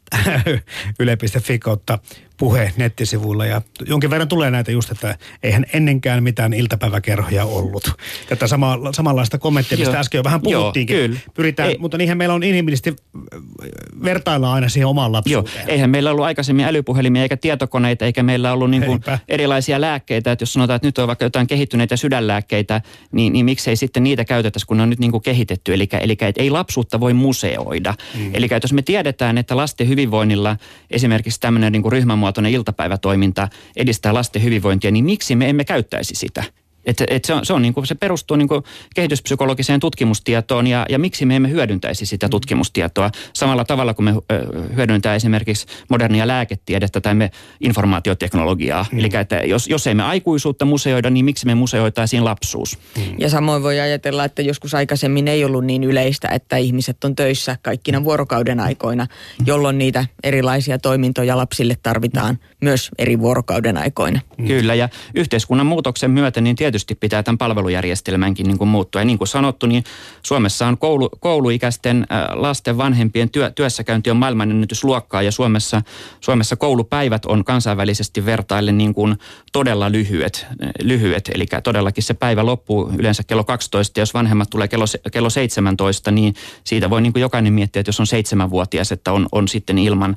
yle.fi 1.00 1.58
kautta 1.58 1.98
puhe 2.38 2.72
nettisivuilla 2.76 3.46
ja 3.46 3.62
jonkin 3.86 4.10
verran 4.10 4.28
tulee 4.28 4.50
näitä 4.50 4.72
just, 4.72 4.90
että 4.90 5.18
eihän 5.42 5.66
ennenkään 5.72 6.22
mitään 6.22 6.52
iltapäiväkerhoja 6.52 7.44
ollut. 7.44 7.92
Tätä 8.28 8.46
sama, 8.46 8.78
samanlaista 8.92 9.38
kommenttia, 9.38 9.78
mistä 9.78 9.98
äsken 10.00 10.18
jo 10.18 10.24
vähän 10.24 10.40
puhuttiinkin. 10.40 10.96
Joo, 10.96 11.06
kyllä. 11.08 11.20
Pyritään, 11.34 11.68
Ei. 11.68 11.78
mutta 11.78 11.98
niinhän 11.98 12.18
meillä 12.18 12.34
on 12.34 12.42
inhimillisesti 12.42 12.96
vertailla 14.04 14.52
aina 14.52 14.68
siihen 14.68 14.86
omaan 14.86 15.12
lapsuuteen. 15.12 15.56
Joo, 15.58 15.68
eihän 15.68 15.90
meillä 15.90 16.10
ollut 16.10 16.24
aikaisemmin 16.24 16.64
älypuhelimia 16.64 17.22
eikä 17.22 17.36
tietokoneita 17.36 18.04
eikä 18.04 18.22
meillä 18.22 18.52
ollut 18.52 18.70
niin 18.70 18.84
kuin 18.84 19.00
erilaisia 19.28 19.80
lääkkeitä. 19.80 20.32
Että 20.32 20.42
jos 20.42 20.52
sanotaan, 20.52 20.76
että 20.76 20.88
nyt 20.88 20.98
on 20.98 21.06
vaikka 21.06 21.24
jotain 21.24 21.46
kehittyneitä 21.46 21.96
sydänlääkkeitä, 21.96 22.82
niin, 23.12 23.32
niin 23.32 23.44
miksei 23.44 23.76
sitten 23.76 24.02
niitä 24.02 24.24
käytettäisi, 24.24 24.66
kun 24.66 24.76
ne 24.76 24.82
on 24.82 24.90
nyt 24.90 24.98
niin 24.98 25.10
kuin 25.10 25.22
kehitetty. 25.22 25.74
Eli, 25.74 25.88
eli 26.00 26.16
ei 26.36 26.50
lapsuutta 26.50 27.00
voi 27.00 27.07
museoida. 27.12 27.94
Mm. 28.14 28.30
Eli 28.34 28.48
jos 28.62 28.72
me 28.72 28.82
tiedetään, 28.82 29.38
että 29.38 29.56
lasten 29.56 29.88
hyvinvoinnilla 29.88 30.56
esimerkiksi 30.90 31.40
tämmöinen 31.40 31.72
niin 31.72 31.82
kuin 31.82 31.92
ryhmämuotoinen 31.92 32.52
iltapäivätoiminta 32.52 33.48
edistää 33.76 34.14
lasten 34.14 34.42
hyvinvointia, 34.42 34.90
niin 34.90 35.04
miksi 35.04 35.36
me 35.36 35.48
emme 35.48 35.64
käyttäisi 35.64 36.14
sitä? 36.14 36.44
Et, 36.88 37.02
et 37.08 37.24
se, 37.24 37.34
on, 37.34 37.46
se, 37.46 37.52
on 37.52 37.62
niin 37.62 37.74
kuin, 37.74 37.86
se 37.86 37.94
perustuu 37.94 38.36
niin 38.36 38.48
kuin 38.48 38.62
kehityspsykologiseen 38.94 39.80
tutkimustietoon 39.80 40.66
ja, 40.66 40.86
ja 40.88 40.98
miksi 40.98 41.26
me 41.26 41.36
emme 41.36 41.50
hyödyntäisi 41.50 42.06
sitä 42.06 42.26
mm. 42.26 42.30
tutkimustietoa 42.30 43.10
samalla 43.32 43.64
tavalla 43.64 43.94
kuin 43.94 44.04
me 44.04 44.14
hyödyntää 44.76 45.14
esimerkiksi 45.14 45.66
modernia 45.90 46.26
lääketiedettä 46.26 47.00
tai 47.00 47.14
me 47.14 47.30
informaatioteknologiaa. 47.60 48.86
Mm. 48.92 48.98
Eli 48.98 49.08
että 49.20 49.36
jos, 49.36 49.68
jos 49.68 49.86
ei 49.86 49.94
me 49.94 50.02
aikuisuutta 50.02 50.64
museoida, 50.64 51.10
niin 51.10 51.24
miksi 51.24 51.46
me 51.46 51.54
museoitaisiin 51.54 52.24
lapsuus? 52.24 52.78
Mm. 52.96 53.02
Ja 53.18 53.30
samoin 53.30 53.62
voi 53.62 53.80
ajatella, 53.80 54.24
että 54.24 54.42
joskus 54.42 54.74
aikaisemmin 54.74 55.28
ei 55.28 55.44
ollut 55.44 55.64
niin 55.64 55.84
yleistä, 55.84 56.28
että 56.28 56.56
ihmiset 56.56 57.04
on 57.04 57.16
töissä 57.16 57.56
kaikkina 57.62 58.04
vuorokauden 58.04 58.60
aikoina, 58.60 59.06
jolloin 59.46 59.78
niitä 59.78 60.04
erilaisia 60.22 60.78
toimintoja 60.78 61.36
lapsille 61.36 61.76
tarvitaan 61.82 62.38
myös 62.60 62.88
eri 62.98 63.18
vuorokauden 63.18 63.76
aikoina. 63.76 64.20
Mm. 64.38 64.46
Kyllä 64.46 64.74
ja 64.74 64.88
yhteiskunnan 65.14 65.66
muutoksen 65.66 66.10
myötä 66.10 66.40
niin 66.40 66.56
tietysti 66.56 66.77
tietysti 66.78 66.94
pitää 67.00 67.22
tämän 67.22 67.38
palvelujärjestelmänkin 67.38 68.46
niin 68.46 68.58
kuin 68.58 68.68
muuttua. 68.68 69.00
Ja 69.00 69.04
niin 69.04 69.18
kuin 69.18 69.28
sanottu, 69.28 69.66
niin 69.66 69.84
Suomessa 70.22 70.66
on 70.66 70.78
koulu, 70.78 71.08
kouluikäisten 71.20 72.06
lasten 72.32 72.78
vanhempien 72.78 73.30
työ, 73.30 73.50
työssäkäynti 73.50 74.10
on 74.10 74.16
maailmanennätysluokkaa 74.16 75.22
ja 75.22 75.32
Suomessa, 75.32 75.82
Suomessa 76.20 76.56
koulupäivät 76.56 77.24
on 77.24 77.44
kansainvälisesti 77.44 78.26
vertaillen 78.26 78.78
niin 78.78 78.94
kuin 78.94 79.16
todella 79.52 79.92
lyhyet, 79.92 80.46
lyhyet. 80.82 81.30
Eli 81.34 81.46
todellakin 81.62 82.04
se 82.04 82.14
päivä 82.14 82.46
loppuu 82.46 82.92
yleensä 82.98 83.22
kello 83.22 83.44
12 83.44 84.00
ja 84.00 84.02
jos 84.02 84.14
vanhemmat 84.14 84.50
tulee 84.50 84.68
kello, 84.68 84.84
kello 85.12 85.30
17, 85.30 86.10
niin 86.10 86.34
siitä 86.64 86.90
voi 86.90 87.00
niin 87.00 87.12
kuin 87.12 87.20
jokainen 87.20 87.52
miettiä, 87.52 87.80
että 87.80 87.88
jos 87.88 88.00
on 88.00 88.06
seitsemänvuotias, 88.06 88.92
että 88.92 89.12
on, 89.12 89.26
on 89.32 89.48
sitten 89.48 89.78
ilman 89.78 90.16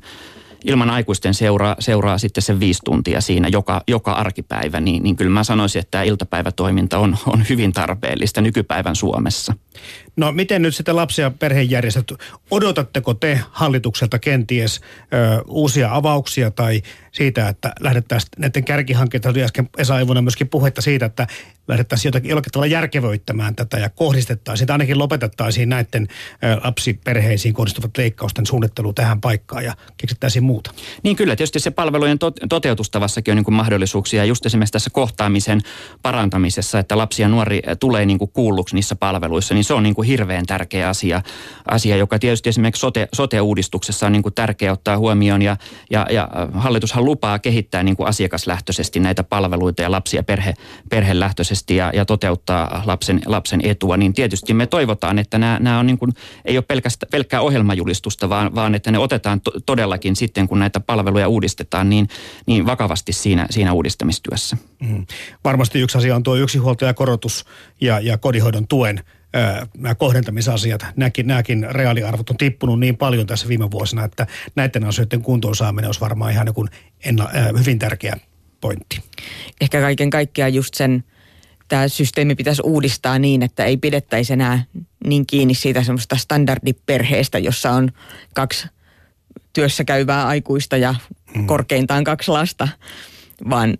ilman 0.64 0.90
aikuisten 0.90 1.34
seuraa, 1.34 1.76
seuraa 1.78 2.18
sitten 2.18 2.42
se 2.42 2.60
viisi 2.60 2.80
tuntia 2.84 3.20
siinä 3.20 3.48
joka, 3.48 3.82
joka 3.88 4.12
arkipäivä, 4.12 4.80
niin, 4.80 5.02
niin 5.02 5.16
kyllä 5.16 5.30
mä 5.30 5.44
sanoisin, 5.44 5.80
että 5.80 5.90
tämä 5.90 6.04
iltapäivätoiminta 6.04 6.98
on, 6.98 7.16
on 7.26 7.44
hyvin 7.48 7.72
tarpeellista 7.72 8.40
nykypäivän 8.40 8.96
Suomessa. 8.96 9.54
No 10.16 10.32
miten 10.32 10.62
nyt 10.62 10.74
sitten 10.74 10.96
lapsia 10.96 11.24
ja 11.24 11.30
perheenjärjestöt, 11.30 12.12
odotatteko 12.50 13.14
te 13.14 13.40
hallitukselta 13.50 14.18
kenties 14.18 14.80
ö, 14.80 15.42
uusia 15.46 15.94
avauksia 15.94 16.50
tai 16.50 16.82
siitä, 17.12 17.48
että 17.48 17.72
lähdettäisiin 17.80 18.30
näiden 18.38 18.64
kärkihankkeita, 18.64 19.28
oli 19.28 19.42
äsken 19.42 19.68
Esa 19.78 19.94
Aivonen 19.94 20.24
myöskin 20.24 20.48
puhetta 20.48 20.82
siitä, 20.82 21.06
että 21.06 21.26
lähdettäisiin 21.68 22.08
jotakin 22.08 22.28
jollakin 22.28 22.52
tavalla 22.52 22.72
järkevöittämään 22.72 23.54
tätä 23.54 23.78
ja 23.78 23.90
kohdistettaisiin, 23.90 24.66
tai 24.66 24.74
ainakin 24.74 24.98
lopetettaisiin 24.98 25.68
näiden 25.68 26.08
lapsiperheisiin 26.64 27.54
kohdistuvat 27.54 27.98
leikkausten 27.98 28.46
suunnittelu 28.46 28.92
tähän 28.92 29.20
paikkaan 29.20 29.64
ja 29.64 29.74
keksittäisiin 29.96 30.44
muuta. 30.44 30.70
Niin 31.02 31.16
kyllä, 31.16 31.36
tietysti 31.36 31.60
se 31.60 31.70
palvelujen 31.70 32.18
to- 32.18 32.32
toteutustavassakin 32.48 33.32
on 33.32 33.36
niin 33.36 33.44
kuin 33.44 33.54
mahdollisuuksia 33.54 34.24
just 34.24 34.46
esimerkiksi 34.46 34.72
tässä 34.72 34.90
kohtaamisen 34.90 35.60
parantamisessa, 36.02 36.78
että 36.78 36.98
lapsi 36.98 37.22
ja 37.22 37.28
nuori 37.28 37.62
tulee 37.80 38.06
niin 38.06 38.18
kuin 38.18 38.30
kuulluksi 38.32 38.74
niissä 38.74 38.96
palveluissa, 38.96 39.54
niin 39.54 39.64
se 39.64 39.74
on 39.74 39.82
niin 39.82 39.94
kuin 39.94 40.01
hirveän 40.02 40.46
tärkeä 40.46 40.88
asia, 40.88 41.22
asia 41.70 41.96
joka 41.96 42.18
tietysti 42.18 42.48
esimerkiksi 42.48 42.80
sote, 42.80 43.08
sote-uudistuksessa 43.12 44.06
on 44.06 44.12
niin 44.12 44.22
kuin 44.22 44.34
tärkeä 44.34 44.72
ottaa 44.72 44.98
huomioon 44.98 45.42
ja, 45.42 45.56
ja, 45.90 46.06
ja 46.10 46.28
hallitushan 46.54 47.04
lupaa 47.04 47.38
kehittää 47.38 47.82
niin 47.82 47.96
kuin 47.96 48.08
asiakaslähtöisesti 48.08 49.00
näitä 49.00 49.22
palveluita 49.22 49.82
ja 49.82 49.90
lapsi- 49.90 50.16
ja 50.16 50.22
perhe, 50.22 50.54
perhelähtöisesti 50.90 51.76
ja, 51.76 51.90
ja 51.94 52.04
toteuttaa 52.04 52.82
lapsen, 52.86 53.20
lapsen 53.26 53.60
etua, 53.64 53.96
niin 53.96 54.12
tietysti 54.12 54.54
me 54.54 54.66
toivotaan, 54.66 55.18
että 55.18 55.38
nämä, 55.38 55.58
nämä 55.60 55.78
on 55.78 55.86
niin 55.86 55.98
kuin, 55.98 56.12
ei 56.44 56.56
ole 56.56 56.64
pelkästään, 56.68 57.10
pelkkää 57.10 57.40
ohjelmajulistusta, 57.40 58.28
vaan, 58.28 58.54
vaan 58.54 58.74
että 58.74 58.90
ne 58.90 58.98
otetaan 58.98 59.40
to, 59.40 59.50
todellakin 59.66 60.16
sitten, 60.16 60.48
kun 60.48 60.58
näitä 60.58 60.80
palveluja 60.80 61.28
uudistetaan, 61.28 61.90
niin, 61.90 62.08
niin 62.46 62.66
vakavasti 62.66 63.12
siinä, 63.12 63.46
siinä 63.50 63.72
uudistamistyössä. 63.72 64.56
Mm. 64.80 65.06
Varmasti 65.44 65.80
yksi 65.80 65.98
asia 65.98 66.16
on 66.16 66.22
tuo 66.22 66.36
yksinhuoltajakorotus 66.36 67.44
ja, 67.80 68.00
ja 68.00 68.18
kodinhoidon 68.18 68.66
tuen 68.66 69.00
nämä 69.78 69.94
kohdentamisasiat, 69.94 70.86
nämäkin, 70.96 71.26
nämäkin 71.26 71.66
reaaliarvot 71.70 72.30
on 72.30 72.36
tippunut 72.36 72.80
niin 72.80 72.96
paljon 72.96 73.26
tässä 73.26 73.48
viime 73.48 73.70
vuosina, 73.70 74.04
että 74.04 74.26
näiden 74.56 74.84
asioiden 74.84 75.22
kuntoon 75.22 75.56
saaminen 75.56 75.88
olisi 75.88 76.00
varmaan 76.00 76.32
ihan 76.32 76.46
niin 76.46 76.68
enna, 77.04 77.28
hyvin 77.58 77.78
tärkeä 77.78 78.16
pointti. 78.60 79.02
Ehkä 79.60 79.80
kaiken 79.80 80.10
kaikkiaan 80.10 80.54
just 80.54 80.74
sen, 80.74 81.04
tämä 81.68 81.88
systeemi 81.88 82.34
pitäisi 82.34 82.62
uudistaa 82.64 83.18
niin, 83.18 83.42
että 83.42 83.64
ei 83.64 83.76
pidettäisi 83.76 84.32
enää 84.32 84.64
niin 85.06 85.26
kiinni 85.26 85.54
siitä 85.54 85.82
semmoista 85.82 86.16
standardiperheestä, 86.16 87.38
jossa 87.38 87.70
on 87.70 87.88
kaksi 88.34 88.68
työssä 89.52 89.84
käyvää 89.84 90.26
aikuista 90.26 90.76
ja 90.76 90.94
mm. 91.34 91.46
korkeintaan 91.46 92.04
kaksi 92.04 92.30
lasta, 92.30 92.68
vaan 93.50 93.78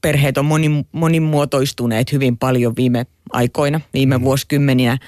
perheet 0.00 0.38
on 0.38 0.44
moni, 0.44 0.84
monimuotoistuneet 0.92 2.12
hyvin 2.12 2.38
paljon 2.38 2.76
viime 2.76 3.06
aikoina, 3.32 3.80
viime 3.94 4.18
mm. 4.18 4.24
vuosikymmeninä. 4.24 4.98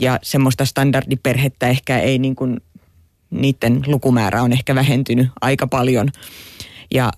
Ja 0.00 0.18
semmoista 0.22 0.64
standardiperhettä 0.64 1.68
ehkä 1.68 1.98
ei 1.98 2.18
niin 2.18 2.36
kuin, 2.36 2.60
niiden 3.30 3.82
lukumäärä 3.86 4.42
on 4.42 4.52
ehkä 4.52 4.74
vähentynyt 4.74 5.28
aika 5.40 5.66
paljon. 5.66 6.08
Ja 6.94 7.12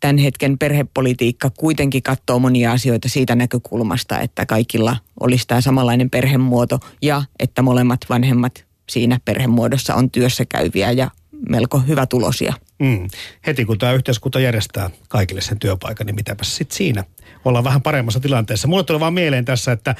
tämän 0.00 0.18
hetken 0.18 0.58
perhepolitiikka 0.58 1.50
kuitenkin 1.50 2.02
katsoo 2.02 2.38
monia 2.38 2.72
asioita 2.72 3.08
siitä 3.08 3.34
näkökulmasta, 3.34 4.20
että 4.20 4.46
kaikilla 4.46 4.96
olisi 5.20 5.46
tämä 5.46 5.60
samanlainen 5.60 6.10
perhemuoto 6.10 6.80
ja 7.02 7.22
että 7.38 7.62
molemmat 7.62 8.00
vanhemmat 8.10 8.64
siinä 8.90 9.20
perhemuodossa 9.24 9.94
on 9.94 10.10
työssä 10.10 10.44
käyviä 10.44 10.92
ja 10.92 11.10
melko 11.48 11.78
hyvä 11.78 12.06
tulosia. 12.06 12.54
Mm. 12.78 13.08
Heti 13.46 13.64
kun 13.64 13.78
tämä 13.78 13.92
yhteiskunta 13.92 14.40
järjestää 14.40 14.90
kaikille 15.08 15.40
sen 15.40 15.58
työpaikan, 15.58 16.06
niin 16.06 16.14
mitäpä 16.14 16.44
sitten 16.44 16.76
siinä 16.76 17.04
ollaan 17.44 17.64
vähän 17.64 17.82
paremmassa 17.82 18.20
tilanteessa. 18.20 18.68
Mulle 18.68 18.84
tulee 18.84 19.00
vaan 19.00 19.14
mieleen 19.14 19.44
tässä, 19.44 19.72
että 19.72 19.94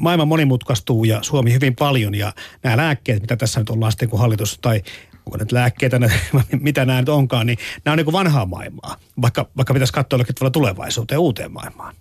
maailma 0.00 0.24
monimutkaistuu 0.24 1.04
ja 1.04 1.18
Suomi 1.22 1.52
hyvin 1.52 1.76
paljon 1.76 2.14
ja 2.14 2.32
nämä 2.62 2.76
lääkkeet, 2.76 3.20
mitä 3.20 3.36
tässä 3.36 3.60
nyt 3.60 3.70
ollaan 3.70 3.92
sitten 3.92 4.08
kun 4.08 4.20
hallitus 4.20 4.58
tai 4.58 4.82
onko 5.26 5.38
nyt 5.38 5.52
lääkkeitä, 5.52 6.00
mitä 6.60 6.84
nämä 6.84 7.00
nyt 7.00 7.08
onkaan, 7.08 7.46
niin 7.46 7.58
nämä 7.84 7.92
on 7.92 7.96
niin 7.96 8.04
kuin 8.04 8.12
vanhaa 8.12 8.46
maailmaa, 8.46 8.96
vaikka, 9.22 9.48
vaikka 9.56 9.74
pitäisi 9.74 9.92
katsoa 9.92 10.16
jollakin 10.16 10.52
tulevaisuuteen, 10.52 11.18
uuteen 11.18 11.52
maailmaan. 11.52 11.94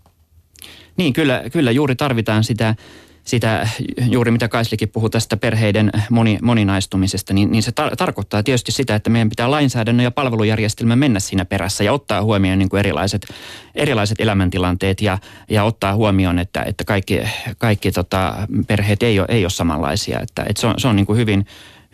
Niin, 0.97 1.13
kyllä, 1.13 1.43
kyllä 1.51 1.71
juuri 1.71 1.95
tarvitaan 1.95 2.43
sitä 2.43 2.75
sitä 3.25 3.67
juuri 4.09 4.31
mitä 4.31 4.47
Kaislikin 4.47 4.89
puhui 4.89 5.09
tästä 5.09 5.37
perheiden 5.37 5.91
moni, 6.09 6.39
moninaistumisesta, 6.41 7.33
niin, 7.33 7.51
niin 7.51 7.63
se 7.63 7.71
tar- 7.71 7.95
tarkoittaa 7.95 8.43
tietysti 8.43 8.71
sitä, 8.71 8.95
että 8.95 9.09
meidän 9.09 9.29
pitää 9.29 9.51
lainsäädännön 9.51 10.03
ja 10.03 10.11
palvelujärjestelmä 10.11 10.95
mennä 10.95 11.19
siinä 11.19 11.45
perässä 11.45 11.83
ja 11.83 11.93
ottaa 11.93 12.23
huomioon 12.23 12.59
niin 12.59 12.69
kuin 12.69 12.79
erilaiset, 12.79 13.27
erilaiset 13.75 14.19
elämäntilanteet 14.19 15.01
ja, 15.01 15.17
ja 15.49 15.63
ottaa 15.63 15.95
huomioon, 15.95 16.39
että, 16.39 16.63
että 16.63 16.83
kaikki, 16.83 17.19
kaikki 17.57 17.91
tota, 17.91 18.47
perheet 18.67 19.03
ei 19.03 19.19
ole, 19.19 19.27
ei 19.29 19.43
ole 19.43 19.49
samanlaisia. 19.49 20.19
Että, 20.19 20.45
että 20.49 20.61
se 20.61 20.67
on, 20.67 20.73
se 20.77 20.87
on 20.87 20.95
niin 20.95 21.05
kuin 21.05 21.17
hyvin, 21.17 21.45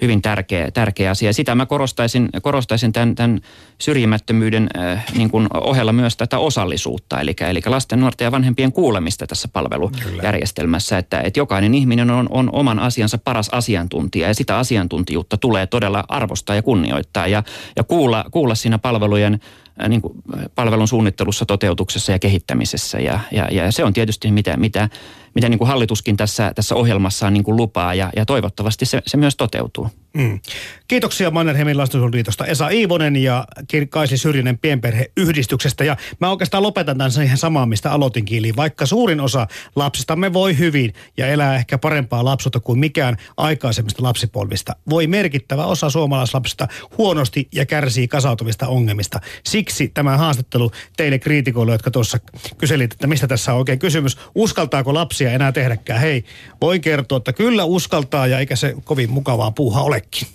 hyvin 0.02 0.22
tärkeä, 0.22 0.72
tärkeä 0.72 1.12
asia. 1.12 1.34
Sitä 1.34 1.56
mä 1.56 1.66
korostaisin, 1.66 2.30
korostaisin 2.41 2.93
tämän, 2.93 3.16
tämän 3.16 3.41
syrjimättömyyden 3.78 4.70
äh, 4.78 5.06
niin 5.18 5.30
kuin 5.30 5.47
ohella 5.54 5.93
myös 5.93 6.18
tätä 6.18 6.39
osallisuutta, 6.39 7.20
eli, 7.20 7.34
eli 7.49 7.62
lasten, 7.66 7.99
nuorten 7.99 8.26
ja 8.26 8.32
vanhempien 8.32 8.72
kuulemista 8.72 9.28
tässä 9.28 9.47
palvelujärjestelmässä, 9.47 10.97
että, 10.97 11.22
että 11.22 11.39
jokainen 11.39 11.74
ihminen 11.74 12.12
on, 12.12 12.28
on 12.32 12.49
oman 12.54 12.80
asiansa 12.80 13.18
paras 13.18 13.49
asiantuntija 13.49 14.28
ja 14.28 14.34
sitä 14.34 14.58
asiantuntijuutta 14.58 15.38
tulee 15.38 15.68
todella 15.68 16.04
arvostaa 16.08 16.56
ja 16.56 16.62
kunnioittaa 16.62 17.28
ja, 17.28 17.43
ja 17.76 17.84
kuulla, 17.84 18.26
kuulla 18.32 18.56
siinä 18.56 18.78
palvelujen 18.78 19.39
äh, 19.82 19.89
niin 19.89 20.02
kuin 20.02 20.14
palvelun 20.56 20.88
suunnittelussa, 20.88 21.45
toteutuksessa 21.45 22.12
ja 22.12 22.20
kehittämisessä. 22.20 22.99
Ja, 22.99 23.20
ja, 23.32 23.47
ja 23.52 23.72
se 23.72 23.84
on 23.84 23.93
tietysti 23.93 24.32
mitä, 24.32 24.58
mitä 24.58 24.89
mitä 25.34 25.50
niin 25.50 25.58
kuin 25.58 25.68
hallituskin 25.68 26.18
tässä, 26.18 26.52
tässä 26.56 26.76
ohjelmassaan 26.76 27.34
niin 27.34 27.44
kuin 27.44 27.58
lupaa 27.58 27.94
ja, 27.94 28.10
ja 28.16 28.26
toivottavasti 28.26 28.86
se, 28.86 29.02
se 29.06 29.18
myös 29.18 29.36
toteutuu. 29.36 29.90
Mm. 30.14 30.40
Kiitoksia 30.88 31.32
Mannerheimin 31.32 31.78
lastensuojeluliitosta 31.78 32.46
Esa 32.46 32.70
Iivonen 32.70 33.16
ja 33.16 33.46
Kaisi 33.90 34.18
Syrjinen 34.18 34.58
pienperheyhdistyksestä. 34.58 35.84
Ja 35.84 35.98
mä 36.20 36.30
oikeastaan 36.30 36.64
lopetan 36.64 36.98
tämän 36.98 37.12
siihen 37.12 37.38
samaan, 37.38 37.70
mistä 37.70 37.92
aloitinkin. 37.92 38.38
Eli 38.38 38.56
vaikka 38.56 38.86
suurin 38.86 39.20
osa 39.20 39.48
lapsistamme 39.76 40.34
voi 40.34 40.58
hyvin 40.58 40.94
ja 41.18 41.28
elää 41.28 41.56
ehkä 41.56 41.78
parempaa 41.78 42.26
lapsuutta 42.26 42.60
kuin 42.60 42.80
mikään 42.80 43.18
aikaisemmista 43.38 44.04
lapsipolvista, 44.04 44.76
voi 44.90 45.08
merkittävä 45.08 45.66
osa 45.66 45.90
suomalaislapsista 45.90 46.68
huonosti 46.98 47.48
ja 47.52 47.66
kärsii 47.66 48.08
kasautuvista 48.08 48.68
ongelmista. 48.68 49.20
Siksi 49.46 49.88
tämä 49.88 50.18
haastattelu 50.18 50.72
teille 50.98 51.20
kriitikoille, 51.20 51.72
jotka 51.72 51.92
tuossa 51.92 52.18
kyselit, 52.58 52.94
että 52.94 53.08
mistä 53.08 53.28
tässä 53.28 53.54
on 53.54 53.60
oikein 53.60 53.80
kysymys. 53.80 54.18
Uskaltaako 54.36 54.94
lapsia 55.22 55.36
enää 55.36 55.51
tehdäkään? 55.51 56.01
Hei, 56.01 56.26
voin 56.61 56.82
kertoa, 56.82 57.17
että 57.17 57.34
kyllä 57.34 57.63
uskaltaa 57.63 58.28
ja 58.28 58.39
eikä 58.39 58.55
se 58.55 58.76
kovin 58.84 59.09
mukavaa 59.09 59.51
puuha 59.51 59.82
olekin. 59.82 60.28